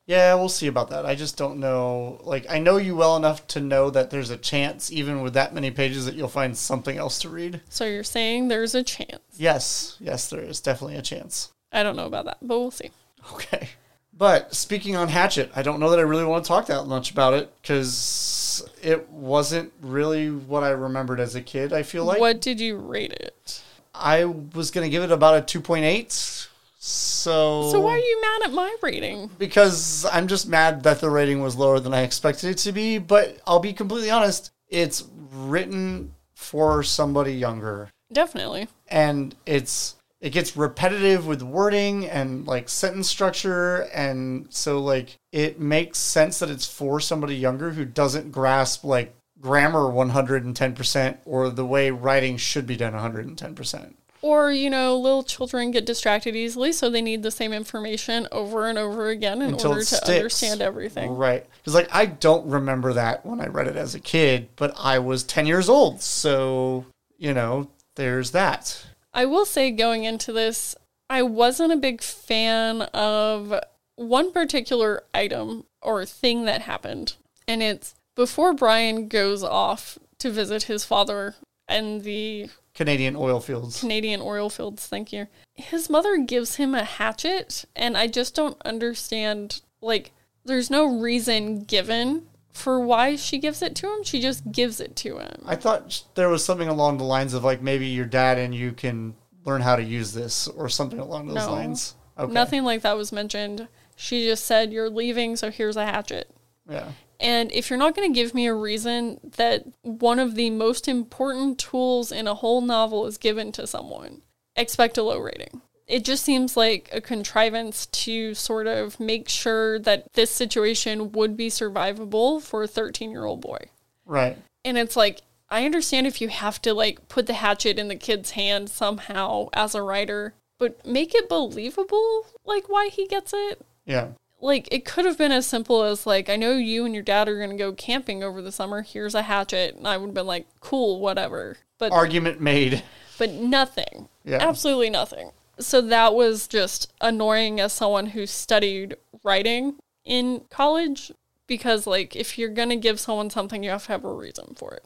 Yeah, 0.06 0.34
we'll 0.34 0.50
see 0.50 0.66
about 0.66 0.90
that. 0.90 1.06
I 1.06 1.14
just 1.14 1.37
don't 1.38 1.58
know. 1.58 2.20
Like, 2.22 2.46
I 2.50 2.58
know 2.58 2.76
you 2.76 2.94
well 2.94 3.16
enough 3.16 3.46
to 3.48 3.60
know 3.60 3.88
that 3.90 4.10
there's 4.10 4.30
a 4.30 4.37
chance, 4.37 4.92
even 4.92 5.22
with 5.22 5.32
that 5.34 5.54
many 5.54 5.70
pages, 5.70 6.04
that 6.04 6.14
you'll 6.14 6.28
find 6.28 6.56
something 6.56 6.98
else 6.98 7.18
to 7.20 7.30
read. 7.30 7.62
So 7.70 7.87
you're 7.87 8.04
saying 8.04 8.48
there's 8.48 8.74
a 8.74 8.82
chance. 8.82 9.22
Yes, 9.34 9.96
yes, 10.00 10.28
there 10.28 10.42
is 10.42 10.60
definitely 10.60 10.96
a 10.96 11.02
chance. 11.02 11.52
I 11.72 11.82
don't 11.82 11.96
know 11.96 12.06
about 12.06 12.26
that, 12.26 12.38
but 12.42 12.58
we'll 12.58 12.70
see. 12.70 12.90
Okay. 13.32 13.70
But 14.16 14.55
speaking 14.55 14.94
on 14.96 15.09
Hatchet, 15.09 15.50
I 15.57 15.62
don't 15.62 15.81
know 15.81 15.90
that 15.90 15.98
I 15.98 16.03
really 16.03 16.24
want 16.24 16.44
to 16.44 16.48
talk 16.48 16.66
that 16.66 16.87
much 16.87 17.11
about 17.11 17.35
it 17.35 17.53
because 17.61 18.66
it 18.83 19.09
wasn't 19.11 19.72
really 19.81 20.31
what 20.31 20.62
I 20.62 20.70
remembered 20.70 21.18
as 21.20 21.35
a 21.35 21.40
kid, 21.42 21.72
I 21.72 21.83
feel 21.83 22.05
like. 22.05 22.20
what 22.20 22.40
did 22.40 22.61
you 22.61 22.77
rate 22.77 23.12
it? 23.12 23.62
I 23.94 24.24
was 24.24 24.70
going 24.70 24.85
to 24.87 24.90
give 24.90 25.03
it 25.03 25.11
about 25.12 25.53
a 25.53 25.59
2.8. 25.61 26.46
So, 26.79 27.70
So 27.70 27.81
why 27.81 27.92
are 27.92 27.98
you 27.98 28.20
mad 28.20 28.42
at 28.48 28.53
my 28.53 28.77
rating? 28.83 29.31
because 29.38 30.05
I'm 30.12 30.29
just 30.29 30.46
mad 30.48 30.83
that 30.83 31.00
the 31.00 31.09
rating 31.11 31.40
was 31.42 31.57
lower 31.57 31.81
than 31.81 31.94
I 31.94 32.03
expected 32.03 32.50
it 32.50 32.59
to 32.59 32.72
be. 32.72 32.98
But 32.98 33.38
I'll 33.46 33.59
be 33.61 33.72
completely 33.72 34.11
honest, 34.11 34.50
it's 34.68 35.05
written 35.33 36.14
for 36.35 36.83
somebody 36.83 37.33
younger, 37.35 37.88
Definitely. 38.12 38.68
and 38.88 39.35
it's 39.46 39.96
it 40.24 40.32
gets 40.32 40.56
repetitive 40.56 41.26
with 41.26 41.42
wording 41.42 42.08
and 42.08 42.46
like 42.46 42.70
sentence 42.70 43.10
structure, 43.10 43.82
and 43.92 44.46
so 44.48 44.80
like 44.80 45.18
it 45.32 45.60
makes 45.60 45.98
sense 45.98 46.38
that 46.38 46.48
it's 46.48 46.66
for 46.66 46.98
somebody 46.98 47.37
younger 47.37 47.72
who 47.72 47.84
doesn't 47.84 48.32
grasp 48.32 48.84
like 48.84 49.14
grammar 49.38 49.82
110% 49.82 51.18
or 51.26 51.50
the 51.50 51.66
way 51.66 51.90
writing 51.90 52.38
should 52.38 52.66
be 52.66 52.74
done 52.74 52.94
110%. 52.94 53.92
Or, 54.22 54.50
you 54.50 54.70
know, 54.70 54.98
little 54.98 55.22
children 55.22 55.70
get 55.70 55.84
distracted 55.84 56.34
easily, 56.34 56.72
so 56.72 56.88
they 56.88 57.02
need 57.02 57.22
the 57.22 57.30
same 57.30 57.52
information 57.52 58.26
over 58.32 58.66
and 58.66 58.78
over 58.78 59.10
again 59.10 59.42
in 59.42 59.50
Until 59.50 59.72
order 59.72 59.82
to 59.82 59.87
sticks. 59.87 60.08
understand 60.08 60.62
everything. 60.62 61.14
Right. 61.14 61.44
Because, 61.58 61.74
like, 61.74 61.94
I 61.94 62.06
don't 62.06 62.46
remember 62.46 62.94
that 62.94 63.26
when 63.26 63.42
I 63.42 63.48
read 63.48 63.66
it 63.68 63.76
as 63.76 63.94
a 63.94 64.00
kid, 64.00 64.48
but 64.56 64.72
I 64.78 64.98
was 65.00 65.24
10 65.24 65.44
years 65.44 65.68
old. 65.68 66.00
So, 66.00 66.87
you 67.18 67.34
know, 67.34 67.68
there's 67.96 68.30
that. 68.30 68.87
I 69.14 69.24
will 69.27 69.46
say 69.46 69.70
going 69.70 70.05
into 70.05 70.33
this, 70.33 70.74
I 71.09 71.22
wasn't 71.22 71.72
a 71.72 71.77
big 71.77 72.03
fan 72.03 72.83
of 72.83 73.55
one 73.96 74.33
particular 74.33 75.05
item 75.14 75.64
or 75.81 76.05
thing 76.05 76.44
that 76.46 76.62
happened. 76.62 77.14
And 77.46 77.62
it's 77.62 77.94
before 78.16 78.53
Brian 78.53 79.09
goes 79.09 79.44
off 79.44 79.98
to 80.18 80.31
visit 80.31 80.64
his 80.64 80.85
father 80.85 81.37
and 81.68 82.03
the 82.03 82.50
Canadian 82.74 83.14
oil 83.14 83.40
fields. 83.40 83.81
Canadian 83.81 84.20
oil 84.20 84.50
fields, 84.50 84.87
thank 84.87 85.12
you. 85.12 85.29
His 85.55 85.88
mother 85.88 86.16
gives 86.16 86.57
him 86.57 86.74
a 86.74 86.83
hatchet, 86.83 87.64
and 87.77 87.96
I 87.96 88.09
just 88.09 88.35
don't 88.35 88.61
understand. 88.64 89.61
Like, 89.81 90.12
there's 90.44 90.70
no 90.70 90.98
reason 90.98 91.62
given 91.62 92.27
for 92.54 92.80
why 92.80 93.16
she 93.16 93.38
gives 93.38 93.60
it 93.60 93.74
to 93.76 93.92
him. 93.92 94.02
She 94.04 94.20
just 94.20 94.50
gives 94.52 94.80
it 94.80 94.96
to 94.96 95.18
him. 95.18 95.42
I 95.44 95.56
thought 95.56 96.04
there 96.14 96.28
was 96.28 96.44
something 96.44 96.68
along 96.68 96.96
the 96.98 97.04
lines 97.04 97.34
of, 97.34 97.44
like, 97.44 97.60
maybe 97.60 97.86
your 97.86 98.06
dad 98.06 98.38
and 98.38 98.54
you 98.54 98.72
can 98.72 99.14
learn 99.44 99.60
how 99.60 99.76
to 99.76 99.82
use 99.82 100.14
this 100.14 100.48
or 100.48 100.68
something 100.68 101.00
along 101.00 101.26
those 101.26 101.44
No. 101.46 101.52
lines. 101.52 101.94
Okay. 102.18 102.32
Nothing 102.32 102.64
like 102.64 102.82
that 102.82 102.96
was 102.96 103.12
mentioned. 103.12 103.68
She 103.96 104.24
just 104.24 104.46
said, 104.46 104.72
You're 104.72 104.88
leaving, 104.88 105.36
so 105.36 105.50
here's 105.50 105.76
a 105.76 105.84
hatchet. 105.84 106.30
Yeah. 106.70 106.92
And 107.20 107.50
if 107.52 107.70
you're 107.70 107.78
not 107.78 107.94
going 107.94 108.12
to 108.12 108.14
give 108.14 108.34
me 108.34 108.46
a 108.46 108.54
reason 108.54 109.18
that 109.36 109.64
one 109.82 110.18
of 110.18 110.34
the 110.34 110.50
most 110.50 110.88
important 110.88 111.58
tools 111.58 112.10
in 112.12 112.26
a 112.26 112.34
whole 112.34 112.60
novel 112.60 113.06
is 113.06 113.18
given 113.18 113.50
to 113.52 113.66
someone, 113.66 114.22
expect 114.56 114.96
a 114.96 115.02
low 115.02 115.18
rating. 115.18 115.60
It 115.86 116.04
just 116.04 116.24
seems 116.24 116.56
like 116.56 116.88
a 116.92 117.00
contrivance 117.00 117.86
to 117.86 118.34
sort 118.34 118.66
of 118.66 118.98
make 118.98 119.28
sure 119.28 119.78
that 119.80 120.12
this 120.14 120.30
situation 120.30 121.12
would 121.12 121.36
be 121.36 121.48
survivable 121.48 122.40
for 122.40 122.62
a 122.62 122.68
13 122.68 123.10
year 123.10 123.24
old 123.24 123.40
boy. 123.40 123.68
Right. 124.06 124.38
And 124.64 124.78
it's 124.78 124.96
like, 124.96 125.20
I 125.50 125.66
understand 125.66 126.06
if 126.06 126.20
you 126.20 126.28
have 126.28 126.60
to 126.62 126.72
like 126.72 127.08
put 127.08 127.26
the 127.26 127.34
hatchet 127.34 127.78
in 127.78 127.88
the 127.88 127.96
kid's 127.96 128.30
hand 128.32 128.70
somehow 128.70 129.48
as 129.52 129.74
a 129.74 129.82
writer, 129.82 130.32
but 130.58 130.84
make 130.86 131.14
it 131.14 131.28
believable, 131.28 132.26
like 132.46 132.68
why 132.68 132.88
he 132.88 133.06
gets 133.06 133.32
it 133.34 133.60
Yeah. 133.84 134.08
like 134.40 134.66
it 134.72 134.84
could 134.86 135.04
have 135.04 135.18
been 135.18 135.32
as 135.32 135.46
simple 135.46 135.82
as 135.82 136.06
like 136.06 136.30
I 136.30 136.36
know 136.36 136.52
you 136.52 136.86
and 136.86 136.94
your 136.94 137.02
dad 137.02 137.28
are 137.28 137.38
gonna 137.38 137.56
go 137.58 137.72
camping 137.72 138.24
over 138.24 138.40
the 138.40 138.52
summer. 138.52 138.80
Here's 138.82 139.14
a 139.14 139.22
hatchet, 139.22 139.74
and 139.76 139.86
I 139.86 139.98
would 139.98 140.06
have 140.06 140.14
been 140.14 140.26
like, 140.26 140.46
cool, 140.60 140.98
whatever. 141.00 141.58
But 141.78 141.92
Argument 141.92 142.40
made. 142.40 142.82
but 143.18 143.32
nothing, 143.32 144.08
Yeah. 144.24 144.38
absolutely 144.40 144.88
nothing. 144.90 145.32
So 145.58 145.80
that 145.80 146.14
was 146.14 146.48
just 146.48 146.92
annoying 147.00 147.60
as 147.60 147.72
someone 147.72 148.06
who 148.06 148.26
studied 148.26 148.96
writing 149.22 149.76
in 150.04 150.42
college 150.50 151.12
because 151.46 151.86
like 151.86 152.16
if 152.16 152.38
you're 152.38 152.48
gonna 152.48 152.76
give 152.76 153.00
someone 153.00 153.30
something, 153.30 153.62
you 153.62 153.70
have 153.70 153.86
to 153.86 153.92
have 153.92 154.04
a 154.04 154.12
reason 154.12 154.54
for 154.56 154.74
it. 154.74 154.84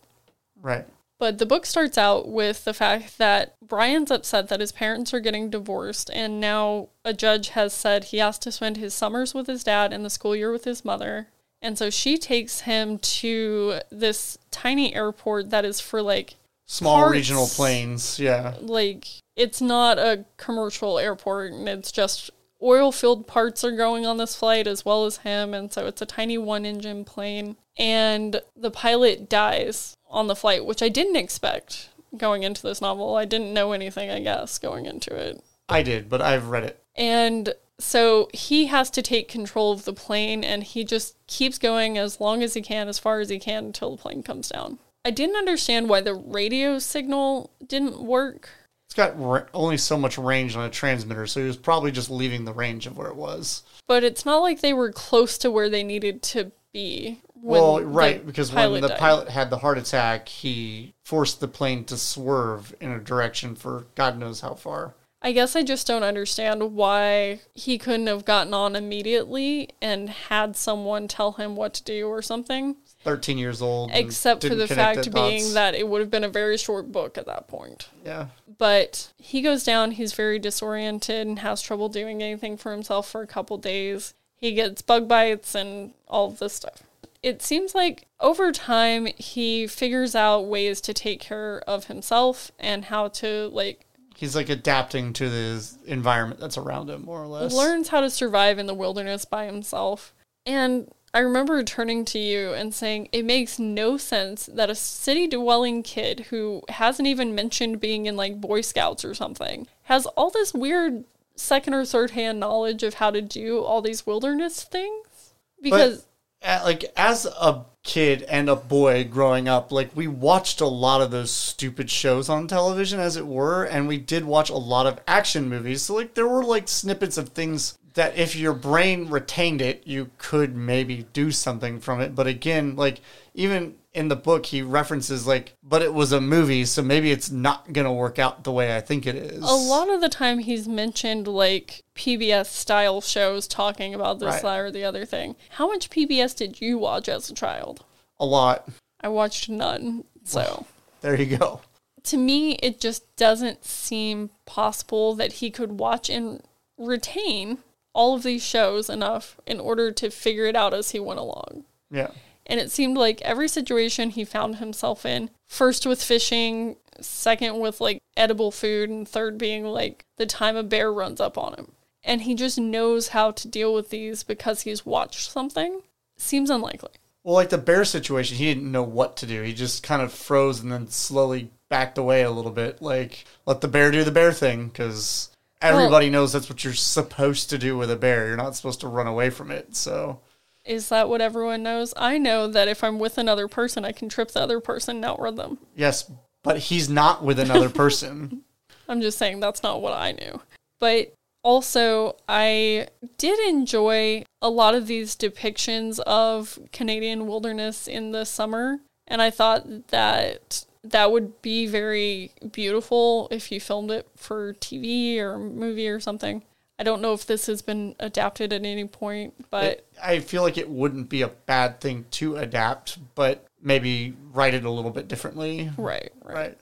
Right. 0.60 0.86
But 1.18 1.38
the 1.38 1.46
book 1.46 1.66
starts 1.66 1.98
out 1.98 2.28
with 2.28 2.64
the 2.64 2.74
fact 2.74 3.18
that 3.18 3.56
Brian's 3.66 4.10
upset 4.10 4.48
that 4.48 4.60
his 4.60 4.70
parents 4.70 5.12
are 5.12 5.18
getting 5.18 5.50
divorced, 5.50 6.10
and 6.12 6.40
now 6.40 6.88
a 7.04 7.12
judge 7.12 7.50
has 7.50 7.72
said 7.72 8.04
he 8.04 8.18
has 8.18 8.38
to 8.40 8.52
spend 8.52 8.76
his 8.76 8.94
summers 8.94 9.34
with 9.34 9.48
his 9.48 9.64
dad 9.64 9.92
and 9.92 10.04
the 10.04 10.10
school 10.10 10.36
year 10.36 10.52
with 10.52 10.64
his 10.64 10.84
mother. 10.84 11.26
And 11.60 11.76
so 11.76 11.90
she 11.90 12.18
takes 12.18 12.60
him 12.60 12.98
to 12.98 13.80
this 13.90 14.38
tiny 14.52 14.94
airport 14.94 15.50
that 15.50 15.64
is 15.64 15.80
for 15.80 16.02
like 16.02 16.36
Small 16.66 16.98
Parts. 16.98 17.12
regional 17.12 17.46
planes. 17.48 18.20
Yeah. 18.20 18.54
like 18.60 19.08
it's 19.38 19.62
not 19.62 19.98
a 19.98 20.26
commercial 20.36 20.98
airport 20.98 21.52
and 21.52 21.68
it's 21.68 21.90
just 21.90 22.30
oil 22.62 22.92
filled 22.92 23.26
parts 23.26 23.64
are 23.64 23.76
going 23.76 24.04
on 24.04 24.18
this 24.18 24.34
flight 24.34 24.66
as 24.66 24.84
well 24.84 25.06
as 25.06 25.18
him 25.18 25.54
and 25.54 25.72
so 25.72 25.86
it's 25.86 26.02
a 26.02 26.06
tiny 26.06 26.36
one 26.36 26.66
engine 26.66 27.04
plane 27.04 27.56
and 27.78 28.42
the 28.56 28.70
pilot 28.70 29.28
dies 29.28 29.96
on 30.10 30.26
the 30.26 30.36
flight 30.36 30.66
which 30.66 30.82
I 30.82 30.88
didn't 30.88 31.16
expect 31.16 31.88
going 32.16 32.42
into 32.42 32.62
this 32.62 32.80
novel. 32.80 33.16
I 33.16 33.24
didn't 33.24 33.52
know 33.52 33.72
anything 33.72 34.10
I 34.10 34.20
guess 34.20 34.58
going 34.58 34.86
into 34.86 35.14
it. 35.14 35.42
I 35.68 35.82
did, 35.82 36.08
but 36.08 36.22
I've 36.22 36.48
read 36.48 36.64
it. 36.64 36.82
And 36.96 37.54
so 37.78 38.28
he 38.32 38.66
has 38.66 38.90
to 38.90 39.02
take 39.02 39.28
control 39.28 39.72
of 39.72 39.84
the 39.84 39.92
plane 39.92 40.42
and 40.42 40.64
he 40.64 40.84
just 40.84 41.14
keeps 41.26 41.58
going 41.58 41.98
as 41.98 42.20
long 42.20 42.42
as 42.42 42.54
he 42.54 42.62
can, 42.62 42.88
as 42.88 42.98
far 42.98 43.20
as 43.20 43.28
he 43.28 43.38
can 43.38 43.66
until 43.66 43.96
the 43.96 44.02
plane 44.02 44.22
comes 44.22 44.48
down. 44.48 44.78
I 45.04 45.10
didn't 45.10 45.36
understand 45.36 45.88
why 45.88 46.00
the 46.00 46.14
radio 46.14 46.78
signal 46.78 47.50
didn't 47.64 48.00
work. 48.00 48.50
It's 48.88 48.94
got 48.94 49.20
ra- 49.20 49.44
only 49.52 49.76
so 49.76 49.98
much 49.98 50.16
range 50.16 50.56
on 50.56 50.64
a 50.64 50.70
transmitter, 50.70 51.26
so 51.26 51.40
he 51.40 51.46
was 51.46 51.58
probably 51.58 51.92
just 51.92 52.08
leaving 52.08 52.46
the 52.46 52.54
range 52.54 52.86
of 52.86 52.96
where 52.96 53.08
it 53.08 53.16
was. 53.16 53.62
But 53.86 54.02
it's 54.02 54.24
not 54.24 54.38
like 54.38 54.62
they 54.62 54.72
were 54.72 54.92
close 54.92 55.36
to 55.38 55.50
where 55.50 55.68
they 55.68 55.82
needed 55.82 56.22
to 56.22 56.52
be. 56.72 57.20
well, 57.34 57.82
right, 57.82 58.24
because 58.24 58.50
when 58.50 58.80
the 58.80 58.88
died. 58.88 58.98
pilot 58.98 59.28
had 59.28 59.50
the 59.50 59.58
heart 59.58 59.76
attack, 59.76 60.26
he 60.28 60.94
forced 61.04 61.40
the 61.40 61.48
plane 61.48 61.84
to 61.84 61.98
swerve 61.98 62.74
in 62.80 62.90
a 62.90 62.98
direction 62.98 63.54
for 63.54 63.86
God 63.94 64.18
knows 64.18 64.40
how 64.40 64.54
far. 64.54 64.94
I 65.20 65.32
guess 65.32 65.54
I 65.54 65.64
just 65.64 65.86
don't 65.86 66.02
understand 66.02 66.74
why 66.74 67.40
he 67.52 67.76
couldn't 67.76 68.06
have 68.06 68.24
gotten 68.24 68.54
on 68.54 68.74
immediately 68.74 69.68
and 69.82 70.08
had 70.08 70.56
someone 70.56 71.08
tell 71.08 71.32
him 71.32 71.56
what 71.56 71.74
to 71.74 71.84
do 71.84 72.06
or 72.08 72.22
something. 72.22 72.76
13 73.08 73.38
years 73.38 73.62
old. 73.62 73.90
Except 73.92 74.46
for 74.46 74.54
the 74.54 74.68
fact 74.68 75.12
being 75.12 75.54
that 75.54 75.74
it 75.74 75.88
would 75.88 76.00
have 76.00 76.10
been 76.10 76.24
a 76.24 76.28
very 76.28 76.56
short 76.56 76.92
book 76.92 77.16
at 77.16 77.26
that 77.26 77.48
point. 77.48 77.88
Yeah. 78.04 78.26
But 78.58 79.12
he 79.18 79.40
goes 79.40 79.64
down, 79.64 79.92
he's 79.92 80.12
very 80.12 80.38
disoriented 80.38 81.26
and 81.26 81.38
has 81.38 81.62
trouble 81.62 81.88
doing 81.88 82.22
anything 82.22 82.56
for 82.56 82.72
himself 82.72 83.08
for 83.08 83.22
a 83.22 83.26
couple 83.26 83.56
days. 83.56 84.14
He 84.36 84.52
gets 84.52 84.82
bug 84.82 85.08
bites 85.08 85.54
and 85.54 85.92
all 86.06 86.28
of 86.28 86.38
this 86.38 86.52
stuff. 86.52 86.82
It 87.22 87.42
seems 87.42 87.74
like 87.74 88.06
over 88.20 88.52
time 88.52 89.06
he 89.16 89.66
figures 89.66 90.14
out 90.14 90.46
ways 90.46 90.80
to 90.82 90.94
take 90.94 91.20
care 91.20 91.60
of 91.66 91.86
himself 91.86 92.52
and 92.58 92.84
how 92.84 93.08
to 93.08 93.48
like 93.52 93.86
He's 94.16 94.34
like 94.34 94.48
adapting 94.48 95.12
to 95.14 95.28
the 95.30 95.70
environment 95.86 96.40
that's 96.40 96.58
around 96.58 96.90
him, 96.90 97.04
more 97.04 97.22
or 97.22 97.28
less. 97.28 97.54
learns 97.54 97.86
how 97.88 98.00
to 98.00 98.10
survive 98.10 98.58
in 98.58 98.66
the 98.66 98.74
wilderness 98.74 99.24
by 99.24 99.46
himself. 99.46 100.12
And 100.44 100.90
I 101.14 101.20
remember 101.20 101.62
turning 101.62 102.04
to 102.06 102.18
you 102.18 102.52
and 102.52 102.74
saying, 102.74 103.08
it 103.12 103.24
makes 103.24 103.58
no 103.58 103.96
sense 103.96 104.46
that 104.46 104.70
a 104.70 104.74
city 104.74 105.26
dwelling 105.26 105.82
kid 105.82 106.26
who 106.30 106.62
hasn't 106.68 107.08
even 107.08 107.34
mentioned 107.34 107.80
being 107.80 108.06
in 108.06 108.16
like 108.16 108.40
Boy 108.40 108.60
Scouts 108.60 109.04
or 109.04 109.14
something 109.14 109.66
has 109.84 110.06
all 110.06 110.30
this 110.30 110.52
weird 110.52 111.04
second 111.34 111.74
or 111.74 111.84
third 111.84 112.10
hand 112.10 112.38
knowledge 112.38 112.82
of 112.82 112.94
how 112.94 113.10
to 113.10 113.22
do 113.22 113.62
all 113.62 113.80
these 113.80 114.06
wilderness 114.06 114.62
things. 114.62 115.32
Because 115.62 116.04
a- 116.42 116.62
like 116.64 116.84
as 116.96 117.24
a 117.24 117.64
kid 117.82 118.22
and 118.24 118.50
a 118.50 118.56
boy 118.56 119.04
growing 119.04 119.48
up, 119.48 119.72
like 119.72 119.90
we 119.96 120.06
watched 120.06 120.60
a 120.60 120.66
lot 120.66 121.00
of 121.00 121.10
those 121.10 121.30
stupid 121.30 121.90
shows 121.90 122.28
on 122.28 122.46
television, 122.46 123.00
as 123.00 123.16
it 123.16 123.26
were, 123.26 123.64
and 123.64 123.88
we 123.88 123.96
did 123.98 124.24
watch 124.24 124.50
a 124.50 124.56
lot 124.56 124.86
of 124.86 125.00
action 125.08 125.48
movies. 125.48 125.82
So 125.82 125.94
like 125.94 126.14
there 126.14 126.28
were 126.28 126.44
like 126.44 126.68
snippets 126.68 127.16
of 127.16 127.30
things 127.30 127.78
that 127.98 128.16
if 128.16 128.36
your 128.36 128.52
brain 128.52 129.08
retained 129.08 129.60
it, 129.60 129.82
you 129.84 130.08
could 130.18 130.54
maybe 130.54 131.04
do 131.12 131.32
something 131.32 131.80
from 131.80 132.00
it. 132.00 132.14
But 132.14 132.28
again, 132.28 132.76
like 132.76 133.00
even 133.34 133.74
in 133.92 134.06
the 134.06 134.14
book, 134.14 134.46
he 134.46 134.62
references 134.62 135.26
like, 135.26 135.56
but 135.64 135.82
it 135.82 135.92
was 135.92 136.12
a 136.12 136.20
movie, 136.20 136.64
so 136.64 136.80
maybe 136.80 137.10
it's 137.10 137.28
not 137.28 137.72
gonna 137.72 137.92
work 137.92 138.20
out 138.20 138.44
the 138.44 138.52
way 138.52 138.76
I 138.76 138.80
think 138.80 139.04
it 139.04 139.16
is. 139.16 139.42
A 139.42 139.52
lot 139.52 139.90
of 139.90 140.00
the 140.00 140.08
time, 140.08 140.38
he's 140.38 140.68
mentioned 140.68 141.26
like 141.26 141.82
PBS 141.96 142.46
style 142.46 143.00
shows 143.00 143.48
talking 143.48 143.94
about 143.94 144.20
this, 144.20 144.34
Right. 144.34 144.42
that, 144.42 144.58
or 144.60 144.70
the 144.70 144.84
other 144.84 145.04
thing. 145.04 145.34
How 145.50 145.66
much 145.66 145.90
PBS 145.90 146.36
did 146.36 146.60
you 146.60 146.78
watch 146.78 147.08
as 147.08 147.28
a 147.28 147.34
child? 147.34 147.84
A 148.20 148.24
lot. 148.24 148.68
I 149.00 149.08
watched 149.08 149.48
none. 149.48 150.04
So 150.22 150.66
There 151.00 151.20
you 151.20 151.36
go. 151.36 151.62
to 152.04 152.16
me, 152.16 152.52
it 152.62 152.78
just 152.78 153.16
doesn't 153.16 153.64
seem 153.64 154.30
possible 154.46 155.16
that 155.16 155.32
he 155.34 155.50
could 155.50 155.80
watch 155.80 156.08
and 156.08 156.44
retain 156.76 157.58
all 157.94 158.14
of 158.14 158.22
these 158.22 158.42
shows 158.42 158.88
enough 158.88 159.36
in 159.46 159.60
order 159.60 159.90
to 159.92 160.10
figure 160.10 160.46
it 160.46 160.56
out 160.56 160.74
as 160.74 160.90
he 160.90 161.00
went 161.00 161.20
along. 161.20 161.64
Yeah. 161.90 162.10
And 162.46 162.60
it 162.60 162.70
seemed 162.70 162.96
like 162.96 163.20
every 163.22 163.48
situation 163.48 164.10
he 164.10 164.24
found 164.24 164.56
himself 164.56 165.04
in, 165.04 165.30
first 165.46 165.84
with 165.84 166.02
fishing, 166.02 166.76
second 167.00 167.58
with 167.60 167.80
like 167.80 168.00
edible 168.16 168.50
food, 168.50 168.88
and 168.88 169.06
third 169.06 169.36
being 169.36 169.64
like 169.64 170.04
the 170.16 170.26
time 170.26 170.56
a 170.56 170.62
bear 170.62 170.92
runs 170.92 171.20
up 171.20 171.36
on 171.36 171.54
him. 171.54 171.72
And 172.04 172.22
he 172.22 172.34
just 172.34 172.58
knows 172.58 173.08
how 173.08 173.32
to 173.32 173.48
deal 173.48 173.74
with 173.74 173.90
these 173.90 174.22
because 174.22 174.62
he's 174.62 174.86
watched 174.86 175.30
something. 175.30 175.82
Seems 176.16 176.48
unlikely. 176.48 176.90
Well, 177.22 177.34
like 177.34 177.50
the 177.50 177.58
bear 177.58 177.84
situation, 177.84 178.38
he 178.38 178.46
didn't 178.46 178.72
know 178.72 178.82
what 178.82 179.16
to 179.18 179.26
do. 179.26 179.42
He 179.42 179.52
just 179.52 179.82
kind 179.82 180.00
of 180.00 180.12
froze 180.12 180.60
and 180.60 180.72
then 180.72 180.88
slowly 180.88 181.50
backed 181.68 181.98
away 181.98 182.22
a 182.22 182.30
little 182.30 182.52
bit. 182.52 182.80
Like, 182.80 183.24
let 183.44 183.60
the 183.60 183.68
bear 183.68 183.90
do 183.90 184.04
the 184.04 184.10
bear 184.10 184.32
thing, 184.32 184.68
because 184.68 185.28
everybody 185.60 186.10
knows 186.10 186.32
that's 186.32 186.48
what 186.48 186.64
you're 186.64 186.72
supposed 186.74 187.50
to 187.50 187.58
do 187.58 187.76
with 187.76 187.90
a 187.90 187.96
bear. 187.96 188.28
You're 188.28 188.36
not 188.36 188.56
supposed 188.56 188.80
to 188.80 188.88
run 188.88 189.06
away 189.06 189.30
from 189.30 189.50
it. 189.50 189.76
So, 189.76 190.20
Is 190.64 190.88
that 190.88 191.08
what 191.08 191.20
everyone 191.20 191.62
knows? 191.62 191.94
I 191.96 192.18
know 192.18 192.46
that 192.48 192.68
if 192.68 192.84
I'm 192.84 192.98
with 192.98 193.18
another 193.18 193.48
person, 193.48 193.84
I 193.84 193.92
can 193.92 194.08
trip 194.08 194.30
the 194.30 194.42
other 194.42 194.60
person 194.60 194.96
and 194.96 195.04
outrun 195.04 195.36
them. 195.36 195.58
yes, 195.74 196.10
but 196.42 196.58
he's 196.58 196.88
not 196.88 197.24
with 197.24 197.38
another 197.38 197.68
person. 197.68 198.42
I'm 198.88 199.00
just 199.00 199.18
saying 199.18 199.40
that's 199.40 199.62
not 199.62 199.82
what 199.82 199.92
I 199.92 200.12
knew. 200.12 200.40
But 200.80 201.12
also, 201.42 202.16
I 202.28 202.88
did 203.16 203.38
enjoy 203.48 204.24
a 204.40 204.50
lot 204.50 204.74
of 204.74 204.86
these 204.86 205.16
depictions 205.16 205.98
of 206.00 206.58
Canadian 206.72 207.26
wilderness 207.26 207.86
in 207.86 208.12
the 208.12 208.24
summer, 208.24 208.80
and 209.06 209.20
I 209.20 209.30
thought 209.30 209.88
that 209.88 210.64
that 210.84 211.10
would 211.12 211.40
be 211.42 211.66
very 211.66 212.32
beautiful 212.52 213.28
if 213.30 213.50
you 213.50 213.60
filmed 213.60 213.90
it 213.90 214.08
for 214.16 214.54
TV 214.54 215.18
or 215.18 215.38
movie 215.38 215.88
or 215.88 216.00
something. 216.00 216.42
I 216.78 216.84
don't 216.84 217.02
know 217.02 217.12
if 217.12 217.26
this 217.26 217.46
has 217.46 217.60
been 217.60 217.96
adapted 217.98 218.52
at 218.52 218.64
any 218.64 218.84
point, 218.84 219.34
but 219.50 219.84
I 220.02 220.20
feel 220.20 220.42
like 220.42 220.56
it 220.56 220.70
wouldn't 220.70 221.08
be 221.08 221.22
a 221.22 221.28
bad 221.28 221.80
thing 221.80 222.06
to 222.12 222.36
adapt, 222.36 222.98
but 223.16 223.44
maybe 223.60 224.14
write 224.32 224.54
it 224.54 224.64
a 224.64 224.70
little 224.70 224.92
bit 224.92 225.08
differently. 225.08 225.70
right, 225.76 226.12
right. 226.22 226.34
Right. 226.34 226.58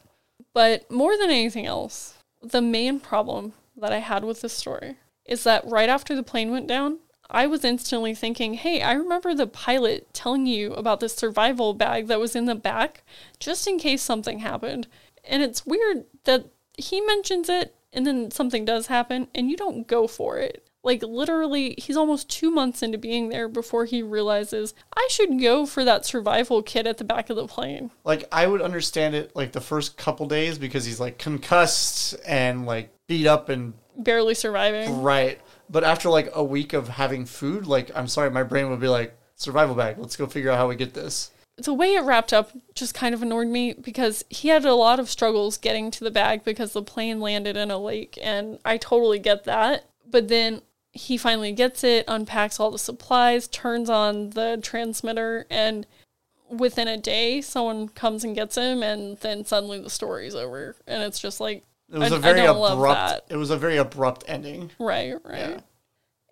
But 0.54 0.90
more 0.90 1.18
than 1.18 1.28
anything 1.28 1.66
else, 1.66 2.14
the 2.42 2.62
main 2.62 2.98
problem 2.98 3.52
that 3.76 3.92
I 3.92 3.98
had 3.98 4.24
with 4.24 4.40
this 4.40 4.54
story 4.54 4.96
is 5.26 5.44
that 5.44 5.66
right 5.66 5.90
after 5.90 6.16
the 6.16 6.22
plane 6.22 6.50
went 6.50 6.66
down, 6.66 6.98
I 7.30 7.46
was 7.46 7.64
instantly 7.64 8.14
thinking, 8.14 8.54
hey, 8.54 8.82
I 8.82 8.92
remember 8.92 9.34
the 9.34 9.46
pilot 9.46 10.12
telling 10.12 10.46
you 10.46 10.72
about 10.74 11.00
this 11.00 11.14
survival 11.14 11.74
bag 11.74 12.06
that 12.08 12.20
was 12.20 12.36
in 12.36 12.46
the 12.46 12.54
back 12.54 13.02
just 13.40 13.66
in 13.66 13.78
case 13.78 14.02
something 14.02 14.40
happened. 14.40 14.86
And 15.24 15.42
it's 15.42 15.66
weird 15.66 16.04
that 16.24 16.46
he 16.78 17.00
mentions 17.00 17.48
it 17.48 17.74
and 17.92 18.06
then 18.06 18.30
something 18.30 18.64
does 18.64 18.86
happen 18.86 19.28
and 19.34 19.50
you 19.50 19.56
don't 19.56 19.86
go 19.86 20.06
for 20.06 20.38
it. 20.38 20.62
Like, 20.84 21.02
literally, 21.02 21.74
he's 21.78 21.96
almost 21.96 22.30
two 22.30 22.48
months 22.48 22.80
into 22.80 22.96
being 22.96 23.28
there 23.28 23.48
before 23.48 23.86
he 23.86 24.02
realizes 24.04 24.72
I 24.96 25.08
should 25.10 25.40
go 25.40 25.66
for 25.66 25.84
that 25.84 26.06
survival 26.06 26.62
kit 26.62 26.86
at 26.86 26.98
the 26.98 27.04
back 27.04 27.28
of 27.28 27.34
the 27.34 27.48
plane. 27.48 27.90
Like, 28.04 28.28
I 28.30 28.46
would 28.46 28.62
understand 28.62 29.16
it 29.16 29.34
like 29.34 29.50
the 29.50 29.60
first 29.60 29.96
couple 29.96 30.26
days 30.26 30.58
because 30.58 30.84
he's 30.84 31.00
like 31.00 31.18
concussed 31.18 32.14
and 32.24 32.66
like 32.66 32.92
beat 33.08 33.26
up 33.26 33.48
and 33.48 33.74
Barely 33.98 34.34
surviving. 34.34 35.02
Right. 35.02 35.40
But 35.68 35.84
after 35.84 36.08
like 36.08 36.30
a 36.34 36.44
week 36.44 36.72
of 36.72 36.88
having 36.88 37.24
food, 37.26 37.66
like 37.66 37.90
I'm 37.94 38.08
sorry, 38.08 38.30
my 38.30 38.42
brain 38.42 38.70
would 38.70 38.80
be 38.80 38.88
like, 38.88 39.16
survival 39.36 39.74
bag, 39.74 39.98
let's 39.98 40.16
go 40.16 40.26
figure 40.26 40.50
out 40.50 40.58
how 40.58 40.68
we 40.68 40.76
get 40.76 40.94
this. 40.94 41.30
the 41.58 41.74
way 41.74 41.94
it 41.94 42.04
wrapped 42.04 42.32
up 42.32 42.50
just 42.74 42.94
kind 42.94 43.14
of 43.14 43.22
annoyed 43.22 43.48
me 43.48 43.72
because 43.72 44.24
he 44.28 44.48
had 44.48 44.64
a 44.64 44.74
lot 44.74 45.00
of 45.00 45.08
struggles 45.10 45.56
getting 45.56 45.90
to 45.90 46.04
the 46.04 46.10
bag 46.10 46.44
because 46.44 46.72
the 46.72 46.82
plane 46.82 47.20
landed 47.20 47.56
in 47.56 47.70
a 47.70 47.78
lake 47.78 48.18
and 48.22 48.58
I 48.64 48.76
totally 48.76 49.18
get 49.18 49.44
that. 49.44 49.84
But 50.08 50.28
then 50.28 50.62
he 50.92 51.16
finally 51.16 51.52
gets 51.52 51.84
it, 51.84 52.04
unpacks 52.08 52.58
all 52.60 52.70
the 52.70 52.78
supplies, 52.78 53.48
turns 53.48 53.90
on 53.90 54.30
the 54.30 54.58
transmitter 54.62 55.46
and 55.50 55.86
within 56.48 56.88
a 56.88 56.96
day 56.96 57.40
someone 57.40 57.88
comes 57.88 58.22
and 58.22 58.34
gets 58.34 58.56
him 58.56 58.82
and 58.82 59.18
then 59.18 59.44
suddenly 59.44 59.80
the 59.80 59.90
story's 59.90 60.34
over 60.34 60.76
and 60.86 61.02
it's 61.02 61.18
just 61.18 61.40
like 61.40 61.64
It 61.92 61.98
was 61.98 62.12
I- 62.12 62.16
a 62.16 62.18
very 62.18 62.40
I 62.40 62.46
don't 62.46 62.58
love 62.58 62.78
abrupt 62.78 63.30
it 63.30 63.36
was 63.36 63.50
a 63.50 63.56
very 63.56 63.76
abrupt 63.76 64.24
ending. 64.26 64.70
Right, 64.78 65.14
right. 65.24 65.38
Yeah. 65.38 65.60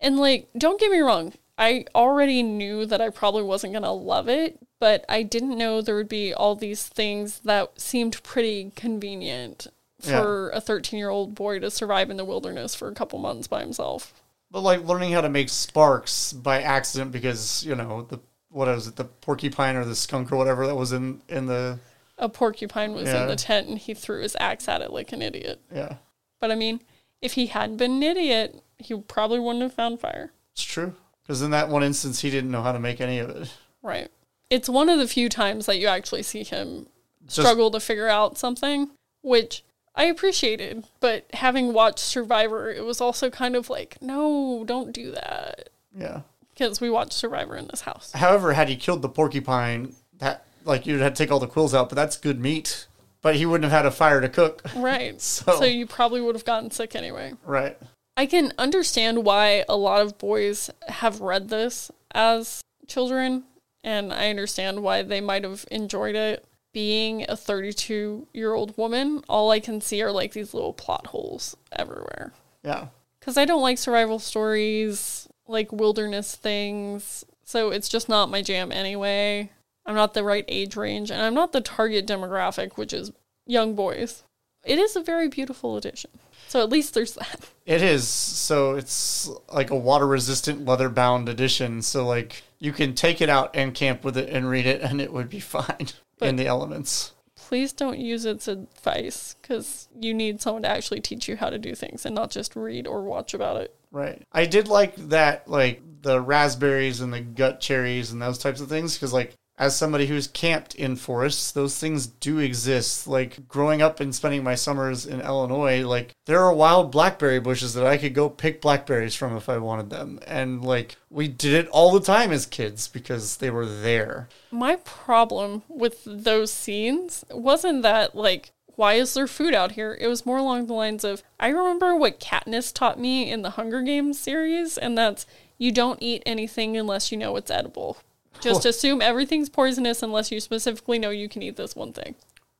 And 0.01 0.17
like, 0.17 0.49
don't 0.57 0.79
get 0.79 0.91
me 0.91 0.99
wrong, 0.99 1.33
I 1.57 1.85
already 1.95 2.43
knew 2.43 2.85
that 2.85 3.01
I 3.01 3.09
probably 3.09 3.43
wasn't 3.43 3.73
gonna 3.73 3.93
love 3.93 4.27
it, 4.27 4.59
but 4.79 5.05
I 5.07 5.23
didn't 5.23 5.57
know 5.57 5.81
there 5.81 5.95
would 5.95 6.09
be 6.09 6.33
all 6.33 6.55
these 6.55 6.85
things 6.85 7.39
that 7.41 7.79
seemed 7.79 8.21
pretty 8.23 8.71
convenient 8.75 9.67
for 10.01 10.49
a 10.49 10.61
13 10.61 10.99
year 10.99 11.09
old 11.09 11.33
boy 11.33 11.59
to 11.59 11.71
survive 11.71 12.09
in 12.11 12.17
the 12.17 12.25
wilderness 12.25 12.75
for 12.75 12.87
a 12.87 12.93
couple 12.93 13.17
months 13.17 13.47
by 13.47 13.61
himself. 13.61 14.13
But 14.51 14.61
like 14.61 14.85
learning 14.85 15.13
how 15.13 15.21
to 15.21 15.29
make 15.29 15.49
sparks 15.49 16.31
by 16.31 16.61
accident 16.61 17.11
because, 17.11 17.63
you 17.65 17.75
know, 17.75 18.03
the 18.03 18.19
what 18.49 18.67
was 18.67 18.87
it, 18.87 18.95
the 18.95 19.05
porcupine 19.05 19.75
or 19.75 19.83
the 19.83 19.95
skunk 19.95 20.31
or 20.31 20.35
whatever 20.37 20.67
that 20.67 20.75
was 20.75 20.91
in 20.93 21.21
in 21.27 21.45
the 21.47 21.79
A 22.17 22.29
porcupine 22.29 22.93
was 22.93 23.09
Yeah. 23.09 23.23
in 23.23 23.27
the 23.27 23.35
tent 23.35 23.67
and 23.67 23.77
he 23.77 23.93
threw 23.93 24.21
his 24.21 24.37
axe 24.39 24.67
at 24.69 24.81
it 24.81 24.91
like 24.91 25.11
an 25.11 25.21
idiot. 25.21 25.61
yeah. 25.73 25.95
But 26.39 26.51
I 26.51 26.55
mean, 26.55 26.81
if 27.21 27.33
he 27.33 27.47
hadn't 27.47 27.77
been 27.77 27.91
an 27.93 28.03
idiot, 28.03 28.61
he 28.77 28.95
probably 28.99 29.39
wouldn't 29.39 29.63
have 29.63 29.73
found 29.73 29.99
fire. 29.99 30.31
It's 30.53 30.63
true. 30.63 30.93
Because 31.23 31.41
in 31.41 31.51
that 31.51 31.69
one 31.69 31.83
instance 31.83 32.19
he 32.21 32.29
didn't 32.29 32.51
know 32.51 32.61
how 32.61 32.71
to 32.71 32.79
make 32.79 33.01
any 33.01 33.19
of 33.19 33.29
it. 33.31 33.51
Right. 33.81 34.09
It's 34.49 34.69
one 34.69 34.89
of 34.89 34.99
the 34.99 35.07
few 35.07 35.27
times 35.29 35.65
that 35.65 35.77
you 35.79 35.87
actually 35.87 36.23
see 36.23 36.43
him 36.43 36.87
Just- 37.25 37.37
struggle 37.41 37.71
to 37.71 37.79
figure 37.79 38.07
out 38.09 38.37
something, 38.37 38.91
which 39.21 39.63
I 39.95 40.05
appreciated. 40.05 40.85
But 40.99 41.25
having 41.33 41.73
watched 41.73 41.99
Survivor, 41.99 42.69
it 42.71 42.85
was 42.85 43.01
also 43.01 43.29
kind 43.29 43.55
of 43.55 43.69
like, 43.69 44.01
no, 44.01 44.63
don't 44.65 44.91
do 44.91 45.11
that. 45.11 45.69
Yeah. 45.97 46.21
Because 46.53 46.79
we 46.79 46.89
watched 46.89 47.13
Survivor 47.13 47.55
in 47.57 47.67
this 47.67 47.81
house. 47.81 48.11
However, 48.13 48.53
had 48.53 48.69
he 48.69 48.75
killed 48.75 49.01
the 49.01 49.09
porcupine, 49.09 49.95
that 50.19 50.44
like 50.65 50.85
you'd 50.85 51.01
have 51.01 51.13
to 51.13 51.23
take 51.23 51.31
all 51.31 51.39
the 51.39 51.47
quills 51.47 51.73
out, 51.73 51.89
but 51.89 51.95
that's 51.95 52.17
good 52.17 52.39
meat. 52.39 52.87
But 53.21 53.35
he 53.37 53.45
wouldn't 53.45 53.63
have 53.71 53.71
had 53.83 53.85
a 53.87 53.91
fire 53.91 54.21
to 54.21 54.29
cook. 54.29 54.61
Right. 54.75 55.19
So- 55.21 55.59
so 55.59 55.65
you 55.65 55.85
probably 55.87 56.21
would 56.21 56.35
have 56.35 56.45
gotten 56.45 56.69
sick 56.71 56.95
anyway. 56.95 57.33
Right. 57.43 57.77
I 58.17 58.25
can 58.27 58.53
understand 58.57 59.23
why 59.25 59.65
a 59.67 59.75
lot 59.75 60.01
of 60.01 60.17
boys 60.17 60.69
have 60.87 61.21
read 61.21 61.49
this 61.49 61.91
as 62.13 62.61
children, 62.87 63.43
and 63.83 64.13
I 64.13 64.29
understand 64.29 64.83
why 64.83 65.01
they 65.01 65.21
might 65.21 65.43
have 65.43 65.65
enjoyed 65.71 66.15
it. 66.15 66.45
Being 66.73 67.25
a 67.29 67.35
32 67.37 68.27
year 68.33 68.53
old 68.53 68.77
woman, 68.77 69.23
all 69.29 69.49
I 69.51 69.59
can 69.59 69.79
see 69.81 70.01
are 70.01 70.11
like 70.11 70.33
these 70.33 70.53
little 70.53 70.73
plot 70.73 71.07
holes 71.07 71.55
everywhere. 71.71 72.33
Yeah. 72.63 72.87
Because 73.19 73.37
I 73.37 73.45
don't 73.45 73.61
like 73.61 73.77
survival 73.77 74.19
stories, 74.19 75.27
like 75.47 75.71
wilderness 75.71 76.35
things, 76.35 77.23
so 77.43 77.69
it's 77.71 77.89
just 77.89 78.07
not 78.09 78.29
my 78.29 78.41
jam 78.41 78.71
anyway. 78.71 79.49
I'm 79.85 79.95
not 79.95 80.13
the 80.13 80.23
right 80.23 80.45
age 80.47 80.75
range, 80.75 81.11
and 81.11 81.21
I'm 81.21 81.33
not 81.33 81.51
the 81.51 81.61
target 81.61 82.07
demographic, 82.07 82.73
which 82.77 82.93
is 82.93 83.11
young 83.45 83.75
boys. 83.75 84.23
It 84.65 84.79
is 84.79 84.95
a 84.95 85.01
very 85.01 85.29
beautiful 85.29 85.77
edition. 85.77 86.11
So 86.47 86.61
at 86.61 86.69
least 86.69 86.93
there's 86.93 87.13
that. 87.13 87.49
It 87.65 87.81
is. 87.81 88.07
So 88.07 88.75
it's 88.75 89.29
like 89.51 89.69
a 89.69 89.75
water 89.75 90.07
resistant 90.07 90.65
leather 90.65 90.89
bound 90.89 91.29
edition. 91.29 91.81
So 91.81 92.05
like 92.05 92.43
you 92.59 92.71
can 92.71 92.93
take 92.93 93.21
it 93.21 93.29
out 93.29 93.51
and 93.55 93.73
camp 93.73 94.03
with 94.03 94.17
it 94.17 94.29
and 94.29 94.49
read 94.49 94.65
it 94.65 94.81
and 94.81 95.01
it 95.01 95.11
would 95.13 95.29
be 95.29 95.39
fine 95.39 95.87
in 96.21 96.35
the 96.35 96.47
elements. 96.47 97.13
please 97.35 97.73
don't 97.73 97.99
use 97.99 98.25
its 98.25 98.47
advice 98.47 99.35
because 99.41 99.87
you 99.99 100.13
need 100.13 100.41
someone 100.41 100.63
to 100.63 100.69
actually 100.69 101.01
teach 101.01 101.27
you 101.27 101.35
how 101.35 101.49
to 101.49 101.59
do 101.59 101.75
things 101.75 102.05
and 102.05 102.15
not 102.15 102.31
just 102.31 102.55
read 102.55 102.87
or 102.87 103.03
watch 103.03 103.33
about 103.33 103.57
it. 103.61 103.75
Right. 103.91 104.23
I 104.31 104.45
did 104.45 104.67
like 104.67 104.95
that 105.09 105.47
like 105.47 105.81
the 106.01 106.21
raspberries 106.21 107.01
and 107.01 107.13
the 107.13 107.21
gut 107.21 107.59
cherries 107.59 108.11
and 108.11 108.21
those 108.21 108.37
types 108.37 108.61
of 108.61 108.69
things 108.69 108.95
because 108.95 109.13
like 109.13 109.33
as 109.57 109.75
somebody 109.75 110.07
who's 110.07 110.27
camped 110.27 110.75
in 110.75 110.95
forests, 110.95 111.51
those 111.51 111.79
things 111.79 112.07
do 112.07 112.39
exist. 112.39 113.07
Like 113.07 113.47
growing 113.47 113.81
up 113.81 113.99
and 113.99 114.13
spending 114.13 114.43
my 114.43 114.55
summers 114.55 115.05
in 115.05 115.21
Illinois, 115.21 115.85
like 115.87 116.11
there 116.25 116.41
are 116.41 116.53
wild 116.53 116.91
blackberry 116.91 117.39
bushes 117.39 117.73
that 117.73 117.85
I 117.85 117.97
could 117.97 118.13
go 118.13 118.29
pick 118.29 118.61
blackberries 118.61 119.15
from 119.15 119.35
if 119.37 119.47
I 119.47 119.57
wanted 119.57 119.89
them. 119.89 120.19
And 120.27 120.63
like 120.63 120.97
we 121.09 121.27
did 121.27 121.53
it 121.53 121.69
all 121.69 121.91
the 121.91 122.01
time 122.01 122.31
as 122.31 122.45
kids 122.45 122.87
because 122.87 123.37
they 123.37 123.49
were 123.49 123.65
there. 123.65 124.27
My 124.51 124.75
problem 124.77 125.63
with 125.69 126.01
those 126.05 126.51
scenes 126.51 127.23
wasn't 127.31 127.83
that, 127.83 128.15
like, 128.15 128.51
why 128.75 128.95
is 128.95 129.13
there 129.13 129.27
food 129.27 129.53
out 129.53 129.73
here? 129.73 129.97
It 129.99 130.07
was 130.07 130.25
more 130.25 130.37
along 130.37 130.67
the 130.67 130.73
lines 130.73 131.05
of 131.05 131.23
I 131.39 131.47
remember 131.47 131.95
what 131.95 132.19
Katniss 132.19 132.73
taught 132.73 132.99
me 132.99 133.31
in 133.31 133.41
the 133.41 133.51
Hunger 133.51 133.81
Games 133.81 134.19
series, 134.19 134.77
and 134.77 134.97
that's 134.97 135.25
you 135.57 135.71
don't 135.71 136.01
eat 136.01 136.23
anything 136.25 136.75
unless 136.75 137.11
you 137.11 137.17
know 137.17 137.37
it's 137.37 137.49
edible. 137.51 137.97
Just 138.41 138.65
assume 138.65 139.01
everything's 139.01 139.49
poisonous 139.49 140.03
unless 140.03 140.31
you 140.31 140.39
specifically 140.39 140.99
know 140.99 141.09
you 141.09 141.27
can 141.29 141.41
eat 141.41 141.55
this 141.55 141.75
one 141.75 141.93
thing. 141.93 142.15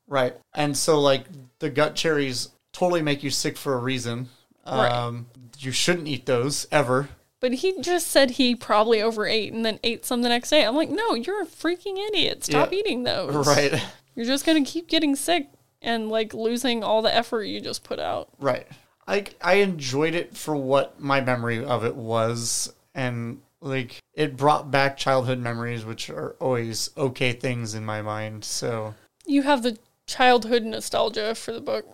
Right. 0.08 0.36
And 0.54 0.76
so, 0.78 1.00
like, 1.00 1.26
the 1.60 1.70
gut 1.70 1.96
cherries 1.96 2.50
totally 2.74 3.02
make 3.02 3.24
you 3.24 3.30
sick 3.30 3.58
for 3.58 3.74
a 3.74 3.80
reason. 3.80 4.30
Right. 4.66 4.92
Um, 4.92 5.28
You 5.60 5.72
shouldn't 5.72 6.08
eat 6.08 6.26
those 6.26 6.68
ever. 6.72 7.10
But 7.40 7.54
he 7.54 7.80
just 7.82 8.08
said 8.08 8.32
he 8.32 8.56
probably 8.56 9.02
overate 9.02 9.54
and 9.54 9.64
then 9.66 9.80
ate 9.84 10.06
some 10.06 10.22
the 10.22 10.30
next 10.30 10.50
day. 10.50 10.66
I'm 10.66 10.76
like, 10.76 10.90
no, 10.90 11.14
you're 11.14 11.42
a 11.44 11.46
freaking 11.46 11.98
idiot. 12.08 12.44
Stop 12.44 12.72
Yeah. 12.72 12.80
eating 12.80 13.04
those. 13.04 13.46
Right. 13.48 13.82
You're 14.16 14.26
just 14.26 14.46
gonna 14.46 14.66
keep 14.66 14.88
getting 14.88 15.16
sick 15.16 15.48
and 15.82 16.10
like 16.10 16.34
losing 16.34 16.84
all 16.84 17.02
the 17.02 17.14
effort 17.14 17.44
you 17.44 17.62
just 17.62 17.84
put 17.84 18.00
out. 18.00 18.30
Right. 18.40 18.66
I 19.08 19.26
I 19.42 19.56
enjoyed 19.56 20.16
it 20.16 20.36
for 20.36 20.56
what 20.56 21.00
my 21.00 21.22
memory 21.22 21.64
of 21.64 21.86
it 21.86 21.96
was, 21.96 22.74
and 22.96 23.42
like 23.66 23.98
it 24.14 24.38
brought 24.38 24.72
back 24.72 24.96
childhood 24.98 25.40
memories, 25.40 25.84
which 25.86 26.10
are 26.10 26.36
always 26.40 26.90
okay 26.98 27.34
things 27.34 27.74
in 27.74 27.84
my 27.86 28.02
mind. 28.02 28.46
So 28.46 28.94
You 29.26 29.42
have 29.44 29.64
the 29.64 29.78
childhood 30.08 30.64
nostalgia 30.64 31.36
for 31.36 31.52
the 31.52 31.62
book. 31.62 31.86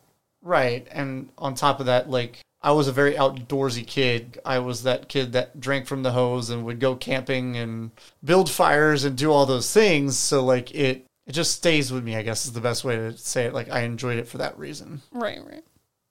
right, 0.43 0.87
and 0.91 1.29
on 1.37 1.55
top 1.55 1.79
of 1.79 1.85
that, 1.87 2.09
like 2.09 2.39
I 2.61 2.71
was 2.73 2.87
a 2.87 2.91
very 2.91 3.13
outdoorsy 3.13 3.87
kid. 3.87 4.39
I 4.45 4.59
was 4.59 4.83
that 4.83 5.07
kid 5.09 5.31
that 5.33 5.59
drank 5.59 5.87
from 5.87 6.03
the 6.03 6.11
hose 6.11 6.49
and 6.49 6.65
would 6.65 6.79
go 6.79 6.95
camping 6.95 7.57
and 7.57 7.91
build 8.23 8.49
fires 8.51 9.03
and 9.03 9.17
do 9.17 9.31
all 9.31 9.45
those 9.45 9.71
things. 9.73 10.17
So 10.17 10.43
like 10.43 10.73
it 10.75 11.05
it 11.25 11.31
just 11.31 11.55
stays 11.55 11.91
with 11.91 12.03
me. 12.03 12.15
I 12.15 12.21
guess 12.23 12.45
is 12.45 12.53
the 12.53 12.61
best 12.61 12.83
way 12.83 12.95
to 12.97 13.17
say 13.17 13.45
it. 13.45 13.53
Like 13.53 13.69
I 13.71 13.81
enjoyed 13.81 14.17
it 14.19 14.27
for 14.27 14.37
that 14.39 14.57
reason. 14.59 15.01
Right, 15.11 15.39
right. 15.45 15.63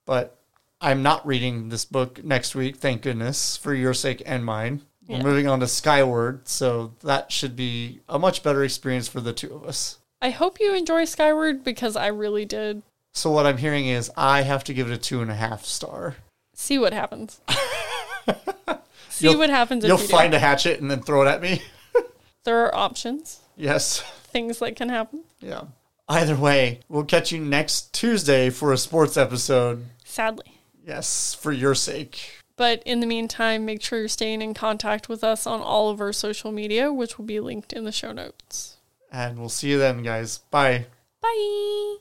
but 0.06 0.36
I'm 0.80 1.02
not 1.02 1.26
reading 1.26 1.68
this 1.68 1.84
book 1.84 2.24
next 2.24 2.54
week, 2.54 2.76
thank 2.76 3.02
goodness, 3.02 3.54
for 3.58 3.74
your 3.74 3.92
sake 3.92 4.22
and 4.24 4.42
mine. 4.42 4.80
Yeah. 5.10 5.18
We're 5.24 5.30
moving 5.30 5.48
on 5.48 5.58
to 5.60 5.66
Skyward, 5.66 6.46
so 6.46 6.94
that 7.02 7.32
should 7.32 7.56
be 7.56 8.00
a 8.08 8.18
much 8.18 8.42
better 8.42 8.62
experience 8.62 9.08
for 9.08 9.20
the 9.20 9.32
two 9.32 9.52
of 9.52 9.64
us. 9.64 9.98
I 10.22 10.30
hope 10.30 10.60
you 10.60 10.74
enjoy 10.74 11.04
Skyward 11.04 11.64
because 11.64 11.96
I 11.96 12.06
really 12.08 12.44
did. 12.44 12.82
So 13.12 13.30
what 13.30 13.44
I'm 13.46 13.56
hearing 13.56 13.86
is 13.88 14.10
I 14.16 14.42
have 14.42 14.62
to 14.64 14.74
give 14.74 14.88
it 14.90 14.94
a 14.94 14.98
two 14.98 15.20
and 15.20 15.30
a 15.30 15.34
half 15.34 15.64
star. 15.64 16.16
See 16.54 16.78
what 16.78 16.92
happens. 16.92 17.40
See 19.08 19.26
You'll- 19.26 19.38
what 19.38 19.50
happens 19.50 19.82
if 19.84 19.88
You'll 19.88 19.98
you 20.00 20.06
do. 20.06 20.12
find 20.12 20.32
a 20.32 20.38
hatchet 20.38 20.80
and 20.80 20.90
then 20.90 21.02
throw 21.02 21.22
it 21.22 21.28
at 21.28 21.40
me. 21.42 21.62
There 22.44 22.64
are 22.64 22.74
options, 22.74 23.40
yes. 23.54 24.00
things 24.32 24.60
that 24.60 24.74
can 24.74 24.88
happen. 24.88 25.24
Yeah. 25.40 25.64
Either 26.08 26.34
way, 26.34 26.80
we'll 26.88 27.04
catch 27.04 27.30
you 27.32 27.38
next 27.38 27.92
Tuesday 27.92 28.48
for 28.48 28.72
a 28.72 28.78
sports 28.78 29.18
episode. 29.18 29.84
Sadly. 30.06 30.58
Yes, 30.86 31.34
for 31.34 31.52
your 31.52 31.74
sake. 31.74 32.39
But 32.60 32.82
in 32.84 33.00
the 33.00 33.06
meantime, 33.06 33.64
make 33.64 33.80
sure 33.80 34.00
you're 34.00 34.08
staying 34.08 34.42
in 34.42 34.52
contact 34.52 35.08
with 35.08 35.24
us 35.24 35.46
on 35.46 35.62
all 35.62 35.88
of 35.88 35.98
our 35.98 36.12
social 36.12 36.52
media, 36.52 36.92
which 36.92 37.16
will 37.16 37.24
be 37.24 37.40
linked 37.40 37.72
in 37.72 37.84
the 37.84 37.90
show 37.90 38.12
notes. 38.12 38.76
And 39.10 39.38
we'll 39.38 39.48
see 39.48 39.70
you 39.70 39.78
then, 39.78 40.02
guys. 40.02 40.40
Bye. 40.50 40.84
Bye. 41.22 41.96